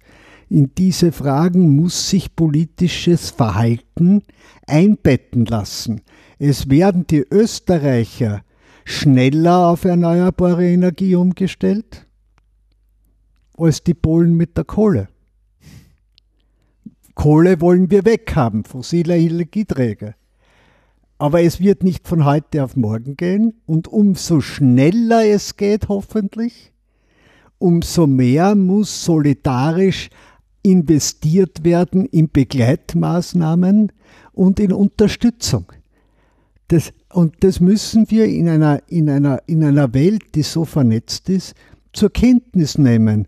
In 0.48 0.72
diese 0.76 1.12
Fragen 1.12 1.74
muss 1.76 2.10
sich 2.10 2.34
politisches 2.34 3.30
Verhalten 3.30 4.22
einbetten 4.66 5.44
lassen. 5.46 6.02
Es 6.38 6.68
werden 6.68 7.06
die 7.06 7.24
Österreicher 7.30 8.42
schneller 8.84 9.68
auf 9.68 9.84
erneuerbare 9.84 10.68
Energie 10.68 11.16
umgestellt 11.16 12.05
als 13.56 13.82
die 13.82 13.94
Polen 13.94 14.34
mit 14.34 14.56
der 14.56 14.64
Kohle. 14.64 15.08
Kohle 17.14 17.60
wollen 17.60 17.90
wir 17.90 18.04
weghaben, 18.04 18.64
fossile 18.64 19.16
Energieträger. 19.16 20.14
Aber 21.18 21.42
es 21.42 21.60
wird 21.60 21.82
nicht 21.82 22.06
von 22.06 22.26
heute 22.26 22.62
auf 22.62 22.76
morgen 22.76 23.16
gehen 23.16 23.54
und 23.64 23.88
umso 23.88 24.42
schneller 24.42 25.24
es 25.24 25.56
geht, 25.56 25.88
hoffentlich, 25.88 26.72
umso 27.58 28.06
mehr 28.06 28.54
muss 28.54 29.04
solidarisch 29.04 30.10
investiert 30.62 31.64
werden 31.64 32.04
in 32.04 32.28
Begleitmaßnahmen 32.28 33.92
und 34.32 34.60
in 34.60 34.72
Unterstützung. 34.72 35.72
Das, 36.68 36.92
und 37.12 37.36
das 37.40 37.60
müssen 37.60 38.10
wir 38.10 38.26
in 38.26 38.48
einer, 38.48 38.82
in, 38.88 39.08
einer, 39.08 39.40
in 39.46 39.64
einer 39.64 39.94
Welt, 39.94 40.34
die 40.34 40.42
so 40.42 40.64
vernetzt 40.64 41.30
ist, 41.30 41.54
zur 41.92 42.10
Kenntnis 42.10 42.76
nehmen, 42.76 43.26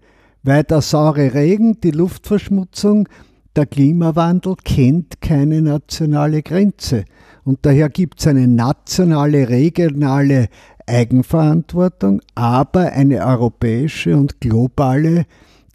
weil 0.49 0.64
der 0.64 0.80
saure 0.80 1.34
Regen, 1.34 1.78
die 1.82 1.90
Luftverschmutzung, 1.90 3.07
der 3.55 3.66
Klimawandel 3.66 4.55
kennt 4.64 5.20
keine 5.20 5.61
nationale 5.61 6.42
Grenze. 6.42 7.05
Und 7.44 7.59
daher 7.66 7.90
gibt 7.90 8.20
es 8.20 8.28
eine 8.28 8.49
nationale, 8.49 9.51
regionale 9.51 10.49
Eigenverantwortung, 10.86 12.22
aber 12.34 12.92
eine 12.92 13.26
europäische 13.26 14.16
und 14.16 14.40
globale 14.40 15.26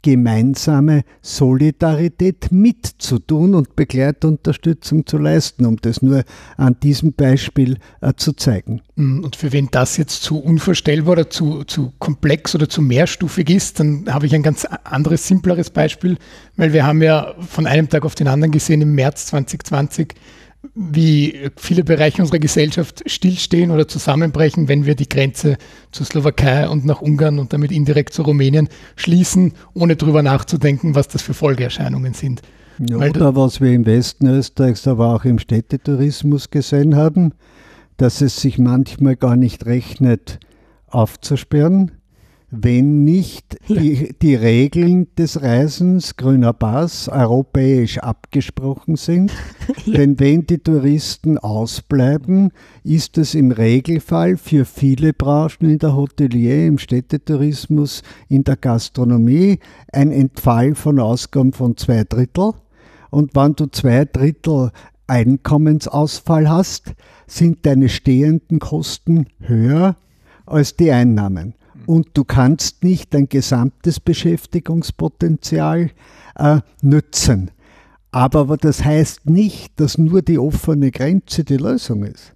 gemeinsame 0.04 1.04
Solidarität 1.22 2.51
mitzutun 2.51 3.56
und 3.56 3.76
Begleitunterstützung 3.76 5.08
zu 5.08 5.18
leisten, 5.18 5.66
um 5.66 5.78
das 5.78 6.04
nur 6.04 6.24
an 6.58 6.76
diesem 6.84 7.14
Beispiel 7.14 7.78
äh, 8.01 8.14
zu 8.16 8.34
zeigen. 8.34 8.82
Mm, 8.95 9.24
und 9.24 9.36
für 9.36 9.51
wen 9.51 9.70
das 9.72 9.97
jetzt 9.97 10.22
zu 10.22 10.38
unvorstellbar 10.38 11.14
oder 11.14 11.30
zu, 11.30 11.64
zu 11.64 11.93
komplex 11.97 12.54
oder 12.54 12.70
zu 12.70 12.82
mehrstufig 12.82 13.49
ist, 13.49 13.80
dann 13.80 14.06
habe 14.08 14.28
ich 14.28 14.36
ein 14.36 14.43
ganz 14.43 14.66
anderes, 14.84 15.28
simpleres 15.28 15.72
Beispiel, 15.72 16.18
weil 16.58 16.74
wir 16.74 16.86
haben 16.86 17.01
ja 17.01 17.34
von 17.39 17.66
einem 17.66 17.89
Tag 17.89 18.06
auf 18.06 18.14
den 18.14 18.28
anderen 18.28 18.51
gesehen, 18.51 18.82
im 18.82 18.93
März 18.93 19.28
2020 19.28 20.14
wie 20.76 21.51
viele 21.57 21.84
Bereiche 21.84 22.22
unserer 22.22 22.39
Gesellschaft 22.39 23.03
stillstehen 23.05 23.72
oder 23.72 23.88
zusammenbrechen, 23.88 24.68
wenn 24.68 24.86
wir 24.86 24.95
die 24.95 25.09
Grenze 25.09 25.57
zur 25.91 26.05
Slowakei 26.05 26.68
und 26.70 26.86
nach 26.86 27.01
Ungarn 27.01 27.39
und 27.39 27.53
damit 27.53 27.72
indirekt 27.72 28.14
zu 28.14 28.24
Rumänien 28.24 28.70
schließen, 28.95 29.53
ohne 29.74 29.95
darüber 29.95 30.24
nachzudenken, 30.24 30.95
was 30.95 31.07
das 31.09 31.22
für 31.22 31.34
Folgeerscheinungen 31.34 32.14
sind. 32.14 32.41
Ja, 32.80 32.97
oder 32.97 33.36
was 33.36 33.61
wir 33.61 33.72
im 33.72 33.86
Westen 33.86 34.28
Österreichs, 34.28 34.88
aber 34.88 35.14
auch 35.14 35.26
im 35.26 35.38
Städtetourismus 35.38 36.49
gesehen 36.49 36.95
haben, 36.95 37.34
dass 37.97 38.22
es 38.22 38.38
sich 38.38 38.57
manchmal 38.57 39.16
gar 39.16 39.36
nicht 39.36 39.66
rechnet, 39.66 40.39
aufzusperren, 40.88 41.91
wenn 42.56 43.04
nicht 43.04 43.58
die, 43.68 44.14
die, 44.22 44.36
Regeln 44.36 45.08
des 45.18 45.41
Reisens, 45.41 46.16
grüner 46.18 46.54
Pass, 46.54 47.10
europäisch 47.10 47.97
abgesprochen 47.97 48.95
sind. 48.95 49.32
Denn 49.88 50.20
wenn 50.20 50.45
die 50.45 50.60
Touristen 50.60 51.39
ausbleiben, 51.39 52.51
ist 52.84 53.18
es 53.18 53.34
im 53.34 53.51
Regelfall 53.51 54.38
für 54.38 54.66
viele 54.66 55.14
Branchen 55.14 55.68
in 55.68 55.80
der 55.80 55.95
Hotelier, 55.95 56.68
im 56.68 56.78
Städtetourismus, 56.78 58.04
in 58.30 58.43
der 58.43 58.58
Gastronomie 58.58 59.58
ein 59.91 60.12
Entfall 60.12 60.76
von 60.76 60.99
Ausgaben 60.99 61.54
von 61.54 61.76
zwei 61.76 62.04
Drittel. 62.04 62.51
Und 63.10 63.36
wenn 63.36 63.56
du 63.56 63.66
zwei 63.66 64.06
Drittel 64.06 64.72
Einkommensausfall 65.08 66.47
hast, 66.49 66.93
sind 67.26 67.66
deine 67.66 67.89
stehenden 67.89 68.60
Kosten 68.60 69.26
höher 69.39 69.95
als 70.45 70.76
die 70.76 70.91
Einnahmen 70.91 71.56
und 71.86 72.09
du 72.13 72.23
kannst 72.23 72.84
nicht 72.84 73.13
dein 73.13 73.29
gesamtes 73.29 73.99
Beschäftigungspotenzial 73.99 75.91
äh, 76.36 76.59
nützen. 76.81 77.51
Aber 78.11 78.57
das 78.57 78.86
heißt 78.86 79.27
nicht, 79.27 79.79
dass 79.79 79.97
nur 79.97 80.21
die 80.21 80.38
offene 80.38 80.91
Grenze 80.91 81.43
die 81.43 81.57
Lösung 81.57 82.03
ist, 82.03 82.34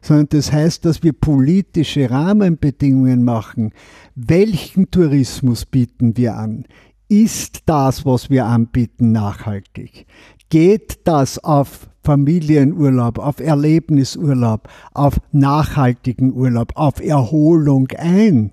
sondern 0.00 0.28
das 0.28 0.52
heißt, 0.52 0.84
dass 0.84 1.02
wir 1.02 1.12
politische 1.12 2.08
Rahmenbedingungen 2.10 3.24
machen. 3.24 3.72
Welchen 4.14 4.90
Tourismus 4.90 5.66
bieten 5.66 6.16
wir 6.16 6.36
an? 6.36 6.64
Ist 7.08 7.62
das, 7.66 8.04
was 8.04 8.30
wir 8.30 8.46
anbieten, 8.46 9.10
nachhaltig? 9.10 10.06
Geht 10.48 11.00
das 11.08 11.42
auf 11.42 11.88
Familienurlaub, 12.04 13.18
auf 13.18 13.40
Erlebnisurlaub, 13.40 14.68
auf 14.94 15.20
nachhaltigen 15.32 16.32
Urlaub, 16.32 16.72
auf 16.76 17.00
Erholung 17.00 17.88
ein? 17.96 18.52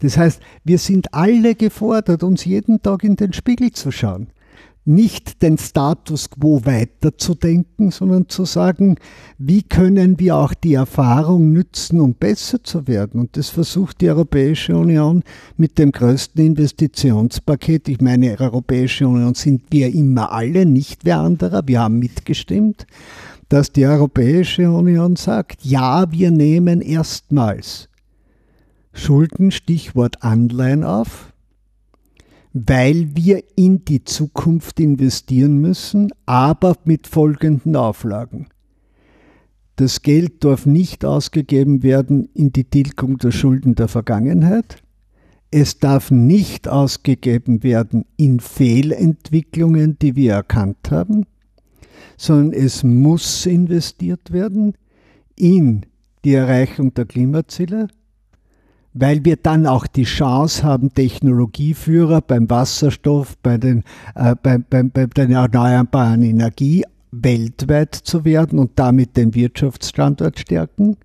Das 0.00 0.16
heißt, 0.16 0.40
wir 0.64 0.78
sind 0.78 1.14
alle 1.14 1.54
gefordert, 1.54 2.22
uns 2.22 2.44
jeden 2.44 2.82
Tag 2.82 3.04
in 3.04 3.16
den 3.16 3.32
Spiegel 3.32 3.72
zu 3.72 3.90
schauen. 3.90 4.28
Nicht 4.86 5.40
den 5.40 5.56
Status 5.56 6.28
quo 6.28 6.60
weiterzudenken, 6.66 7.90
sondern 7.90 8.28
zu 8.28 8.44
sagen, 8.44 8.96
wie 9.38 9.62
können 9.62 10.18
wir 10.18 10.36
auch 10.36 10.52
die 10.52 10.74
Erfahrung 10.74 11.52
nützen, 11.52 12.00
um 12.00 12.12
besser 12.12 12.62
zu 12.62 12.86
werden. 12.86 13.18
Und 13.18 13.38
das 13.38 13.48
versucht 13.48 14.02
die 14.02 14.10
Europäische 14.10 14.76
Union 14.76 15.22
mit 15.56 15.78
dem 15.78 15.90
größten 15.90 16.44
Investitionspaket. 16.44 17.88
Ich 17.88 18.02
meine, 18.02 18.38
Europäische 18.38 19.08
Union 19.08 19.34
sind 19.34 19.62
wir 19.70 19.94
immer 19.94 20.30
alle, 20.32 20.66
nicht 20.66 21.06
wer 21.06 21.20
anderer. 21.20 21.62
Wir 21.64 21.80
haben 21.80 21.98
mitgestimmt, 21.98 22.86
dass 23.48 23.72
die 23.72 23.86
Europäische 23.86 24.70
Union 24.70 25.16
sagt, 25.16 25.64
ja, 25.64 26.12
wir 26.12 26.30
nehmen 26.30 26.82
erstmals 26.82 27.88
Schulden, 28.94 29.50
Stichwort 29.50 30.22
Anleihen 30.22 30.84
auf, 30.84 31.32
weil 32.52 33.16
wir 33.16 33.42
in 33.56 33.84
die 33.84 34.04
Zukunft 34.04 34.78
investieren 34.78 35.60
müssen, 35.60 36.12
aber 36.24 36.76
mit 36.84 37.08
folgenden 37.08 37.74
Auflagen. 37.74 38.46
Das 39.76 40.02
Geld 40.02 40.44
darf 40.44 40.64
nicht 40.64 41.04
ausgegeben 41.04 41.82
werden 41.82 42.28
in 42.32 42.52
die 42.52 42.62
Tilgung 42.62 43.18
der 43.18 43.32
Schulden 43.32 43.74
der 43.74 43.88
Vergangenheit. 43.88 44.76
Es 45.50 45.80
darf 45.80 46.12
nicht 46.12 46.68
ausgegeben 46.68 47.64
werden 47.64 48.04
in 48.16 48.38
Fehlentwicklungen, 48.38 49.98
die 49.98 50.14
wir 50.14 50.34
erkannt 50.34 50.92
haben, 50.92 51.26
sondern 52.16 52.52
es 52.52 52.84
muss 52.84 53.46
investiert 53.46 54.32
werden 54.32 54.74
in 55.34 55.86
die 56.24 56.34
Erreichung 56.34 56.94
der 56.94 57.06
Klimaziele, 57.06 57.88
weil 58.94 59.24
wir 59.24 59.36
dann 59.36 59.66
auch 59.66 59.86
die 59.86 60.04
Chance 60.04 60.62
haben, 60.62 60.94
Technologieführer 60.94 62.20
beim 62.20 62.48
Wasserstoff, 62.48 63.36
bei, 63.42 63.58
den, 63.58 63.82
äh, 64.14 64.36
bei, 64.40 64.58
bei, 64.58 64.84
bei 64.84 65.06
der 65.06 65.28
erneuerbaren 65.28 66.22
Energie 66.22 66.84
weltweit 67.10 67.94
zu 67.94 68.24
werden 68.24 68.58
und 68.58 68.72
damit 68.76 69.16
den 69.16 69.34
Wirtschaftsstandort 69.34 70.38
stärken. 70.38 70.96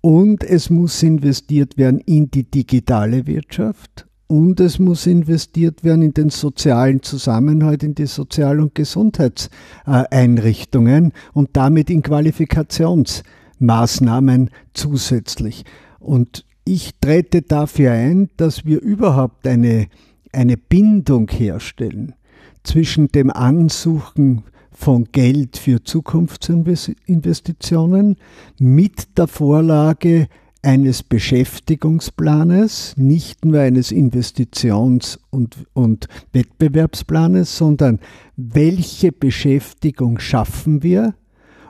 Und 0.00 0.44
es 0.44 0.70
muss 0.70 1.02
investiert 1.02 1.76
werden 1.76 2.00
in 2.00 2.30
die 2.30 2.44
digitale 2.44 3.26
Wirtschaft 3.26 4.06
und 4.26 4.58
es 4.60 4.78
muss 4.78 5.06
investiert 5.06 5.84
werden 5.84 6.00
in 6.02 6.14
den 6.14 6.30
sozialen 6.30 7.02
Zusammenhalt, 7.02 7.82
in 7.82 7.94
die 7.94 8.06
Sozial- 8.06 8.60
und 8.60 8.74
Gesundheitseinrichtungen 8.74 11.12
und 11.32 11.50
damit 11.52 11.90
in 11.90 12.00
Qualifikationsmaßnahmen 12.02 14.50
zusätzlich. 14.72 15.64
Und 16.00 16.46
ich 16.64 16.92
trete 17.00 17.42
dafür 17.42 17.92
ein, 17.92 18.30
dass 18.36 18.64
wir 18.64 18.80
überhaupt 18.80 19.46
eine, 19.46 19.86
eine 20.32 20.56
Bindung 20.56 21.30
herstellen 21.30 22.14
zwischen 22.62 23.08
dem 23.08 23.30
Ansuchen 23.30 24.44
von 24.72 25.04
Geld 25.12 25.58
für 25.58 25.84
Zukunftsinvestitionen 25.84 28.16
mit 28.58 29.18
der 29.18 29.26
Vorlage 29.28 30.28
eines 30.62 31.02
Beschäftigungsplanes, 31.02 32.94
nicht 32.96 33.44
nur 33.44 33.60
eines 33.60 33.92
Investitions- 33.92 35.18
und, 35.30 35.66
und 35.74 36.08
Wettbewerbsplanes, 36.32 37.54
sondern 37.56 38.00
welche 38.36 39.12
Beschäftigung 39.12 40.18
schaffen 40.18 40.82
wir 40.82 41.14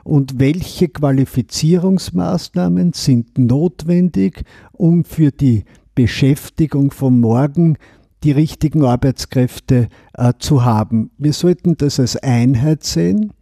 und 0.05 0.39
welche 0.39 0.87
Qualifizierungsmaßnahmen 0.87 2.93
sind 2.93 3.37
notwendig, 3.39 4.43
um 4.71 5.03
für 5.03 5.31
die 5.31 5.65
Beschäftigung 5.95 6.91
von 6.91 7.19
morgen 7.19 7.77
die 8.23 8.31
richtigen 8.31 8.85
Arbeitskräfte 8.85 9.89
äh, 10.13 10.33
zu 10.37 10.63
haben. 10.63 11.09
Wir 11.17 11.33
sollten 11.33 11.75
das 11.77 11.99
als 11.99 12.17
Einheit 12.17 12.83
sehen. 12.83 13.33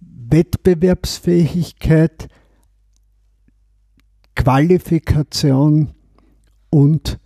Wettbewerbsfähigkeit, 0.00 2.28
Qualifikation 4.34 5.94
und 6.68 7.18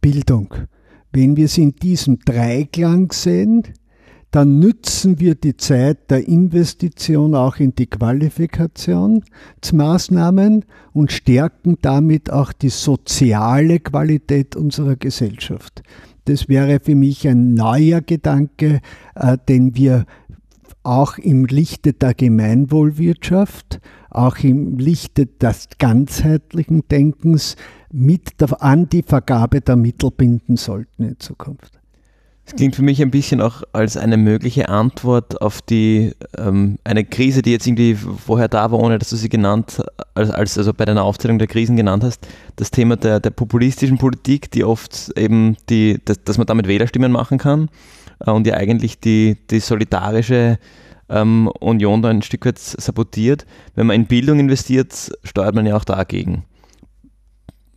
Bildung. 0.00 0.54
Wenn 1.12 1.36
wir 1.36 1.44
es 1.44 1.58
in 1.58 1.76
diesem 1.76 2.20
Dreiklang 2.20 3.12
sehen, 3.12 3.64
dann 4.30 4.60
nützen 4.60 5.18
wir 5.18 5.34
die 5.34 5.56
Zeit 5.56 6.08
der 6.10 6.28
Investition 6.28 7.34
auch 7.34 7.56
in 7.56 7.74
die 7.74 7.88
Qualifikationsmaßnahmen 7.88 10.64
und 10.92 11.10
stärken 11.10 11.78
damit 11.82 12.32
auch 12.32 12.52
die 12.52 12.68
soziale 12.68 13.80
Qualität 13.80 14.54
unserer 14.54 14.94
Gesellschaft. 14.96 15.82
Das 16.26 16.48
wäre 16.48 16.78
für 16.80 16.94
mich 16.94 17.26
ein 17.26 17.54
neuer 17.54 18.02
Gedanke, 18.02 18.82
äh, 19.16 19.36
den 19.48 19.74
wir 19.74 20.06
auch 20.82 21.18
im 21.18 21.44
Lichte 21.46 21.92
der 21.92 22.14
Gemeinwohlwirtschaft, 22.14 23.80
auch 24.10 24.38
im 24.38 24.78
Lichte 24.78 25.26
des 25.26 25.68
ganzheitlichen 25.78 26.88
Denkens 26.88 27.56
mit 27.92 28.40
an 28.60 28.88
die 28.88 29.02
Vergabe 29.02 29.60
der 29.60 29.76
Mittel 29.76 30.12
binden 30.12 30.56
sollten 30.56 31.02
in 31.02 31.18
Zukunft. 31.18 31.79
Das 32.50 32.56
klingt 32.56 32.74
für 32.74 32.82
mich 32.82 33.00
ein 33.00 33.12
bisschen 33.12 33.40
auch 33.40 33.62
als 33.72 33.96
eine 33.96 34.16
mögliche 34.16 34.68
Antwort 34.68 35.40
auf 35.40 35.62
die 35.62 36.16
ähm, 36.36 36.80
eine 36.82 37.04
Krise, 37.04 37.42
die 37.42 37.52
jetzt 37.52 37.64
irgendwie 37.64 37.94
vorher 37.94 38.48
da 38.48 38.72
war, 38.72 38.80
ohne 38.80 38.98
dass 38.98 39.10
du 39.10 39.14
sie 39.14 39.28
genannt, 39.28 39.80
als, 40.14 40.30
als 40.30 40.58
also 40.58 40.74
bei 40.74 40.84
deiner 40.84 41.04
Aufzählung 41.04 41.38
der 41.38 41.46
Krisen 41.46 41.76
genannt 41.76 42.02
hast, 42.02 42.26
das 42.56 42.72
Thema 42.72 42.96
der, 42.96 43.20
der 43.20 43.30
populistischen 43.30 43.98
Politik, 43.98 44.50
die 44.50 44.64
oft 44.64 45.16
eben 45.16 45.58
die, 45.68 46.00
dass, 46.04 46.24
dass 46.24 46.38
man 46.38 46.48
damit 46.48 46.66
Wählerstimmen 46.66 47.12
machen 47.12 47.38
kann 47.38 47.68
äh, 48.26 48.32
und 48.32 48.48
ja 48.48 48.54
eigentlich 48.54 48.98
die, 48.98 49.36
die 49.48 49.60
solidarische 49.60 50.58
ähm, 51.08 51.46
Union 51.60 52.02
da 52.02 52.08
ein 52.08 52.22
Stück 52.22 52.46
weit 52.46 52.58
sabotiert. 52.58 53.46
Wenn 53.76 53.86
man 53.86 53.94
in 53.94 54.06
Bildung 54.06 54.40
investiert, 54.40 55.12
steuert 55.22 55.54
man 55.54 55.66
ja 55.66 55.76
auch 55.76 55.84
dagegen 55.84 56.42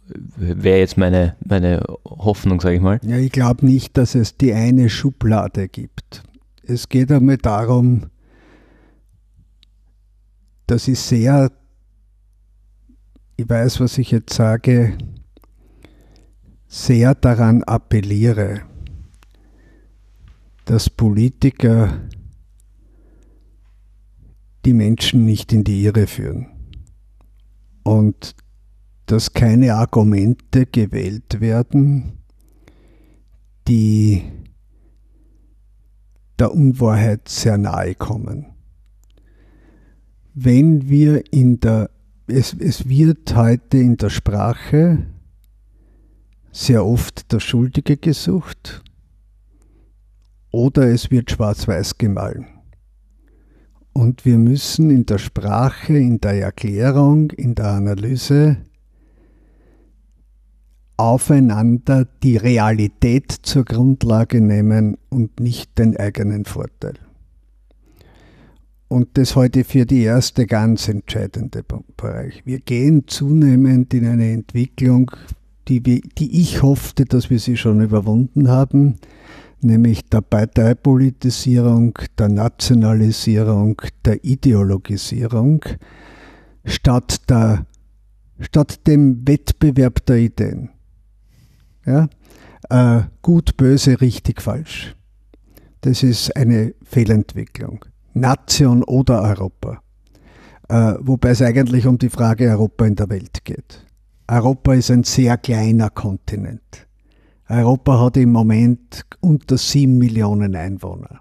wäre 0.07 0.79
jetzt 0.79 0.97
meine, 0.97 1.35
meine 1.45 1.83
Hoffnung, 2.05 2.59
sage 2.59 2.75
ich 2.75 2.81
mal. 2.81 2.99
Ja, 3.03 3.17
ich 3.17 3.31
glaube 3.31 3.65
nicht, 3.65 3.97
dass 3.97 4.15
es 4.15 4.37
die 4.37 4.53
eine 4.53 4.89
Schublade 4.89 5.67
gibt. 5.67 6.23
Es 6.63 6.89
geht 6.89 7.11
einmal 7.11 7.37
darum, 7.37 8.07
dass 10.67 10.87
ich 10.87 10.99
sehr, 10.99 11.51
ich 13.35 13.49
weiß, 13.49 13.79
was 13.79 13.97
ich 13.97 14.11
jetzt 14.11 14.33
sage, 14.33 14.97
sehr 16.67 17.15
daran 17.15 17.63
appelliere, 17.63 18.61
dass 20.65 20.89
Politiker 20.89 21.99
die 24.65 24.73
Menschen 24.73 25.25
nicht 25.25 25.51
in 25.51 25.63
die 25.63 25.83
Irre 25.83 26.07
führen. 26.07 26.47
Und 27.83 28.35
dass 29.05 29.33
keine 29.33 29.75
Argumente 29.75 30.65
gewählt 30.65 31.41
werden, 31.41 32.19
die 33.67 34.23
der 36.39 36.53
Unwahrheit 36.53 37.29
sehr 37.29 37.57
nahe 37.57 37.95
kommen. 37.95 38.47
Wenn 40.33 40.89
wir 40.89 41.23
in 41.31 41.59
der, 41.59 41.89
es, 42.27 42.53
es 42.53 42.89
wird 42.89 43.35
heute 43.35 43.77
in 43.77 43.97
der 43.97 44.09
Sprache 44.09 45.05
sehr 46.51 46.85
oft 46.85 47.31
der 47.31 47.39
Schuldige 47.39 47.97
gesucht 47.97 48.83
oder 50.51 50.87
es 50.87 51.11
wird 51.11 51.31
schwarz-weiß 51.31 51.97
gemahlen. 51.97 52.47
Und 53.91 54.25
wir 54.25 54.39
müssen 54.39 54.89
in 54.89 55.05
der 55.05 55.19
Sprache, 55.19 55.97
in 55.97 56.19
der 56.19 56.41
Erklärung, 56.41 57.29
in 57.31 57.53
der 57.53 57.67
Analyse 57.67 58.57
aufeinander 60.97 62.07
die 62.23 62.37
Realität 62.37 63.31
zur 63.31 63.65
Grundlage 63.65 64.41
nehmen 64.41 64.97
und 65.09 65.39
nicht 65.39 65.77
den 65.77 65.97
eigenen 65.97 66.45
Vorteil. 66.45 66.93
Und 68.87 69.17
das 69.17 69.35
heute 69.35 69.63
für 69.63 69.85
die 69.87 70.03
erste 70.03 70.45
ganz 70.45 70.87
entscheidende 70.87 71.63
Bereich. 71.97 72.43
Wir 72.45 72.59
gehen 72.59 73.07
zunehmend 73.07 73.91
in 73.93 74.05
eine 74.05 74.31
Entwicklung, 74.31 75.09
die, 75.67 75.83
wir, 75.83 76.01
die 76.17 76.41
ich 76.41 76.61
hoffte, 76.61 77.05
dass 77.05 77.31
wir 77.31 77.39
sie 77.39 77.57
schon 77.57 77.81
überwunden 77.81 78.49
haben, 78.49 78.99
nämlich 79.61 80.07
der 80.09 80.21
Parteipolitisierung, 80.21 81.97
der 82.19 82.29
Nationalisierung, 82.29 83.81
der 84.05 84.23
Ideologisierung, 84.23 85.65
statt, 86.65 87.29
der, 87.29 87.65
statt 88.39 88.85
dem 88.85 89.27
Wettbewerb 89.27 90.05
der 90.05 90.17
Ideen. 90.17 90.69
Ja? 91.86 92.07
Äh, 92.69 93.03
gut, 93.21 93.57
böse, 93.57 93.99
richtig, 94.01 94.41
falsch. 94.41 94.95
Das 95.81 96.03
ist 96.03 96.36
eine 96.36 96.73
Fehlentwicklung. 96.84 97.86
Nation 98.13 98.84
oder 98.84 99.21
Europa. 99.21 99.81
Äh, 100.69 100.93
wobei 100.99 101.29
es 101.29 101.41
eigentlich 101.41 101.88
um 101.88 101.97
die 101.97 102.09
Frage 102.09 102.49
Europa 102.49 102.86
in 102.86 102.95
der 102.95 103.09
Welt 103.09 103.43
geht. 103.43 103.86
Europa 104.27 104.73
ist 104.73 104.91
ein 104.91 105.03
sehr 105.03 105.38
kleiner 105.38 105.89
Kontinent. 105.89 106.88
Europa 107.49 107.99
hat 107.99 108.17
im 108.17 108.31
Moment 108.31 109.03
unter 109.19 109.57
sieben 109.57 109.97
Millionen 109.97 110.55
Einwohner. 110.55 111.19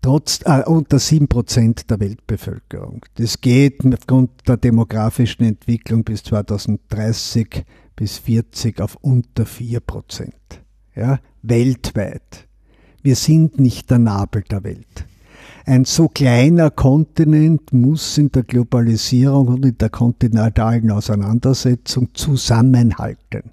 Trotz, 0.00 0.40
äh, 0.44 0.62
unter 0.64 0.98
sieben 0.98 1.28
Prozent 1.28 1.90
der 1.90 2.00
Weltbevölkerung. 2.00 3.04
Das 3.16 3.40
geht 3.40 3.84
aufgrund 3.92 4.48
der 4.48 4.56
demografischen 4.56 5.44
Entwicklung 5.44 6.04
bis 6.04 6.22
2030 6.22 7.64
bis 7.96 8.18
40 8.18 8.80
auf 8.80 8.96
unter 9.00 9.46
4 9.46 9.80
Prozent. 9.80 10.62
Ja, 10.94 11.18
weltweit. 11.42 12.46
Wir 13.02 13.16
sind 13.16 13.58
nicht 13.58 13.90
der 13.90 13.98
Nabel 13.98 14.42
der 14.42 14.64
Welt. 14.64 15.06
Ein 15.64 15.84
so 15.84 16.08
kleiner 16.08 16.70
Kontinent 16.70 17.72
muss 17.72 18.18
in 18.18 18.30
der 18.30 18.44
Globalisierung 18.44 19.48
und 19.48 19.64
in 19.64 19.78
der 19.78 19.90
kontinentalen 19.90 20.90
Auseinandersetzung 20.90 22.14
zusammenhalten. 22.14 23.50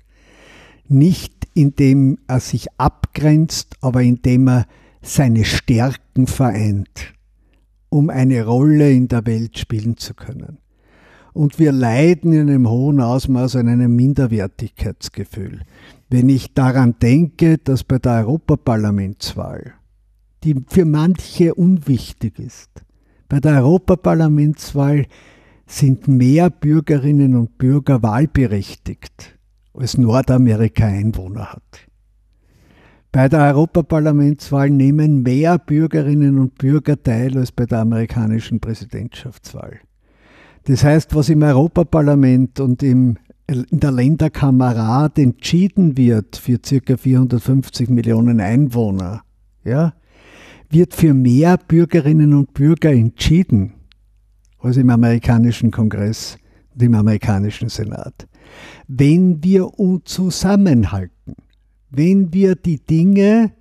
Nicht 0.87 1.47
indem 1.55 2.19
er 2.27 2.39
sich 2.39 2.67
abgrenzt, 2.77 3.75
aber 3.81 4.01
indem 4.01 4.47
er 4.47 4.67
seine 5.01 5.45
Stärken 5.45 6.27
vereint, 6.27 7.13
um 7.89 8.09
eine 8.09 8.45
Rolle 8.45 8.91
in 8.91 9.07
der 9.07 9.25
Welt 9.25 9.57
spielen 9.57 9.97
zu 9.97 10.13
können 10.13 10.62
und 11.33 11.59
wir 11.59 11.71
leiden 11.71 12.31
in 12.31 12.49
einem 12.49 12.69
hohen 12.69 13.01
Ausmaß 13.01 13.55
an 13.57 13.67
einem 13.67 13.95
Minderwertigkeitsgefühl. 13.95 15.61
Wenn 16.09 16.29
ich 16.29 16.53
daran 16.53 16.95
denke, 17.01 17.57
dass 17.57 17.83
bei 17.83 17.97
der 17.97 18.25
Europaparlamentswahl, 18.25 19.73
die 20.43 20.55
für 20.67 20.85
manche 20.85 21.55
unwichtig 21.55 22.39
ist, 22.39 22.69
bei 23.29 23.39
der 23.39 23.63
Europaparlamentswahl 23.63 25.07
sind 25.65 26.07
mehr 26.07 26.49
Bürgerinnen 26.51 27.35
und 27.35 27.57
Bürger 27.57 28.03
wahlberechtigt, 28.03 29.39
als 29.73 29.97
Nordamerika 29.97 30.85
Einwohner 30.85 31.53
hat. 31.53 31.87
Bei 33.11 33.29
der 33.29 33.41
Europaparlamentswahl 33.41 34.69
nehmen 34.69 35.23
mehr 35.23 35.57
Bürgerinnen 35.57 36.37
und 36.37 36.57
Bürger 36.57 37.01
teil 37.01 37.37
als 37.37 37.51
bei 37.51 37.65
der 37.65 37.79
amerikanischen 37.79 38.59
Präsidentschaftswahl. 38.59 39.79
Das 40.65 40.83
heißt, 40.83 41.13
was 41.13 41.29
im 41.29 41.41
Europaparlament 41.43 42.59
und 42.59 42.83
im, 42.83 43.17
in 43.47 43.79
der 43.79 43.91
Länderkammer 43.91 44.75
Rat 44.75 45.19
entschieden 45.19 45.97
wird 45.97 46.37
für 46.37 46.57
ca. 46.57 46.95
450 46.95 47.89
Millionen 47.89 48.39
Einwohner, 48.39 49.23
ja, 49.65 49.93
wird 50.69 50.93
für 50.93 51.13
mehr 51.13 51.57
Bürgerinnen 51.57 52.33
und 52.33 52.53
Bürger 52.53 52.91
entschieden 52.91 53.73
als 54.59 54.77
im 54.77 54.89
amerikanischen 54.89 55.71
Kongress 55.71 56.37
und 56.73 56.81
im 56.81 56.95
amerikanischen 56.95 57.67
Senat. 57.67 58.27
Wenn 58.87 59.43
wir 59.43 59.77
uns 59.79 60.05
zusammenhalten, 60.05 61.35
wenn 61.89 62.33
wir 62.33 62.55
die 62.55 62.79
Dinge, 62.79 63.51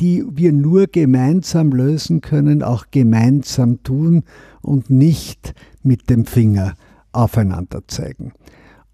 die 0.00 0.24
wir 0.28 0.52
nur 0.52 0.86
gemeinsam 0.86 1.70
lösen 1.70 2.20
können, 2.20 2.62
auch 2.62 2.86
gemeinsam 2.90 3.82
tun 3.82 4.24
und 4.68 4.90
nicht 4.90 5.54
mit 5.82 6.10
dem 6.10 6.26
Finger 6.26 6.74
aufeinander 7.12 7.82
zeigen. 7.88 8.32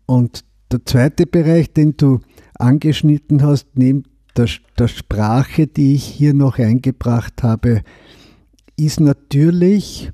Und 0.07 0.45
der 0.71 0.85
zweite 0.87 1.27
Bereich, 1.27 1.73
den 1.73 1.97
du 1.97 2.21
angeschnitten 2.55 3.43
hast, 3.43 3.67
neben 3.75 4.05
der, 4.37 4.49
der 4.79 4.89
Sprache, 4.89 5.67
die 5.67 5.95
ich 5.95 6.05
hier 6.05 6.33
noch 6.33 6.59
eingebracht 6.59 7.43
habe, 7.43 7.83
ist 8.77 9.01
natürlich, 9.01 10.13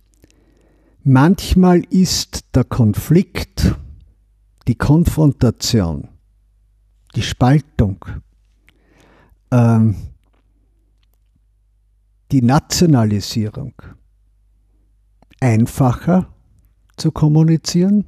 manchmal 1.02 1.82
ist 1.90 2.54
der 2.54 2.64
Konflikt, 2.64 3.74
die 4.66 4.74
Konfrontation, 4.74 6.08
die 7.14 7.22
Spaltung, 7.22 8.04
ähm, 9.50 9.96
die 12.32 12.42
Nationalisierung 12.42 13.74
einfacher 15.40 16.32
zu 16.96 17.10
kommunizieren 17.10 18.04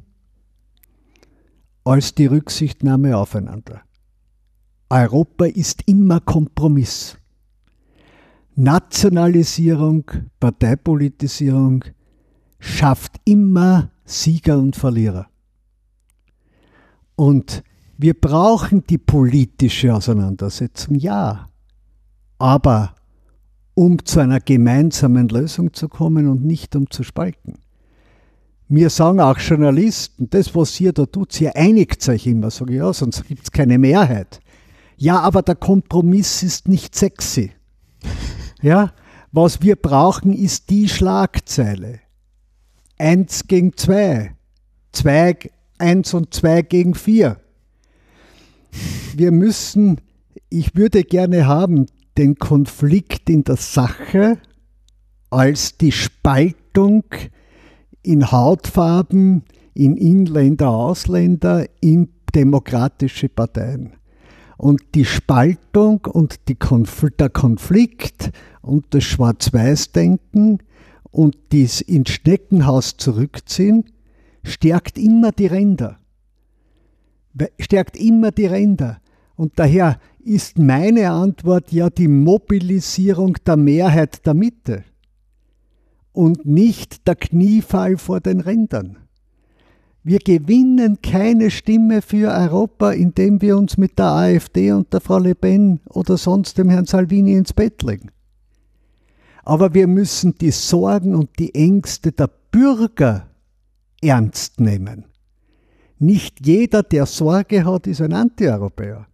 als 1.84 2.14
die 2.14 2.26
Rücksichtnahme 2.26 3.16
aufeinander. 3.16 3.82
Europa 4.88 5.46
ist 5.46 5.82
immer 5.88 6.20
Kompromiss. 6.20 7.16
Nationalisierung, 8.54 10.04
Parteipolitisierung 10.38 11.84
schafft 12.58 13.16
immer 13.24 13.90
Sieger 14.04 14.58
und 14.58 14.76
Verlierer. 14.76 15.26
Und 17.16 17.62
wir 17.96 18.14
brauchen 18.14 18.84
die 18.86 18.98
politische 18.98 19.94
Auseinandersetzung, 19.94 20.96
ja. 20.96 21.48
Aber 22.38 22.94
um 23.74 24.04
zu 24.04 24.20
einer 24.20 24.40
gemeinsamen 24.40 25.28
Lösung 25.28 25.72
zu 25.72 25.88
kommen 25.88 26.28
und 26.28 26.44
nicht 26.44 26.76
um 26.76 26.90
zu 26.90 27.02
spalten. 27.02 27.54
Mir 28.68 28.88
sagen 28.88 29.20
auch 29.20 29.38
Journalisten, 29.38 30.30
das, 30.30 30.54
was 30.54 30.80
ihr 30.80 30.92
da 30.92 31.04
tut, 31.06 31.38
ihr 31.40 31.54
einigt 31.56 32.08
euch 32.08 32.26
immer. 32.26 32.50
Sag 32.50 32.70
ich, 32.70 32.76
ja, 32.76 32.92
sonst 32.92 33.26
gibt 33.26 33.42
es 33.44 33.50
keine 33.50 33.78
Mehrheit. 33.78 34.40
Ja, 34.96 35.20
aber 35.20 35.42
der 35.42 35.56
Kompromiss 35.56 36.42
ist 36.42 36.68
nicht 36.68 36.94
sexy. 36.94 37.52
Ja, 38.64 38.92
was 39.32 39.60
wir 39.60 39.74
brauchen, 39.74 40.32
ist 40.32 40.70
die 40.70 40.88
Schlagzeile. 40.88 41.98
Eins 42.96 43.48
gegen 43.48 43.76
zwei. 43.76 44.36
Zwei, 44.92 45.36
eins 45.78 46.14
und 46.14 46.32
zwei 46.32 46.62
gegen 46.62 46.94
vier. 46.94 47.40
Wir 49.16 49.32
müssen, 49.32 50.00
ich 50.48 50.76
würde 50.76 51.02
gerne 51.02 51.46
haben, 51.46 51.86
den 52.18 52.36
Konflikt 52.36 53.28
in 53.30 53.44
der 53.44 53.56
Sache 53.56 54.38
als 55.30 55.78
die 55.78 55.92
Spaltung 55.92 57.04
in 58.02 58.30
Hautfarben, 58.30 59.44
in 59.74 59.96
Inländer, 59.96 60.68
Ausländer, 60.68 61.66
in 61.80 62.10
demokratische 62.34 63.28
Parteien. 63.28 63.94
Und 64.58 64.82
die 64.94 65.04
Spaltung 65.04 66.06
und 66.06 66.48
die 66.48 66.54
Konfl 66.54 67.10
der 67.10 67.30
Konflikt 67.30 68.30
und 68.60 68.86
das 68.90 69.04
Schwarz-Weiß-Denken 69.04 70.58
und 71.10 71.36
das 71.52 71.80
ins 71.80 72.10
Schneckenhaus 72.10 72.96
zurückziehen, 72.96 73.84
stärkt 74.44 74.98
immer 74.98 75.32
die 75.32 75.46
Ränder. 75.46 75.98
Stärkt 77.58 77.96
immer 77.96 78.30
die 78.30 78.46
Ränder. 78.46 79.00
Und 79.34 79.58
daher 79.58 79.98
ist 80.24 80.58
meine 80.58 81.10
Antwort 81.10 81.72
ja 81.72 81.90
die 81.90 82.08
Mobilisierung 82.08 83.36
der 83.46 83.56
Mehrheit 83.56 84.24
der 84.26 84.34
Mitte 84.34 84.84
und 86.12 86.46
nicht 86.46 87.06
der 87.06 87.16
Kniefall 87.16 87.96
vor 87.96 88.20
den 88.20 88.40
Rändern. 88.40 88.98
Wir 90.04 90.18
gewinnen 90.18 90.98
keine 91.00 91.50
Stimme 91.50 92.02
für 92.02 92.32
Europa, 92.32 92.92
indem 92.92 93.40
wir 93.40 93.56
uns 93.56 93.78
mit 93.78 93.98
der 93.98 94.06
AfD 94.06 94.72
und 94.72 94.92
der 94.92 95.00
Frau 95.00 95.18
Le 95.18 95.34
Pen 95.34 95.80
oder 95.88 96.16
sonst 96.16 96.58
dem 96.58 96.68
Herrn 96.70 96.86
Salvini 96.86 97.34
ins 97.34 97.52
Bett 97.52 97.82
legen. 97.82 98.10
Aber 99.44 99.74
wir 99.74 99.86
müssen 99.86 100.34
die 100.38 100.50
Sorgen 100.50 101.14
und 101.14 101.38
die 101.38 101.54
Ängste 101.54 102.12
der 102.12 102.30
Bürger 102.50 103.28
ernst 104.00 104.60
nehmen. 104.60 105.04
Nicht 105.98 106.44
jeder, 106.44 106.82
der 106.82 107.06
Sorge 107.06 107.64
hat, 107.64 107.86
ist 107.86 108.00
ein 108.00 108.12
Antieuropäer 108.12 109.06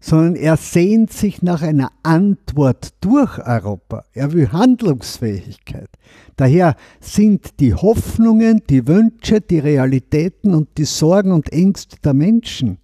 sondern 0.00 0.36
er 0.36 0.56
sehnt 0.56 1.12
sich 1.12 1.42
nach 1.42 1.62
einer 1.62 1.90
Antwort 2.02 2.94
durch 3.00 3.38
Europa. 3.38 4.04
Er 4.12 4.32
will 4.32 4.52
Handlungsfähigkeit. 4.52 5.88
Daher 6.36 6.76
sind 7.00 7.60
die 7.60 7.74
Hoffnungen, 7.74 8.62
die 8.68 8.86
Wünsche, 8.86 9.40
die 9.40 9.58
Realitäten 9.58 10.54
und 10.54 10.68
die 10.78 10.84
Sorgen 10.84 11.32
und 11.32 11.52
Ängste 11.52 11.96
der 12.04 12.14
Menschen 12.14 12.78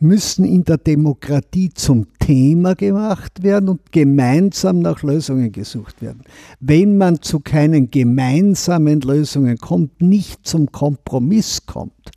müssen 0.00 0.46
in 0.46 0.64
der 0.64 0.78
Demokratie 0.78 1.70
zum 1.74 2.06
Thema 2.18 2.74
gemacht 2.74 3.42
werden 3.42 3.68
und 3.68 3.92
gemeinsam 3.92 4.80
nach 4.80 5.02
Lösungen 5.02 5.52
gesucht 5.52 6.00
werden. 6.00 6.22
Wenn 6.58 6.96
man 6.96 7.20
zu 7.20 7.40
keinen 7.40 7.90
gemeinsamen 7.90 9.02
Lösungen 9.02 9.58
kommt, 9.58 10.00
nicht 10.00 10.46
zum 10.46 10.72
Kompromiss 10.72 11.66
kommt, 11.66 12.10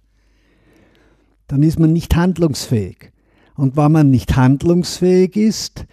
dann 1.48 1.62
ist 1.62 1.78
man 1.78 1.92
nicht 1.92 2.16
handlungsfähig. 2.16 3.13
Und 3.56 3.78
wenn 3.78 3.92
man 3.92 4.10
nicht 4.10 4.36
handlungsfähig 4.36 5.36
ist, 5.36 5.86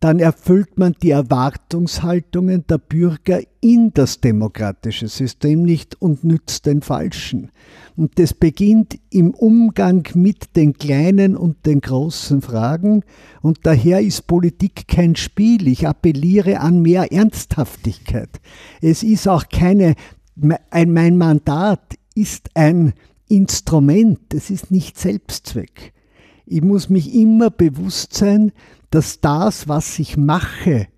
dann 0.00 0.18
erfüllt 0.18 0.78
man 0.78 0.96
die 1.02 1.10
Erwartungshaltungen 1.10 2.66
der 2.66 2.78
Bürger 2.78 3.40
in 3.60 3.92
das 3.92 4.20
demokratische 4.22 5.08
System 5.08 5.62
nicht 5.62 6.00
und 6.00 6.24
nützt 6.24 6.64
den 6.64 6.80
Falschen. 6.80 7.50
Und 7.96 8.18
das 8.18 8.32
beginnt 8.32 8.98
im 9.10 9.32
Umgang 9.32 10.08
mit 10.14 10.56
den 10.56 10.72
kleinen 10.72 11.36
und 11.36 11.66
den 11.66 11.82
großen 11.82 12.40
Fragen. 12.40 13.04
Und 13.42 13.58
daher 13.64 14.00
ist 14.00 14.26
Politik 14.26 14.88
kein 14.88 15.16
Spiel. 15.16 15.68
Ich 15.68 15.86
appelliere 15.86 16.60
an 16.60 16.80
mehr 16.80 17.12
Ernsthaftigkeit. 17.12 18.40
Es 18.80 19.02
ist 19.02 19.28
auch 19.28 19.44
keine, 19.50 19.96
mein 20.34 21.18
Mandat 21.18 21.98
ist 22.14 22.48
ein 22.54 22.94
Instrument, 23.28 24.32
es 24.32 24.48
ist 24.48 24.70
nicht 24.70 24.98
Selbstzweck. 24.98 25.92
Ich 26.52 26.62
muss 26.62 26.90
mich 26.90 27.14
immer 27.14 27.48
bewusst 27.48 28.12
sein, 28.12 28.50
dass 28.90 29.20
das, 29.20 29.68
was 29.68 30.00
ich 30.00 30.16
mache, 30.16 30.88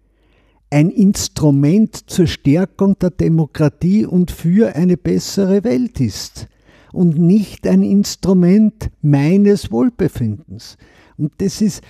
ein 0.70 0.88
Instrument 0.88 2.09
zur 2.09 2.26
Stärkung 2.26 2.98
der 2.98 3.11
Demokratie 3.11 4.07
und 4.07 4.30
für 4.30 4.74
eine 4.74 4.96
bessere 4.96 5.62
Welt 5.62 6.00
ist 6.00 6.48
und 6.90 7.18
nicht 7.18 7.66
ein 7.66 7.82
Instrument 7.82 8.90
meines 9.03 9.70
Wohlbefindens. 9.70 10.78
Und 11.18 11.34
das 11.36 11.61
ist, 11.61 11.82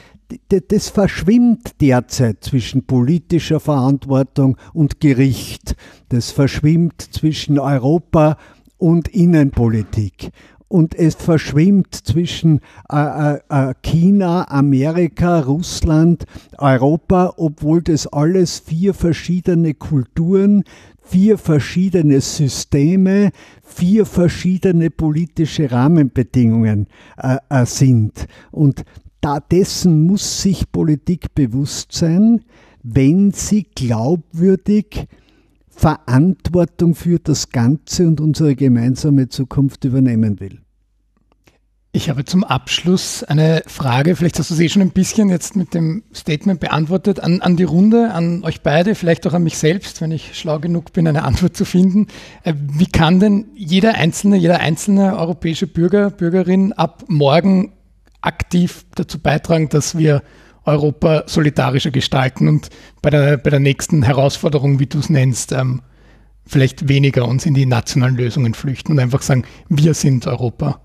das 0.49 0.89
verschwimmt 0.89 1.81
derzeit 1.81 2.43
zwischen 2.43 2.85
politischer 2.85 3.61
Verantwortung 3.61 4.57
und 4.73 4.99
Gericht. 4.99 5.77
Das 6.09 6.33
verschwimmt 6.33 7.01
zwischen 7.01 7.61
Europa 7.61 8.39
und 8.77 9.07
Innenpolitik 9.07 10.33
und 10.73 10.95
es 10.95 11.17
verschwimmt 11.17 11.95
zwischen 11.95 12.61
äh, 12.91 12.97
äh, 12.97 13.41
äh, 13.51 13.75
China, 13.83 14.49
Amerika, 14.49 15.41
Russland, 15.41 16.25
Europa, 16.57 17.35
obwohl 17.37 17.83
das 17.83 18.07
alles 18.07 18.59
vier 18.59 18.95
verschiedene 18.95 19.75
Kulturen, 19.75 20.65
vier 21.03 21.37
verschiedene 21.37 22.23
Systeme, 22.23 23.33
vier 23.63 24.07
verschiedene 24.07 24.89
politische 24.89 25.71
Rahmenbedingungen 25.71 26.87
äh, 27.19 27.37
äh, 27.51 27.67
sind. 27.67 28.27
Und 28.51 28.85
da 29.21 29.41
dessen 29.41 30.07
muss 30.07 30.41
sich 30.41 30.73
Politik 30.73 31.35
bewusst 31.35 31.93
sein, 31.93 32.41
wenn 32.83 33.33
sie 33.33 33.67
glaubwürdig 33.75 35.07
Verantwortung 35.83 36.95
für 36.95 37.19
das 37.19 37.51
Ganze 37.51 38.07
und 38.07 38.21
unsere 38.21 38.55
gemeinsame 38.55 39.29
Zukunft 39.29 39.85
übernehmen 39.85 40.39
will. 40.39 40.61
Ich 41.91 42.09
habe 42.09 42.25
zum 42.25 42.45
Abschluss 42.45 43.25
eine 43.25 43.65
Frage, 43.67 44.15
vielleicht 44.15 44.39
hast 44.39 44.53
du 44.53 44.55
sie 44.55 44.67
eh 44.67 44.69
schon 44.69 44.83
ein 44.83 44.93
bisschen 44.93 45.29
jetzt 45.29 45.57
mit 45.57 45.75
dem 45.75 46.05
Statement 46.15 46.61
beantwortet, 46.61 47.19
an, 47.19 47.43
an 47.43 47.57
die 47.57 47.65
Runde, 47.65 48.13
an 48.15 48.45
euch 48.45 48.61
beide, 48.61 48.95
vielleicht 48.95 49.27
auch 49.27 49.33
an 49.33 49.43
mich 49.43 49.59
selbst, 49.59 50.01
wenn 50.01 50.13
ich 50.13 50.39
schlau 50.39 50.61
genug 50.61 50.93
bin, 50.93 51.09
eine 51.09 51.25
Antwort 51.25 51.57
zu 51.57 51.65
finden. 51.65 52.07
Äh, 52.45 52.55
wie 52.57 52.87
kann 52.87 53.19
denn 53.19 53.47
jeder 53.57 53.97
einzelne, 53.97 54.37
jeder 54.37 54.61
einzelne 54.61 55.19
europäische 55.19 55.67
Bürger, 55.67 56.11
Bürgerin 56.11 56.73
ab 56.73 57.03
morgen 57.09 57.73
aktiv 58.21 58.87
dazu 58.95 59.19
beitragen, 59.19 59.69
dass 59.69 59.99
wir 59.99 60.23
Europa 60.65 61.25
solidarischer 61.27 61.91
gestalten 61.91 62.49
und 62.49 62.69
bei 63.01 63.11
der, 63.11 63.37
bei 63.37 63.51
der 63.51 63.61
nächsten 63.61 64.03
Herausforderung, 64.03 64.79
wie 64.79 64.87
du 64.87 64.99
es 64.99 65.11
nennst, 65.11 65.53
ähm, 65.53 65.83
vielleicht 66.47 66.89
weniger 66.89 67.27
uns 67.27 67.47
in 67.47 67.55
die 67.55 67.67
nationalen 67.67 68.17
Lösungen 68.17 68.55
flüchten 68.55 68.93
und 68.93 68.99
einfach 68.99 69.23
sagen, 69.23 69.45
wir 69.69 69.95
sind 69.95 70.27
Europa. 70.27 70.81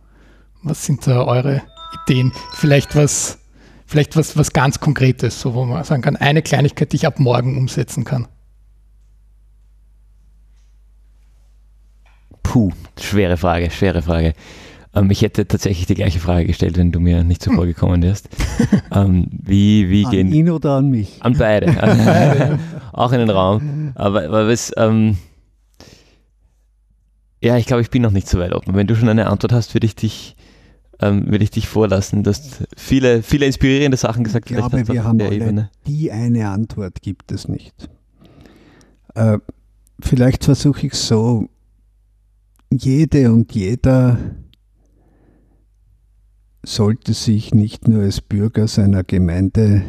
Was 0.63 0.85
sind 0.85 1.05
da 1.07 1.23
eure 1.23 1.61
Ideen? 2.03 2.31
Vielleicht 2.53 2.95
was, 2.95 3.39
vielleicht 3.85 4.15
was, 4.15 4.37
was 4.37 4.53
ganz 4.53 4.79
Konkretes, 4.79 5.39
so 5.39 5.53
wo 5.53 5.65
man 5.65 5.83
sagen 5.83 6.01
kann, 6.01 6.15
eine 6.15 6.41
Kleinigkeit, 6.41 6.91
die 6.91 6.97
ich 6.97 7.07
ab 7.07 7.19
morgen 7.19 7.57
umsetzen 7.57 8.03
kann. 8.03 8.27
Puh, 12.43 12.71
schwere 12.99 13.37
Frage, 13.37 13.69
schwere 13.69 14.01
Frage. 14.01 14.33
Ähm, 14.97 15.11
ich 15.11 15.21
hätte 15.21 15.47
tatsächlich 15.47 15.85
die 15.85 15.95
gleiche 15.95 16.19
Frage 16.19 16.47
gestellt, 16.47 16.77
wenn 16.77 16.91
du 16.91 16.99
mir 16.99 17.23
nicht 17.23 17.41
zuvor 17.41 17.63
hm. 17.63 17.67
gekommen 17.67 18.03
wärst. 18.03 18.29
ähm, 18.91 19.27
wie, 19.31 19.89
wie 19.89 20.05
an 20.05 20.11
gehen. 20.11 20.31
ihn 20.31 20.49
oder 20.49 20.71
an 20.71 20.89
mich? 20.89 21.17
An 21.21 21.37
beide. 21.37 22.59
Auch 22.93 23.11
in 23.11 23.19
den 23.19 23.29
Raum. 23.29 23.91
Aber, 23.95 24.23
aber 24.23 24.47
was, 24.47 24.71
ähm, 24.77 25.17
ja, 27.41 27.57
ich 27.57 27.65
glaube, 27.65 27.81
ich 27.81 27.91
bin 27.91 28.01
noch 28.01 28.11
nicht 28.11 28.27
so 28.27 28.39
weit 28.39 28.53
offen. 28.53 28.73
Wenn 28.73 28.87
du 28.87 28.95
schon 28.95 29.09
eine 29.09 29.27
Antwort 29.27 29.53
hast, 29.53 29.73
würde 29.73 29.85
ich 29.85 29.95
dich 29.95 30.35
ähm, 30.99 31.29
will 31.29 31.43
ich 31.43 31.51
dich 31.51 31.67
vorlassen. 31.67 32.23
Du 32.23 32.31
hast 32.31 32.63
viele, 32.75 33.21
viele 33.21 33.45
inspirierende 33.45 33.97
Sachen 33.97 34.23
gesagt. 34.23 34.49
Ich 34.49 34.57
glaube, 34.57 34.87
wir 34.87 35.03
haben 35.03 35.21
alle, 35.21 35.35
Ebene. 35.35 35.69
die 35.85 36.11
eine 36.11 36.49
Antwort 36.49 37.03
gibt 37.03 37.31
es 37.31 37.47
nicht. 37.47 37.89
Äh, 39.13 39.37
vielleicht 39.99 40.43
versuche 40.43 40.87
ich 40.87 40.93
so, 40.95 41.49
jede 42.71 43.31
und 43.31 43.53
jeder 43.53 44.17
sollte 46.67 47.13
sich 47.13 47.53
nicht 47.53 47.87
nur 47.87 48.01
als 48.01 48.19
Bürger 48.19 48.67
seiner 48.67 49.05
Gemeinde 49.05 49.83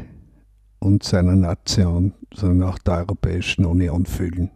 und 0.78 1.02
seiner 1.02 1.34
Nation, 1.34 2.14
sondern 2.32 2.68
auch 2.68 2.78
der 2.78 2.98
Europäischen 2.98 3.64
Union 3.64 4.06
fühlen. 4.06 4.50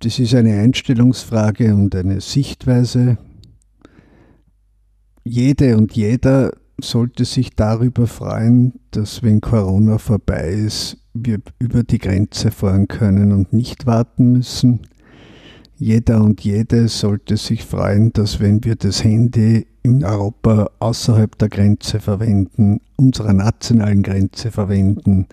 Das 0.00 0.18
ist 0.18 0.34
eine 0.34 0.60
Einstellungsfrage 0.60 1.74
und 1.74 1.94
eine 1.96 2.20
Sichtweise, 2.20 3.16
jede 5.24 5.78
und 5.78 5.96
jeder 5.96 6.52
sollte 6.78 7.24
sich 7.24 7.56
darüber 7.56 8.06
freuen, 8.06 8.80
dass 8.90 9.22
wenn 9.22 9.40
Corona 9.40 9.96
vorbei 9.96 10.50
ist, 10.50 10.98
wir 11.14 11.38
über 11.58 11.82
die 11.82 11.98
Grenze 11.98 12.50
fahren 12.50 12.88
können 12.88 13.32
und 13.32 13.54
nicht 13.54 13.86
warten 13.86 14.32
müssen. 14.32 14.82
Jeder 15.76 16.22
und 16.22 16.42
jede 16.42 16.88
sollte 16.88 17.36
sich 17.36 17.64
freuen, 17.64 18.12
dass 18.12 18.40
wenn 18.40 18.64
wir 18.64 18.76
das 18.76 19.02
Handy 19.02 19.66
in 19.96 20.04
Europa 20.04 20.70
außerhalb 20.78 21.36
der 21.38 21.48
Grenze 21.48 22.00
verwenden, 22.00 22.80
unserer 22.96 23.32
nationalen 23.32 24.02
Grenze 24.02 24.50
verwenden, 24.50 25.26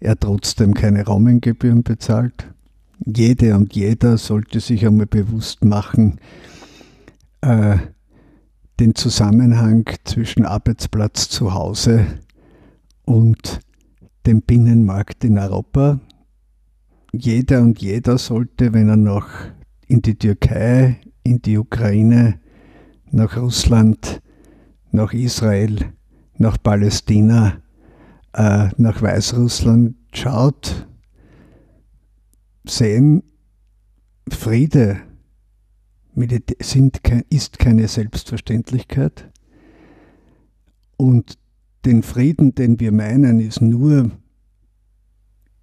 er 0.00 0.18
trotzdem 0.18 0.74
keine 0.74 1.04
Roaminggebühren 1.04 1.82
bezahlt. 1.82 2.48
Jede 3.04 3.56
und 3.56 3.74
jeder 3.74 4.18
sollte 4.18 4.60
sich 4.60 4.86
einmal 4.86 5.06
bewusst 5.06 5.64
machen, 5.64 6.18
äh, 7.40 7.76
den 8.80 8.94
Zusammenhang 8.94 9.84
zwischen 10.04 10.44
Arbeitsplatz 10.44 11.28
zu 11.28 11.54
Hause 11.54 12.06
und 13.04 13.60
dem 14.26 14.42
Binnenmarkt 14.42 15.24
in 15.24 15.38
Europa. 15.38 16.00
Jeder 17.12 17.60
und 17.60 17.80
jeder 17.80 18.18
sollte, 18.18 18.72
wenn 18.72 18.88
er 18.88 18.96
noch 18.96 19.28
in 19.86 20.02
die 20.02 20.14
Türkei, 20.14 20.98
in 21.22 21.42
die 21.42 21.58
Ukraine, 21.58 22.40
nach 23.12 23.36
Russland, 23.36 24.22
nach 24.90 25.12
Israel, 25.12 25.92
nach 26.38 26.56
Palästina, 26.62 27.58
äh, 28.32 28.68
nach 28.76 29.02
Weißrussland 29.02 29.96
schaut, 30.12 30.86
sehen, 32.64 33.22
Friede 34.28 35.00
sind, 36.60 37.00
ist 37.30 37.58
keine 37.58 37.88
Selbstverständlichkeit. 37.88 39.30
Und 40.96 41.38
den 41.84 42.02
Frieden, 42.02 42.54
den 42.54 42.78
wir 42.80 42.92
meinen, 42.92 43.40
ist 43.40 43.60
nur 43.60 44.10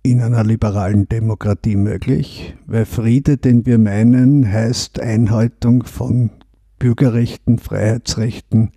in 0.02 0.22
einer 0.22 0.44
liberalen 0.44 1.08
Demokratie 1.08 1.76
möglich, 1.76 2.56
weil 2.66 2.86
Friede, 2.86 3.38
den 3.38 3.66
wir 3.66 3.78
meinen, 3.78 4.50
heißt 4.52 5.00
Einhaltung 5.00 5.84
von 5.84 6.32
Bürgerrechten, 6.80 7.60
Freiheitsrechten, 7.60 8.72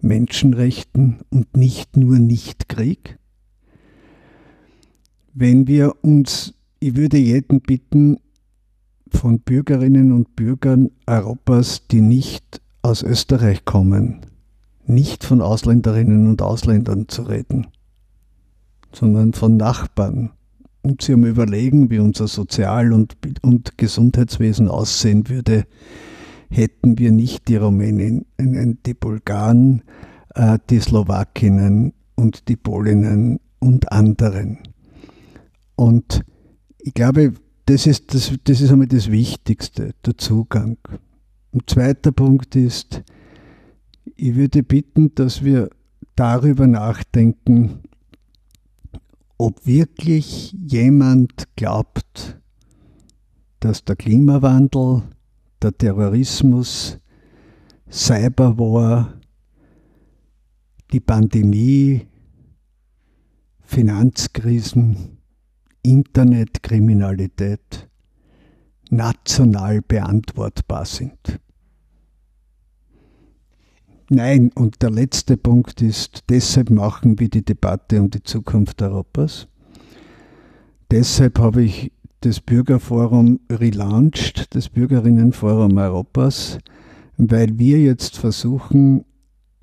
Menschenrechten 0.00 1.18
und 1.30 1.56
nicht 1.56 1.96
nur 1.96 2.18
Nicht-Krieg. 2.18 3.18
Wenn 5.34 5.66
wir 5.66 5.94
uns, 6.02 6.54
ich 6.80 6.96
würde 6.96 7.16
jeden 7.16 7.60
bitten, 7.60 8.18
von 9.10 9.40
Bürgerinnen 9.40 10.12
und 10.12 10.36
Bürgern 10.36 10.90
Europas, 11.06 11.86
die 11.90 12.00
nicht 12.00 12.60
aus 12.82 13.02
Österreich 13.02 13.64
kommen, 13.64 14.20
nicht 14.86 15.24
von 15.24 15.40
Ausländerinnen 15.40 16.28
und 16.28 16.42
Ausländern 16.42 17.08
zu 17.08 17.22
reden, 17.22 17.68
sondern 18.92 19.32
von 19.32 19.56
Nachbarn. 19.56 20.30
Und 20.82 21.02
sie 21.02 21.14
um 21.14 21.24
überlegen, 21.24 21.90
wie 21.90 21.98
unser 21.98 22.28
Sozial- 22.28 22.92
und, 22.92 23.16
und 23.42 23.76
Gesundheitswesen 23.76 24.68
aussehen 24.68 25.28
würde, 25.28 25.66
hätten 26.50 26.98
wir 26.98 27.12
nicht 27.12 27.48
die 27.48 27.56
Rumänen, 27.56 28.26
die 28.38 28.94
Bulgaren, 28.94 29.82
äh, 30.34 30.58
die 30.70 30.80
Slowakinnen 30.80 31.92
und 32.14 32.48
die 32.48 32.56
Polinnen 32.56 33.40
und 33.58 33.92
anderen. 33.92 34.58
Und 35.76 36.24
ich 36.78 36.94
glaube, 36.94 37.34
das 37.66 37.86
ist, 37.86 38.14
das, 38.14 38.32
das 38.44 38.60
ist 38.60 38.70
einmal 38.70 38.86
das 38.86 39.10
Wichtigste, 39.10 39.92
der 40.04 40.16
Zugang. 40.16 40.78
Ein 41.52 41.62
zweiter 41.66 42.12
Punkt 42.12 42.54
ist, 42.54 43.02
ich 44.14 44.34
würde 44.36 44.62
bitten, 44.62 45.14
dass 45.14 45.44
wir 45.44 45.70
darüber 46.14 46.66
nachdenken, 46.66 47.80
ob 49.36 49.66
wirklich 49.66 50.52
jemand 50.52 51.54
glaubt, 51.56 52.38
dass 53.60 53.84
der 53.84 53.96
Klimawandel, 53.96 55.02
der 55.66 55.76
Terrorismus, 55.76 56.98
Cyberwar, 57.90 59.14
die 60.92 61.00
Pandemie, 61.00 62.06
Finanzkrisen, 63.62 65.18
Internetkriminalität 65.82 67.88
national 68.90 69.82
beantwortbar 69.82 70.84
sind. 70.84 71.40
Nein, 74.08 74.52
und 74.54 74.82
der 74.82 74.90
letzte 74.90 75.36
Punkt 75.36 75.82
ist, 75.82 76.22
deshalb 76.28 76.70
machen 76.70 77.18
wir 77.18 77.28
die 77.28 77.44
Debatte 77.44 78.00
um 78.00 78.08
die 78.08 78.22
Zukunft 78.22 78.80
Europas. 78.80 79.48
Deshalb 80.92 81.40
habe 81.40 81.64
ich 81.64 81.90
das 82.20 82.40
Bürgerforum 82.40 83.40
relaunched, 83.50 84.54
das 84.54 84.68
Bürgerinnenforum 84.68 85.76
Europas, 85.76 86.58
weil 87.16 87.58
wir 87.58 87.78
jetzt 87.80 88.18
versuchen, 88.18 89.04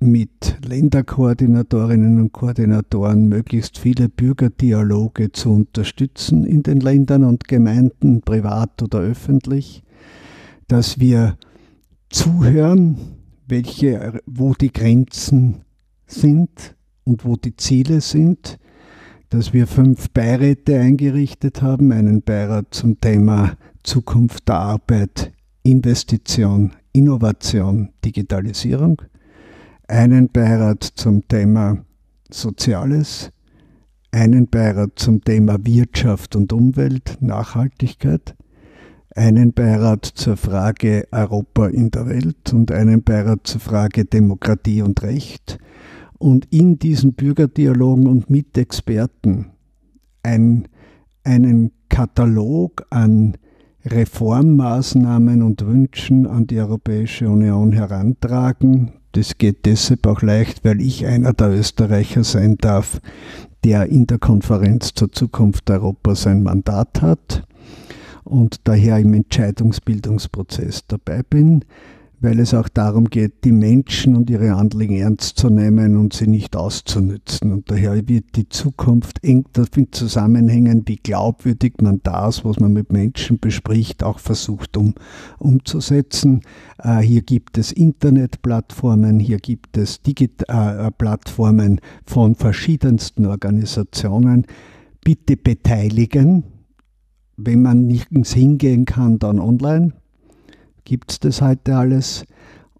mit 0.00 0.58
Länderkoordinatorinnen 0.66 2.20
und 2.20 2.32
Koordinatoren 2.32 3.28
möglichst 3.28 3.78
viele 3.78 4.08
Bürgerdialoge 4.08 5.32
zu 5.32 5.50
unterstützen 5.50 6.44
in 6.44 6.62
den 6.62 6.80
Ländern 6.80 7.24
und 7.24 7.48
Gemeinden, 7.48 8.20
privat 8.20 8.82
oder 8.82 8.98
öffentlich, 9.00 9.82
dass 10.68 10.98
wir 11.00 11.38
zuhören, 12.10 12.98
welche, 13.46 14.20
wo 14.26 14.54
die 14.54 14.72
Grenzen 14.72 15.62
sind 16.06 16.76
und 17.04 17.24
wo 17.24 17.36
die 17.36 17.56
Ziele 17.56 18.00
sind, 18.00 18.58
dass 19.34 19.52
wir 19.52 19.66
fünf 19.66 20.10
Beiräte 20.10 20.78
eingerichtet 20.78 21.60
haben, 21.60 21.90
einen 21.90 22.22
Beirat 22.22 22.66
zum 22.70 23.00
Thema 23.00 23.56
Zukunft 23.82 24.48
der 24.48 24.60
Arbeit, 24.60 25.32
Investition, 25.64 26.70
Innovation, 26.92 27.88
Digitalisierung, 28.04 29.02
einen 29.88 30.28
Beirat 30.28 30.84
zum 30.84 31.26
Thema 31.26 31.78
Soziales, 32.30 33.32
einen 34.12 34.46
Beirat 34.46 34.92
zum 35.00 35.24
Thema 35.24 35.56
Wirtschaft 35.64 36.36
und 36.36 36.52
Umwelt, 36.52 37.18
Nachhaltigkeit, 37.18 38.36
einen 39.16 39.52
Beirat 39.52 40.04
zur 40.04 40.36
Frage 40.36 41.08
Europa 41.10 41.66
in 41.66 41.90
der 41.90 42.06
Welt 42.06 42.52
und 42.52 42.70
einen 42.70 43.02
Beirat 43.02 43.48
zur 43.48 43.60
Frage 43.60 44.04
Demokratie 44.04 44.82
und 44.82 45.02
Recht. 45.02 45.58
Und 46.18 46.46
in 46.50 46.78
diesen 46.78 47.14
Bürgerdialogen 47.14 48.06
und 48.06 48.30
mit 48.30 48.56
Experten 48.56 49.50
ein, 50.22 50.68
einen 51.24 51.72
Katalog 51.88 52.86
an 52.90 53.36
Reformmaßnahmen 53.84 55.42
und 55.42 55.66
Wünschen 55.66 56.26
an 56.26 56.46
die 56.46 56.58
Europäische 56.58 57.28
Union 57.28 57.72
herantragen, 57.72 58.92
das 59.12 59.38
geht 59.38 59.64
deshalb 59.64 60.06
auch 60.06 60.22
leicht, 60.22 60.64
weil 60.64 60.80
ich 60.80 61.06
einer 61.06 61.32
der 61.32 61.50
Österreicher 61.50 62.24
sein 62.24 62.56
darf, 62.58 63.00
der 63.62 63.86
in 63.86 64.06
der 64.06 64.18
Konferenz 64.18 64.92
zur 64.94 65.12
Zukunft 65.12 65.70
Europas 65.70 66.26
ein 66.26 66.42
Mandat 66.42 67.00
hat 67.00 67.46
und 68.24 68.66
daher 68.66 68.98
im 68.98 69.14
Entscheidungsbildungsprozess 69.14 70.86
dabei 70.88 71.22
bin 71.22 71.64
weil 72.24 72.40
es 72.40 72.54
auch 72.54 72.68
darum 72.70 73.10
geht, 73.10 73.44
die 73.44 73.52
Menschen 73.52 74.16
und 74.16 74.30
ihre 74.30 74.54
Anliegen 74.54 74.96
ernst 74.96 75.38
zu 75.38 75.50
nehmen 75.50 75.98
und 75.98 76.14
sie 76.14 76.26
nicht 76.26 76.56
auszunützen. 76.56 77.52
Und 77.52 77.70
daher 77.70 78.08
wird 78.08 78.36
die 78.36 78.48
Zukunft 78.48 79.22
eng 79.22 79.44
damit 79.52 79.94
zusammenhängen, 79.94 80.84
wie 80.86 80.96
glaubwürdig 80.96 81.74
man 81.82 82.00
das, 82.02 82.42
was 82.42 82.58
man 82.58 82.72
mit 82.72 82.90
Menschen 82.90 83.38
bespricht, 83.38 84.02
auch 84.02 84.18
versucht 84.18 84.78
um, 84.78 84.94
umzusetzen. 85.38 86.40
Äh, 86.78 87.00
hier 87.00 87.20
gibt 87.20 87.58
es 87.58 87.72
Internetplattformen, 87.72 89.20
hier 89.20 89.38
gibt 89.38 89.76
es 89.76 90.00
Digitalplattformen 90.00 91.78
äh, 91.78 91.80
von 92.06 92.36
verschiedensten 92.36 93.26
Organisationen. 93.26 94.46
Bitte 95.04 95.36
beteiligen. 95.36 96.44
Wenn 97.36 97.60
man 97.60 97.86
nirgends 97.86 98.32
hingehen 98.32 98.86
kann, 98.86 99.18
dann 99.18 99.38
online 99.38 99.92
gibt 100.84 101.12
es 101.12 101.20
das 101.20 101.40
heute 101.42 101.76
alles. 101.76 102.24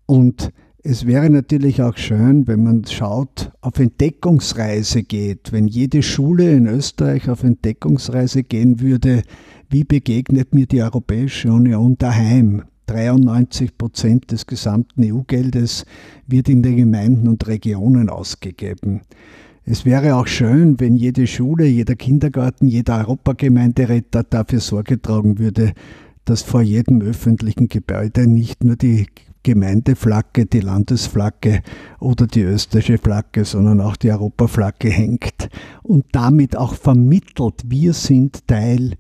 Und 0.07 0.53
es 0.83 1.07
wäre 1.07 1.31
natürlich 1.31 1.81
auch 1.81 1.97
schön, 1.97 2.47
wenn 2.47 2.63
man 2.63 2.85
schaut, 2.85 3.51
auf 3.63 3.79
Entdeckungsreise 3.79 5.03
geht, 5.03 5.51
wenn 5.51 5.67
jede 5.67 6.03
Schule 6.03 6.53
in 6.53 6.67
Österreich 6.67 7.31
auf 7.31 7.43
Entdeckungsreise 7.43 8.43
gehen 8.43 8.81
würde, 8.81 9.23
wie 9.71 9.85
begegnet 9.85 10.55
mir 10.55 10.67
die 10.67 10.83
Europäische 10.83 11.51
Union 11.51 11.97
daheim? 11.97 12.65
93 12.87 13.79
Prozent 13.79 14.31
des 14.31 14.47
gesamten 14.47 15.03
EU-Geldes 15.11 15.87
wird 16.27 16.51
in 16.51 16.63
den 16.63 16.77
Gemeinden 16.77 17.29
und 17.29 17.47
Regionen 17.47 18.11
ausgegeben. 18.11 19.01
Es 19.65 19.87
wäre 19.87 20.17
auch 20.17 20.27
schön, 20.27 20.79
wenn 20.79 20.95
jede 20.95 21.27
Schule, 21.27 21.65
jeder 21.65 21.95
Kindergarten, 21.95 22.69
jeder 22.69 22.99
Europagemeinderäter 22.99 24.23
dafür 24.23 24.61
Sorge 24.61 25.01
tragen 25.01 25.39
würde, 25.39 25.73
dass 26.25 26.43
vor 26.43 26.63
jedem 26.63 27.03
öffentlichen 27.03 27.69
Gebäude 27.69 28.27
nicht 28.27 28.65
nur 28.65 28.77
die 28.77 29.07
Gemeindeflagge, 29.43 30.47
die 30.47 30.61
Landesflagge 30.61 31.63
oder 32.01 32.27
die 32.27 32.43
österreichische 32.43 32.99
Flagge, 32.99 33.45
sondern 33.45 33.81
auch 33.81 33.97
die 33.97 34.11
Europaflagge 34.11 34.89
hängt 34.89 35.51
und 35.83 36.07
damit 36.13 36.57
auch 36.57 36.75
vermittelt, 36.75 37.63
wir 37.67 37.93
sind 37.93 38.47
Teil 38.49 38.95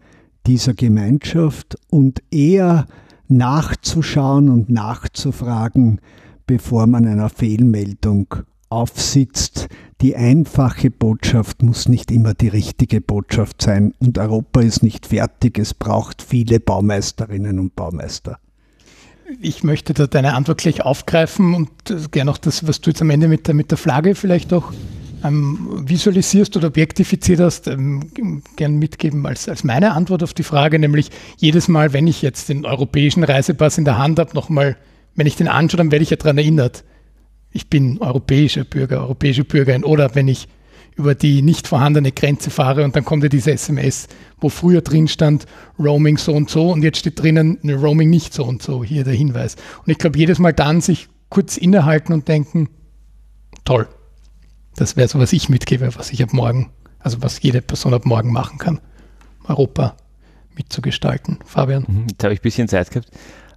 dieser 0.46 0.74
Gemeinschaft 0.74 1.78
und 1.88 2.22
eher 2.30 2.86
nachzuschauen 3.28 4.50
und 4.50 4.68
nachzufragen 4.68 6.00
bevor 6.46 6.86
man 6.86 7.06
einer 7.06 7.28
Fehlmeldung 7.28 8.26
aufsitzt. 8.74 9.68
Die 10.00 10.16
einfache 10.16 10.90
Botschaft 10.90 11.62
muss 11.62 11.88
nicht 11.88 12.10
immer 12.10 12.34
die 12.34 12.48
richtige 12.48 13.00
Botschaft 13.00 13.62
sein 13.62 13.94
und 14.00 14.18
Europa 14.18 14.60
ist 14.60 14.82
nicht 14.82 15.06
fertig. 15.06 15.58
Es 15.58 15.72
braucht 15.72 16.20
viele 16.20 16.60
Baumeisterinnen 16.60 17.58
und 17.58 17.74
Baumeister. 17.74 18.38
Ich 19.40 19.64
möchte 19.64 19.94
da 19.94 20.06
deine 20.06 20.34
Antwort 20.34 20.58
gleich 20.58 20.82
aufgreifen 20.82 21.54
und 21.54 21.70
gerne 22.10 22.30
auch 22.30 22.38
das, 22.38 22.66
was 22.68 22.80
du 22.80 22.90
jetzt 22.90 23.00
am 23.00 23.10
Ende 23.10 23.28
mit 23.28 23.46
der, 23.46 23.54
mit 23.54 23.70
der 23.70 23.78
Flagge 23.78 24.14
vielleicht 24.14 24.52
auch 24.52 24.72
ähm, 25.24 25.84
visualisierst 25.88 26.56
oder 26.56 26.68
objektifiziert 26.68 27.40
hast, 27.40 27.66
ähm, 27.66 28.10
gern 28.56 28.78
mitgeben 28.78 29.26
als, 29.26 29.48
als 29.48 29.64
meine 29.64 29.92
Antwort 29.92 30.22
auf 30.22 30.34
die 30.34 30.42
Frage, 30.42 30.78
nämlich 30.78 31.10
jedes 31.38 31.68
Mal, 31.68 31.92
wenn 31.92 32.06
ich 32.06 32.20
jetzt 32.20 32.50
den 32.50 32.66
europäischen 32.66 33.24
Reisepass 33.24 33.78
in 33.78 33.86
der 33.86 33.96
Hand 33.96 34.18
habe, 34.18 34.34
nochmal, 34.34 34.76
wenn 35.14 35.26
ich 35.26 35.36
den 35.36 35.48
anschaue, 35.48 35.78
dann 35.78 35.90
werde 35.90 36.02
ich 36.02 36.10
ja 36.10 36.16
daran 36.16 36.36
erinnert, 36.36 36.84
ich 37.54 37.70
bin 37.70 37.98
europäischer 37.98 38.64
Bürger, 38.64 39.00
europäische 39.00 39.44
Bürgerin 39.44 39.84
oder 39.84 40.14
wenn 40.14 40.28
ich 40.28 40.48
über 40.96 41.14
die 41.14 41.40
nicht 41.40 41.66
vorhandene 41.66 42.12
Grenze 42.12 42.50
fahre 42.50 42.84
und 42.84 42.94
dann 42.94 43.04
kommt 43.04 43.22
ja 43.22 43.28
diese 43.28 43.52
SMS, 43.52 44.08
wo 44.38 44.48
früher 44.48 44.80
drin 44.80 45.08
stand 45.08 45.46
Roaming 45.78 46.18
so 46.18 46.32
und 46.34 46.50
so 46.50 46.70
und 46.70 46.82
jetzt 46.82 46.98
steht 46.98 47.20
drinnen 47.20 47.58
ne, 47.62 47.74
Roaming 47.74 48.10
nicht 48.10 48.34
so 48.34 48.44
und 48.44 48.62
so, 48.62 48.84
hier 48.84 49.04
der 49.04 49.14
Hinweis. 49.14 49.56
Und 49.84 49.90
ich 49.90 49.98
glaube, 49.98 50.18
jedes 50.18 50.38
Mal 50.38 50.52
dann 50.52 50.80
sich 50.80 51.08
kurz 51.30 51.56
innehalten 51.56 52.12
und 52.12 52.28
denken, 52.28 52.68
toll, 53.64 53.88
das 54.76 54.96
wäre 54.96 55.08
so, 55.08 55.18
was 55.18 55.32
ich 55.32 55.48
mitgebe, 55.48 55.94
was 55.96 56.12
ich 56.12 56.22
ab 56.22 56.32
morgen, 56.32 56.70
also 56.98 57.22
was 57.22 57.40
jede 57.40 57.62
Person 57.62 57.94
ab 57.94 58.04
morgen 58.04 58.32
machen 58.32 58.58
kann, 58.58 58.80
Europa 59.46 59.96
mitzugestalten. 60.56 61.38
Fabian? 61.44 61.84
Mhm, 61.86 62.06
jetzt 62.10 62.22
habe 62.22 62.34
ich 62.34 62.40
ein 62.40 62.42
bisschen 62.42 62.68
Zeit 62.68 62.90
gehabt. 62.90 63.10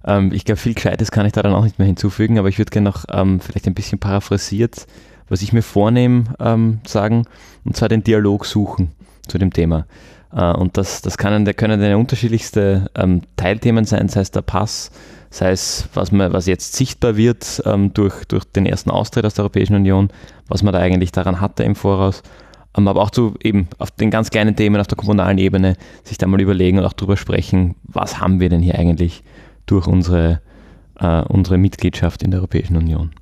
Ähm, 0.04 0.32
ich 0.32 0.44
glaube, 0.44 0.58
viel 0.58 0.74
Gescheites 0.74 1.10
kann 1.10 1.26
ich 1.26 1.32
da 1.32 1.42
dann 1.42 1.54
auch 1.54 1.64
nicht 1.64 1.78
mehr 1.78 1.86
hinzufügen, 1.86 2.38
aber 2.38 2.48
ich 2.48 2.58
würde 2.58 2.70
gerne 2.70 2.88
noch 2.88 3.04
ähm, 3.10 3.40
vielleicht 3.40 3.66
ein 3.66 3.74
bisschen 3.74 3.98
paraphrasiert, 3.98 4.86
was 5.28 5.42
ich 5.42 5.52
mir 5.52 5.62
vornehme, 5.62 6.24
ähm, 6.40 6.80
sagen, 6.86 7.26
und 7.64 7.76
zwar 7.76 7.88
den 7.88 8.04
Dialog 8.04 8.46
suchen 8.46 8.92
zu 9.26 9.38
dem 9.38 9.52
Thema. 9.52 9.86
Äh, 10.32 10.52
und 10.52 10.76
das, 10.76 11.02
das 11.02 11.18
kann, 11.18 11.44
der 11.44 11.54
können 11.54 11.80
eine 11.80 11.98
unterschiedlichste 11.98 12.90
ähm, 12.94 13.22
Teilthemen 13.36 13.84
sein, 13.84 14.08
sei 14.08 14.20
es 14.20 14.30
der 14.30 14.42
Pass, 14.42 14.90
sei 15.30 15.50
es, 15.50 15.88
was, 15.94 16.12
man, 16.12 16.32
was 16.32 16.46
jetzt 16.46 16.74
sichtbar 16.74 17.16
wird 17.16 17.62
ähm, 17.66 17.92
durch, 17.92 18.24
durch 18.26 18.44
den 18.44 18.66
ersten 18.66 18.90
Austritt 18.90 19.24
aus 19.24 19.34
der 19.34 19.44
Europäischen 19.44 19.74
Union, 19.74 20.08
was 20.48 20.62
man 20.62 20.72
da 20.72 20.80
eigentlich 20.80 21.12
daran 21.12 21.40
hatte 21.40 21.64
im 21.64 21.74
Voraus. 21.74 22.22
Ähm, 22.76 22.88
aber 22.88 23.02
auch 23.02 23.10
zu 23.10 23.34
eben 23.42 23.68
auf 23.78 23.90
den 23.90 24.10
ganz 24.10 24.30
kleinen 24.30 24.56
Themen 24.56 24.80
auf 24.80 24.86
der 24.86 24.96
kommunalen 24.96 25.38
Ebene 25.38 25.76
sich 26.04 26.18
da 26.18 26.26
mal 26.26 26.40
überlegen 26.40 26.78
und 26.78 26.84
auch 26.84 26.92
darüber 26.92 27.16
sprechen, 27.16 27.74
was 27.84 28.20
haben 28.20 28.40
wir 28.40 28.48
denn 28.48 28.62
hier 28.62 28.78
eigentlich 28.78 29.22
durch 29.70 29.86
unsere, 29.86 30.40
äh, 30.98 31.22
unsere 31.22 31.58
Mitgliedschaft 31.58 32.22
in 32.22 32.30
der 32.30 32.40
Europäischen 32.40 32.76
Union. 32.76 33.12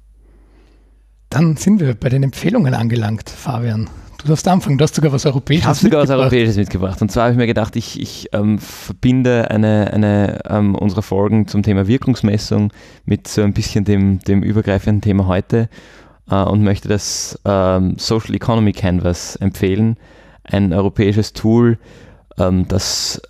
Dann 1.30 1.56
sind 1.56 1.80
wir 1.80 1.94
bei 1.94 2.08
den 2.08 2.22
Empfehlungen 2.22 2.74
angelangt, 2.74 3.28
Fabian. 3.28 3.90
Du 4.18 4.28
darfst 4.28 4.48
anfangen, 4.48 4.78
du 4.78 4.82
hast 4.82 4.94
sogar 4.94 5.12
was 5.12 5.26
Europäisches 5.26 5.78
ich 5.78 5.82
mitgebracht. 5.84 6.04
Ich 6.04 6.10
habe 6.10 6.18
sogar 6.18 6.18
was 6.18 6.32
Europäisches 6.32 6.56
mitgebracht. 6.56 7.02
Und 7.02 7.12
zwar 7.12 7.24
habe 7.24 7.32
ich 7.32 7.38
mir 7.38 7.46
gedacht, 7.46 7.76
ich, 7.76 8.00
ich 8.00 8.28
ähm, 8.32 8.58
verbinde 8.58 9.50
eine, 9.50 9.92
eine 9.92 10.40
ähm, 10.48 10.74
unserer 10.74 11.02
Folgen 11.02 11.46
zum 11.48 11.62
Thema 11.62 11.86
Wirkungsmessung 11.86 12.72
mit 13.04 13.28
so 13.28 13.42
ein 13.42 13.52
bisschen 13.52 13.84
dem, 13.84 14.20
dem 14.20 14.42
übergreifenden 14.42 15.02
Thema 15.02 15.26
heute 15.26 15.68
äh, 16.30 16.42
und 16.42 16.64
möchte 16.64 16.88
das 16.88 17.38
ähm, 17.44 17.96
Social 17.98 18.34
Economy 18.34 18.72
Canvas 18.72 19.36
empfehlen. 19.36 19.96
Ein 20.44 20.72
europäisches 20.72 21.32
Tool, 21.32 21.78
ähm, 22.38 22.66
das 22.68 23.20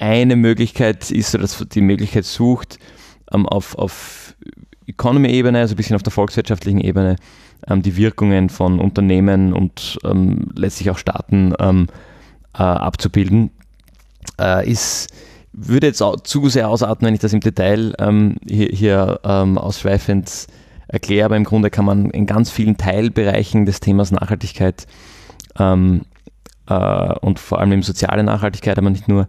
eine 0.00 0.36
Möglichkeit 0.36 1.10
ist, 1.10 1.34
dass 1.34 1.64
die 1.68 1.80
Möglichkeit 1.80 2.24
sucht, 2.24 2.78
ähm, 3.32 3.46
auf, 3.46 3.76
auf 3.76 4.34
Economy-Ebene, 4.86 5.58
also 5.58 5.74
ein 5.74 5.76
bisschen 5.76 5.96
auf 5.96 6.02
der 6.02 6.12
volkswirtschaftlichen 6.12 6.80
Ebene, 6.80 7.16
ähm, 7.68 7.82
die 7.82 7.96
Wirkungen 7.96 8.48
von 8.48 8.80
Unternehmen 8.80 9.52
und 9.52 9.98
ähm, 10.04 10.50
letztlich 10.54 10.90
auch 10.90 10.98
Staaten 10.98 11.52
äh, 11.52 11.86
abzubilden, 12.58 13.50
äh, 14.40 14.68
ist, 14.68 15.08
würde 15.52 15.86
jetzt 15.86 16.02
auch 16.02 16.20
zu 16.20 16.48
sehr 16.48 16.68
ausatmen, 16.68 17.08
wenn 17.08 17.14
ich 17.14 17.20
das 17.20 17.32
im 17.32 17.40
Detail 17.40 17.94
ähm, 17.98 18.36
hier, 18.48 18.68
hier 18.68 19.20
ähm, 19.24 19.58
ausschweifend 19.58 20.46
erkläre, 20.88 21.26
aber 21.26 21.36
im 21.36 21.44
Grunde 21.44 21.70
kann 21.70 21.84
man 21.84 22.10
in 22.10 22.26
ganz 22.26 22.50
vielen 22.50 22.76
Teilbereichen 22.76 23.66
des 23.66 23.80
Themas 23.80 24.10
Nachhaltigkeit 24.10 24.86
ähm, 25.58 26.02
äh, 26.68 27.14
und 27.20 27.38
vor 27.38 27.60
allem 27.60 27.72
eben 27.72 27.82
soziale 27.82 28.24
Nachhaltigkeit, 28.24 28.78
aber 28.78 28.90
nicht 28.90 29.08
nur 29.08 29.28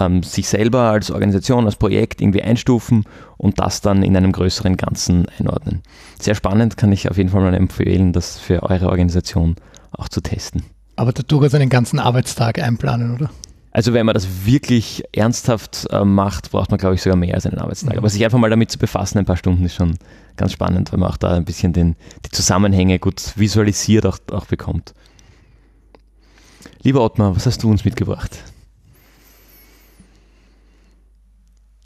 ähm, 0.00 0.22
sich 0.22 0.48
selber 0.48 0.90
als 0.90 1.10
Organisation, 1.10 1.66
als 1.66 1.76
Projekt 1.76 2.20
irgendwie 2.20 2.42
einstufen 2.42 3.04
und 3.36 3.60
das 3.60 3.80
dann 3.80 4.02
in 4.02 4.16
einem 4.16 4.32
größeren 4.32 4.76
Ganzen 4.76 5.26
einordnen. 5.38 5.82
Sehr 6.18 6.34
spannend, 6.34 6.76
kann 6.76 6.92
ich 6.92 7.10
auf 7.10 7.16
jeden 7.16 7.28
Fall 7.28 7.42
mal 7.42 7.54
empfehlen, 7.54 8.12
das 8.12 8.38
für 8.38 8.62
eure 8.62 8.88
Organisation 8.88 9.56
auch 9.92 10.08
zu 10.08 10.20
testen. 10.20 10.64
Aber 10.96 11.12
da 11.12 11.22
durchaus 11.22 11.54
einen 11.54 11.70
ganzen 11.70 11.98
Arbeitstag 11.98 12.58
einplanen, 12.58 13.14
oder? 13.14 13.30
Also 13.72 13.92
wenn 13.92 14.04
man 14.04 14.14
das 14.14 14.44
wirklich 14.44 15.04
ernsthaft 15.12 15.86
äh, 15.90 16.04
macht, 16.04 16.50
braucht 16.50 16.70
man, 16.70 16.78
glaube 16.78 16.96
ich, 16.96 17.02
sogar 17.02 17.16
mehr 17.16 17.34
als 17.34 17.46
einen 17.46 17.58
Arbeitstag. 17.58 17.92
Mhm. 17.92 17.98
Aber 17.98 18.08
sich 18.08 18.24
einfach 18.24 18.38
mal 18.38 18.50
damit 18.50 18.70
zu 18.70 18.78
befassen, 18.78 19.18
ein 19.18 19.26
paar 19.26 19.36
Stunden 19.36 19.64
ist 19.64 19.74
schon 19.74 19.96
ganz 20.36 20.52
spannend, 20.52 20.92
weil 20.92 20.98
man 20.98 21.08
auch 21.08 21.16
da 21.16 21.34
ein 21.34 21.44
bisschen 21.44 21.72
den, 21.72 21.94
die 22.26 22.30
Zusammenhänge 22.30 22.98
gut 22.98 23.32
visualisiert 23.36 24.06
auch, 24.06 24.18
auch 24.32 24.46
bekommt. 24.46 24.94
Lieber 26.82 27.02
Ottmar, 27.02 27.36
was 27.36 27.46
hast 27.46 27.62
du 27.62 27.70
uns 27.70 27.84
mitgebracht? 27.84 28.38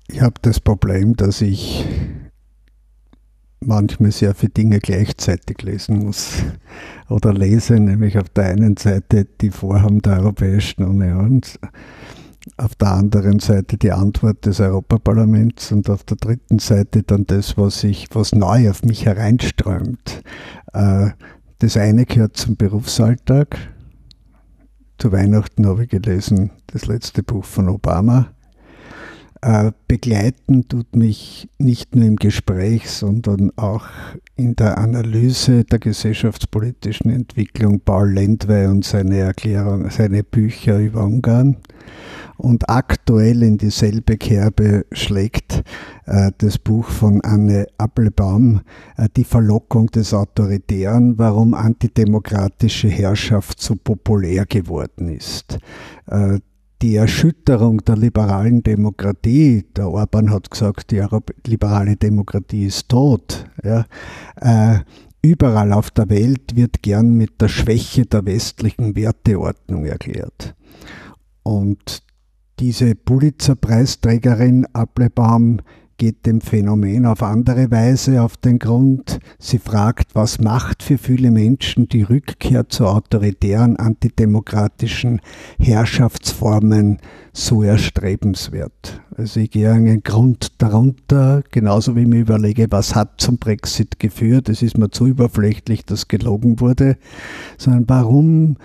Ich 0.08 0.20
habe 0.20 0.34
das 0.42 0.60
Problem, 0.60 1.16
dass 1.16 1.40
ich 1.40 1.84
manchmal 3.60 4.12
sehr 4.12 4.34
viele 4.34 4.52
Dinge 4.52 4.78
gleichzeitig 4.78 5.62
lesen 5.62 6.00
muss 6.00 6.42
oder 7.08 7.32
lese, 7.32 7.80
nämlich 7.80 8.18
auf 8.18 8.28
der 8.28 8.44
einen 8.44 8.76
Seite 8.76 9.26
die 9.40 9.50
Vorhaben 9.50 10.02
der 10.02 10.20
Europäischen 10.20 10.84
Union, 10.84 11.40
auf 12.58 12.74
der 12.74 12.92
anderen 12.92 13.40
Seite 13.40 13.78
die 13.78 13.92
Antwort 13.92 14.44
des 14.44 14.60
Europaparlaments 14.60 15.72
und 15.72 15.88
auf 15.88 16.04
der 16.04 16.18
dritten 16.18 16.58
Seite 16.58 17.02
dann 17.02 17.26
das, 17.26 17.56
was 17.56 17.82
ich, 17.84 18.08
was 18.12 18.34
neu 18.34 18.68
auf 18.68 18.82
mich 18.82 19.06
hereinströmt. 19.06 20.22
Äh, 20.74 21.10
das 21.60 21.78
eine 21.78 22.04
gehört 22.04 22.36
zum 22.36 22.56
Berufsalltag. 22.56 23.56
Zu 24.98 25.10
Weihnachten 25.12 25.66
habe 25.66 25.84
ich 25.84 25.90
gelesen 25.90 26.50
das 26.66 26.86
letzte 26.86 27.22
Buch 27.22 27.46
von 27.46 27.70
Obama 27.70 28.34
begleiten 29.88 30.68
tut 30.68 30.96
mich 30.96 31.48
nicht 31.58 31.94
nur 31.94 32.06
im 32.06 32.16
Gespräch, 32.16 32.90
sondern 32.90 33.50
auch 33.56 33.86
in 34.36 34.56
der 34.56 34.78
Analyse 34.78 35.64
der 35.64 35.78
gesellschaftspolitischen 35.78 37.10
Entwicklung 37.10 37.80
Paul 37.80 38.12
Lendwey 38.12 38.66
und 38.66 38.84
seine 38.84 39.18
Erklärung, 39.18 39.90
seine 39.90 40.24
Bücher 40.24 40.78
über 40.78 41.04
Ungarn. 41.04 41.56
Und 42.36 42.68
aktuell 42.68 43.42
in 43.42 43.58
dieselbe 43.58 44.16
Kerbe 44.16 44.86
schlägt 44.90 45.62
äh, 46.06 46.32
das 46.38 46.58
Buch 46.58 46.88
von 46.88 47.20
Anne 47.20 47.66
Applebaum, 47.78 48.62
äh, 48.96 49.08
Die 49.16 49.24
Verlockung 49.24 49.86
des 49.86 50.12
Autoritären, 50.12 51.16
warum 51.16 51.54
antidemokratische 51.54 52.88
Herrschaft 52.88 53.60
so 53.60 53.76
populär 53.76 54.46
geworden 54.46 55.08
ist. 55.08 55.58
Äh, 56.06 56.40
die 56.82 56.96
Erschütterung 56.96 57.78
der 57.84 57.96
liberalen 57.96 58.62
Demokratie, 58.62 59.64
der 59.76 59.88
Orban 59.88 60.30
hat 60.30 60.50
gesagt, 60.50 60.90
die 60.90 61.04
liberale 61.46 61.96
Demokratie 61.96 62.66
ist 62.66 62.88
tot, 62.88 63.46
ja, 63.62 63.86
äh, 64.40 64.80
überall 65.22 65.72
auf 65.72 65.90
der 65.90 66.10
Welt 66.10 66.54
wird 66.54 66.82
gern 66.82 67.14
mit 67.14 67.40
der 67.40 67.48
Schwäche 67.48 68.04
der 68.04 68.26
westlichen 68.26 68.94
Werteordnung 68.94 69.86
erklärt. 69.86 70.54
Und 71.42 72.02
diese 72.58 72.94
Pulitzer-Preisträgerin 72.94 74.66
Applebaum 74.74 75.60
geht 75.96 76.26
dem 76.26 76.40
Phänomen 76.40 77.06
auf 77.06 77.22
andere 77.22 77.70
Weise 77.70 78.22
auf 78.22 78.36
den 78.36 78.58
Grund. 78.58 79.18
Sie 79.38 79.58
fragt, 79.58 80.14
was 80.14 80.40
macht 80.40 80.82
für 80.82 80.98
viele 80.98 81.30
Menschen 81.30 81.88
die 81.88 82.02
Rückkehr 82.02 82.68
zu 82.68 82.86
autoritären, 82.86 83.76
antidemokratischen 83.76 85.20
Herrschaftsformen 85.58 86.98
so 87.32 87.62
erstrebenswert. 87.62 89.02
Also 89.16 89.40
ich 89.40 89.50
gehe 89.50 89.70
einen 89.70 90.02
Grund 90.02 90.60
darunter, 90.62 91.42
genauso 91.50 91.96
wie 91.96 92.02
ich 92.02 92.08
mir 92.08 92.20
überlege, 92.20 92.66
was 92.70 92.94
hat 92.94 93.20
zum 93.20 93.38
Brexit 93.38 93.98
geführt. 93.98 94.48
Es 94.48 94.62
ist 94.62 94.78
mir 94.78 94.90
zu 94.90 95.06
überflächlich, 95.06 95.84
dass 95.84 96.08
gelogen 96.08 96.60
wurde, 96.60 96.96
sondern 97.58 97.84
warum 97.88 98.56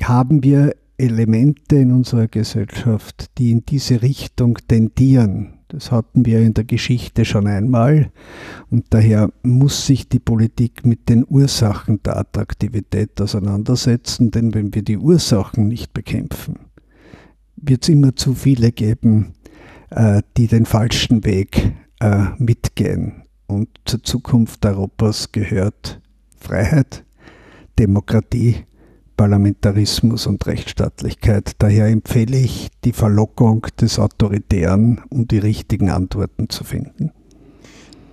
haben 0.00 0.42
wir 0.42 0.72
Elemente 0.98 1.76
in 1.76 1.90
unserer 1.90 2.28
Gesellschaft, 2.28 3.30
die 3.38 3.50
in 3.50 3.64
diese 3.66 4.02
Richtung 4.02 4.58
tendieren. 4.68 5.54
Das 5.72 5.90
hatten 5.90 6.26
wir 6.26 6.40
in 6.40 6.52
der 6.52 6.64
Geschichte 6.64 7.24
schon 7.24 7.46
einmal 7.46 8.10
und 8.70 8.84
daher 8.90 9.32
muss 9.42 9.86
sich 9.86 10.06
die 10.06 10.18
Politik 10.18 10.84
mit 10.84 11.08
den 11.08 11.24
Ursachen 11.26 12.02
der 12.02 12.18
Attraktivität 12.18 13.18
auseinandersetzen, 13.22 14.30
denn 14.30 14.52
wenn 14.52 14.74
wir 14.74 14.82
die 14.82 14.98
Ursachen 14.98 15.68
nicht 15.68 15.94
bekämpfen, 15.94 16.58
wird 17.56 17.84
es 17.84 17.88
immer 17.88 18.14
zu 18.14 18.34
viele 18.34 18.70
geben, 18.70 19.32
äh, 19.88 20.20
die 20.36 20.46
den 20.46 20.66
falschen 20.66 21.24
Weg 21.24 21.72
äh, 22.00 22.26
mitgehen. 22.36 23.22
Und 23.46 23.70
zur 23.86 24.02
Zukunft 24.02 24.66
Europas 24.66 25.32
gehört 25.32 26.02
Freiheit, 26.38 27.02
Demokratie, 27.78 28.66
Parlamentarismus 29.22 30.26
und 30.26 30.44
Rechtsstaatlichkeit. 30.48 31.52
Daher 31.58 31.86
empfehle 31.86 32.36
ich 32.36 32.70
die 32.82 32.92
Verlockung 32.92 33.64
des 33.80 34.00
Autoritären, 34.00 35.00
um 35.10 35.28
die 35.28 35.38
richtigen 35.38 35.90
Antworten 35.90 36.48
zu 36.48 36.64
finden. 36.64 37.12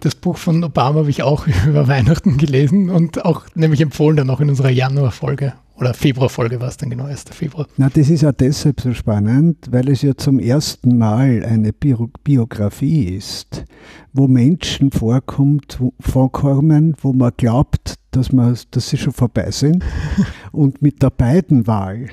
Das 0.01 0.14
Buch 0.14 0.38
von 0.38 0.64
Obama 0.64 0.99
habe 0.99 1.10
ich 1.10 1.24
auch 1.24 1.47
über 1.68 1.88
Weihnachten 1.88 2.38
gelesen 2.38 2.91
und 2.91 3.26
auch 3.26 3.47
nämlich 3.55 3.82
empfohlen 3.82 4.18
dann 4.18 4.30
auch 4.30 4.39
in 4.39 4.49
unserer 4.51 4.70
Januarfolge. 4.70 5.53
Oder 5.80 5.93
Februarfolge 5.93 6.59
war 6.59 6.67
es 6.67 6.77
dann 6.77 6.89
genau, 6.89 7.05
1. 7.05 7.25
Februar. 7.32 7.65
Na, 7.77 7.89
das 7.89 8.09
ist 8.09 8.21
ja 8.21 8.34
deshalb 8.34 8.82
so 8.82 8.93
spannend, 8.93 9.57
weil 9.71 9.88
es 9.89 10.01
ja 10.01 10.15
zum 10.15 10.39
ersten 10.39 10.97
Mal 10.97 11.45
eine 11.45 11.71
Bio 11.71 12.09
Biografie 12.23 13.05
ist, 13.15 13.63
wo 14.11 14.27
Menschen 14.27 14.91
vorkommt, 14.91 15.77
wo, 15.80 15.93
vorkommen, 16.01 16.95
wo 17.01 17.13
man 17.13 17.32
glaubt, 17.38 17.95
dass, 18.11 18.34
man, 18.34 18.57
dass 18.71 18.89
sie 18.89 18.97
schon 18.97 19.13
vorbei 19.13 19.51
sind. 19.51 19.84
Und 20.51 20.82
mit 20.82 21.01
der 21.01 21.11
beiden 21.11 21.65
Wahl 21.65 22.09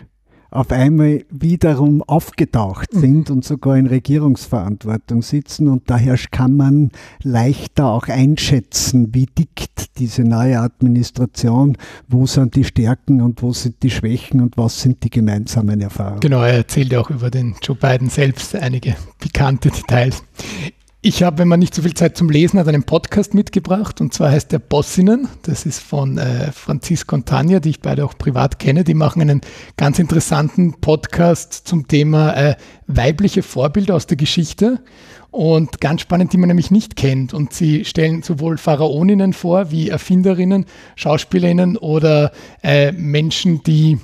auf 0.51 0.71
einmal 0.71 1.25
wiederum 1.31 2.03
aufgetaucht 2.03 2.95
mhm. 2.95 3.01
sind 3.01 3.31
und 3.31 3.45
sogar 3.45 3.77
in 3.77 3.87
Regierungsverantwortung 3.87 5.23
sitzen. 5.23 5.69
Und 5.69 5.91
daher 5.91 6.17
kann 6.31 6.57
man 6.57 6.91
leichter 7.23 7.87
auch 7.87 8.09
einschätzen, 8.09 9.15
wie 9.15 9.27
dickt 9.27 9.99
diese 9.99 10.23
neue 10.23 10.61
Administration, 10.61 11.77
wo 12.09 12.27
sind 12.27 12.55
die 12.55 12.65
Stärken 12.65 13.21
und 13.23 13.43
wo 13.43 13.53
sind 13.53 13.83
die 13.83 13.91
Schwächen 13.91 14.41
und 14.41 14.57
was 14.57 14.81
sind 14.81 15.03
die 15.05 15.11
gemeinsamen 15.11 15.81
Erfahrungen. 15.81 16.21
Genau, 16.21 16.43
er 16.43 16.55
erzählt 16.55 16.95
auch 16.95 17.11
über 17.11 17.31
den 17.31 17.55
Joe 17.63 17.77
Biden 17.77 18.11
selbst 18.11 18.55
einige 18.55 18.97
pikante 19.19 19.71
Details. 19.71 20.23
Ich 21.09 21.23
habe, 21.23 21.39
wenn 21.39 21.47
man 21.47 21.61
nicht 21.61 21.73
so 21.73 21.83
viel 21.83 21.95
Zeit 21.95 22.17
zum 22.17 22.31
Lesen 22.31 22.59
hat, 22.59 22.67
einen 22.67 22.83
Podcast 22.83 23.33
mitgebracht 23.33 24.01
und 24.01 24.13
zwar 24.13 24.33
heißt 24.33 24.51
der 24.51 24.59
Bossinnen. 24.59 25.29
Das 25.43 25.65
ist 25.65 25.79
von 25.79 26.19
äh, 26.19 26.51
Franziska 26.51 27.15
und 27.15 27.27
Tanja, 27.27 27.61
die 27.61 27.71
ich 27.71 27.81
beide 27.81 28.05
auch 28.05 28.19
privat 28.19 28.59
kenne. 28.59 28.83
Die 28.83 28.93
machen 28.93 29.23
einen 29.23 29.41
ganz 29.77 30.01
interessanten 30.01 30.81
Podcast 30.81 31.53
zum 31.53 31.87
Thema 31.87 32.33
äh, 32.33 32.57
weibliche 32.89 33.45
Vorbilder 33.45 33.95
aus 33.95 34.09
der 34.09 34.17
Geschichte 34.17 34.81
und 35.31 35.81
ganz 35.81 36.01
spannend, 36.01 36.33
die 36.33 36.39
man 36.39 36.49
nämlich 36.49 36.73
nicht 36.73 36.97
kennt. 36.97 37.33
Und 37.33 37.53
sie 37.53 37.85
stellen 37.85 38.25
sowohl 38.25 38.59
Pharaoninnen 38.59 39.33
vor 39.33 39.71
wie 39.71 39.91
Erfinderinnen, 39.91 40.67
Schauspielerinnen 40.97 41.77
oder 41.77 42.33
äh, 42.65 42.91
Menschen, 42.91 43.63
die 43.63 44.01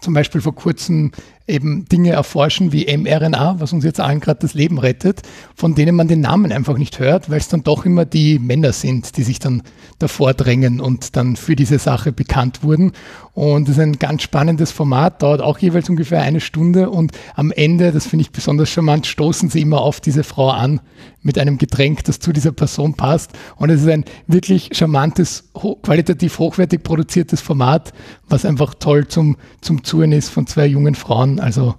zum 0.00 0.14
Beispiel 0.14 0.40
vor 0.40 0.54
kurzem 0.54 1.12
eben 1.46 1.84
Dinge 1.86 2.12
erforschen 2.12 2.72
wie 2.72 2.86
mRNA, 2.96 3.56
was 3.60 3.72
uns 3.72 3.84
jetzt 3.84 4.00
allen 4.00 4.20
gerade 4.20 4.40
das 4.40 4.54
Leben 4.54 4.78
rettet, 4.78 5.20
von 5.54 5.74
denen 5.74 5.94
man 5.94 6.08
den 6.08 6.20
Namen 6.20 6.52
einfach 6.52 6.78
nicht 6.78 6.98
hört, 6.98 7.28
weil 7.28 7.38
es 7.38 7.48
dann 7.48 7.62
doch 7.62 7.84
immer 7.84 8.06
die 8.06 8.38
Männer 8.38 8.72
sind, 8.72 9.16
die 9.18 9.22
sich 9.22 9.40
dann 9.40 9.62
davor 9.98 10.32
drängen 10.32 10.80
und 10.80 11.16
dann 11.16 11.36
für 11.36 11.54
diese 11.54 11.78
Sache 11.78 12.12
bekannt 12.12 12.62
wurden. 12.62 12.92
Und 13.34 13.68
es 13.68 13.76
ist 13.76 13.82
ein 13.82 13.98
ganz 13.98 14.22
spannendes 14.22 14.70
Format, 14.70 15.22
dauert 15.22 15.42
auch 15.42 15.58
jeweils 15.58 15.90
ungefähr 15.90 16.22
eine 16.22 16.40
Stunde 16.40 16.88
und 16.88 17.12
am 17.34 17.50
Ende, 17.50 17.92
das 17.92 18.06
finde 18.06 18.22
ich 18.22 18.30
besonders 18.30 18.70
charmant, 18.70 19.06
stoßen 19.06 19.50
sie 19.50 19.60
immer 19.60 19.80
auf 19.80 20.00
diese 20.00 20.24
Frau 20.24 20.50
an 20.50 20.80
mit 21.24 21.38
einem 21.38 21.58
Getränk, 21.58 22.04
das 22.04 22.20
zu 22.20 22.32
dieser 22.32 22.52
Person 22.52 22.94
passt. 22.94 23.32
Und 23.56 23.70
es 23.70 23.82
ist 23.82 23.88
ein 23.88 24.04
wirklich 24.26 24.70
charmantes, 24.72 25.50
qualitativ 25.82 26.38
hochwertig 26.38 26.82
produziertes 26.82 27.40
Format, 27.40 27.92
was 28.28 28.44
einfach 28.44 28.74
toll 28.74 29.08
zum, 29.08 29.36
zum 29.60 29.82
Zuhören 29.82 30.12
ist 30.12 30.28
von 30.28 30.46
zwei 30.46 30.66
jungen 30.66 30.94
Frauen 30.94 31.33
also 31.40 31.74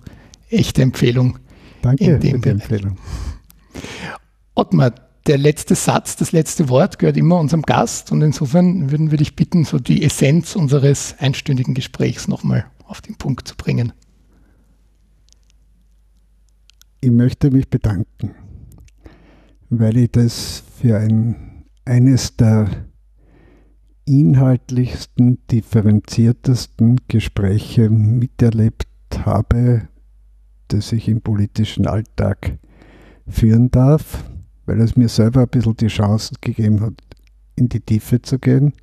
echte 0.49 0.81
Empfehlung. 0.81 1.39
Danke 1.81 2.05
für 2.05 2.19
die 2.19 2.31
Empfehlung. 2.31 2.97
Ottmar, 4.55 4.93
der 5.27 5.37
letzte 5.37 5.75
Satz, 5.75 6.15
das 6.15 6.31
letzte 6.31 6.69
Wort 6.69 6.99
gehört 6.99 7.17
immer 7.17 7.39
unserem 7.39 7.63
Gast 7.63 8.11
und 8.11 8.21
insofern 8.21 8.91
würden 8.91 9.11
wir 9.11 9.17
dich 9.17 9.35
bitten, 9.35 9.65
so 9.65 9.79
die 9.79 10.03
Essenz 10.03 10.55
unseres 10.55 11.15
einstündigen 11.19 11.73
Gesprächs 11.73 12.27
nochmal 12.27 12.65
auf 12.85 13.01
den 13.01 13.15
Punkt 13.15 13.47
zu 13.47 13.55
bringen. 13.55 13.93
Ich 17.01 17.11
möchte 17.11 17.51
mich 17.51 17.69
bedanken, 17.69 18.31
weil 19.69 19.97
ich 19.97 20.11
das 20.11 20.63
für 20.79 20.97
ein, 20.97 21.65
eines 21.85 22.35
der 22.35 22.69
inhaltlichsten, 24.05 25.39
differenziertesten 25.51 27.01
Gespräche 27.07 27.89
miterlebt 27.89 28.87
habe, 29.20 29.88
das 30.68 30.91
ich 30.91 31.07
im 31.07 31.22
politischen 31.22 31.88
Alltag 31.88 32.57
führen 33.28 33.72
darf, 33.72 34.24
weil 34.66 34.82
es 34.82 34.95
mir 34.95 35.09
selber 35.09 35.41
ein 35.41 35.47
bisschen 35.47 35.78
die 35.78 35.88
Chance 35.88 36.36
gegeben 36.41 36.82
hat, 36.82 36.93
in 37.55 37.70
die 37.70 37.80
Tiefe 37.80 38.22
zu 38.22 38.39
gehen. 38.39 38.74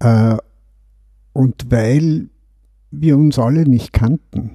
Äh, 0.00 0.36
und 1.32 1.70
weil 1.70 2.28
wir 2.90 3.16
uns 3.16 3.38
alle 3.38 3.64
nicht 3.64 3.92
kannten, 3.92 4.50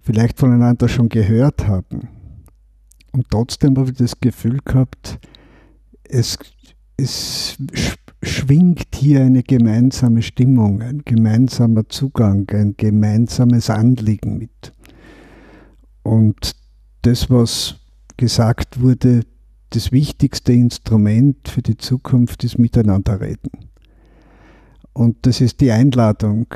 vielleicht 0.00 0.38
voneinander 0.38 0.88
schon 0.88 1.08
gehört 1.08 1.66
haben. 1.66 2.08
Und 3.12 3.28
trotzdem 3.30 3.76
habe 3.76 3.90
ich 3.90 3.96
das 3.96 4.18
Gefühl 4.20 4.58
gehabt, 4.64 5.18
es, 6.04 6.38
es 6.96 7.56
schwingt 8.22 8.94
hier 8.94 9.22
eine 9.22 9.42
gemeinsame 9.42 10.22
Stimmung, 10.22 10.80
ein 10.80 11.02
gemeinsamer 11.04 11.88
Zugang, 11.88 12.48
ein 12.50 12.74
gemeinsames 12.76 13.68
Anliegen 13.68 14.38
mit. 14.38 14.72
Und 16.02 16.54
das, 17.02 17.30
was 17.30 17.76
gesagt 18.16 18.80
wurde, 18.80 19.22
das 19.70 19.90
wichtigste 19.90 20.52
Instrument 20.52 21.48
für 21.48 21.62
die 21.62 21.76
Zukunft 21.76 22.44
ist 22.44 22.58
Miteinanderreden. 22.58 23.50
Und 24.92 25.26
das 25.26 25.40
ist 25.40 25.60
die 25.60 25.72
Einladung, 25.72 26.46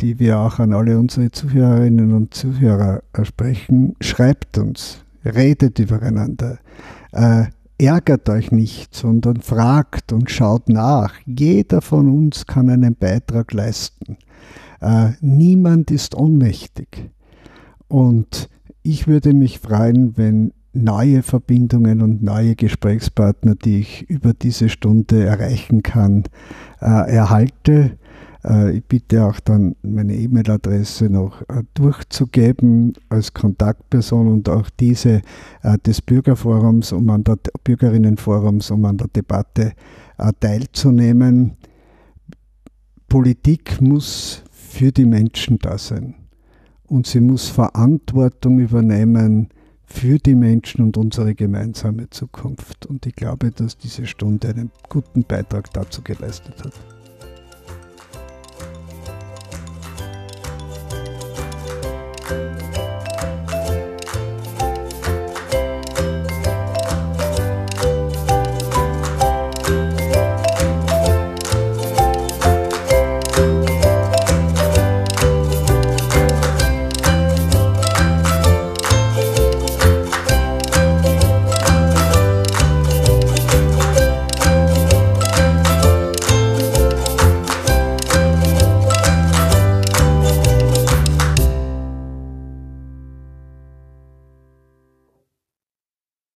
die 0.00 0.18
wir 0.18 0.38
auch 0.38 0.58
an 0.58 0.72
alle 0.72 0.98
unsere 0.98 1.30
Zuhörerinnen 1.30 2.12
und 2.14 2.34
Zuhörer 2.34 3.02
sprechen. 3.22 3.94
Schreibt 4.00 4.58
uns, 4.58 5.04
redet 5.24 5.78
übereinander. 5.78 6.58
Äh, 7.12 7.44
ärgert 7.82 8.28
euch 8.28 8.52
nicht, 8.52 8.94
sondern 8.94 9.40
fragt 9.40 10.12
und 10.12 10.30
schaut 10.30 10.68
nach. 10.68 11.14
Jeder 11.26 11.80
von 11.80 12.08
uns 12.08 12.46
kann 12.46 12.70
einen 12.70 12.94
Beitrag 12.94 13.52
leisten. 13.52 14.18
Äh, 14.80 15.10
niemand 15.20 15.90
ist 15.90 16.14
ohnmächtig. 16.14 17.10
Und 17.88 18.48
ich 18.82 19.06
würde 19.06 19.34
mich 19.34 19.58
freuen, 19.58 20.16
wenn 20.16 20.52
neue 20.72 21.22
Verbindungen 21.22 22.00
und 22.00 22.22
neue 22.22 22.56
Gesprächspartner, 22.56 23.54
die 23.54 23.80
ich 23.80 24.08
über 24.08 24.32
diese 24.32 24.68
Stunde 24.68 25.24
erreichen 25.24 25.82
kann, 25.82 26.24
äh, 26.80 26.86
erhalte. 26.86 27.98
Äh, 28.44 28.76
ich 28.78 28.84
bitte 28.84 29.24
auch 29.24 29.40
dann 29.40 29.76
meine 29.82 30.14
E-Mail-Adresse 30.14 31.08
noch 31.08 31.42
äh, 31.42 31.62
durchzugeben 31.74 32.94
als 33.08 33.32
Kontaktperson 33.32 34.28
und 34.28 34.48
auch 34.48 34.68
diese 34.70 35.22
äh, 35.62 35.78
des 35.86 36.02
Bürgerforums, 36.02 36.92
um 36.92 37.08
an 37.10 37.24
der 37.24 37.38
Bürgerinnenforums, 37.64 38.70
um 38.70 38.84
an 38.84 38.98
der 38.98 39.08
Debatte 39.08 39.72
teilzunehmen. 40.40 41.56
Politik 43.08 43.80
muss 43.80 44.42
für 44.50 44.92
die 44.92 45.04
Menschen 45.04 45.58
da 45.58 45.78
sein 45.78 46.14
und 46.86 47.06
sie 47.06 47.20
muss 47.20 47.48
Verantwortung 47.48 48.60
übernehmen 48.60 49.48
für 49.84 50.18
die 50.18 50.34
Menschen 50.34 50.82
und 50.82 50.96
unsere 50.96 51.34
gemeinsame 51.34 52.08
Zukunft. 52.10 52.86
Und 52.86 53.04
ich 53.04 53.14
glaube, 53.14 53.50
dass 53.50 53.76
diese 53.76 54.06
Stunde 54.06 54.48
einen 54.48 54.70
guten 54.88 55.24
Beitrag 55.24 55.72
dazu 55.72 56.02
geleistet 56.02 56.62
hat. 56.64 56.91
Bye. 62.32 62.61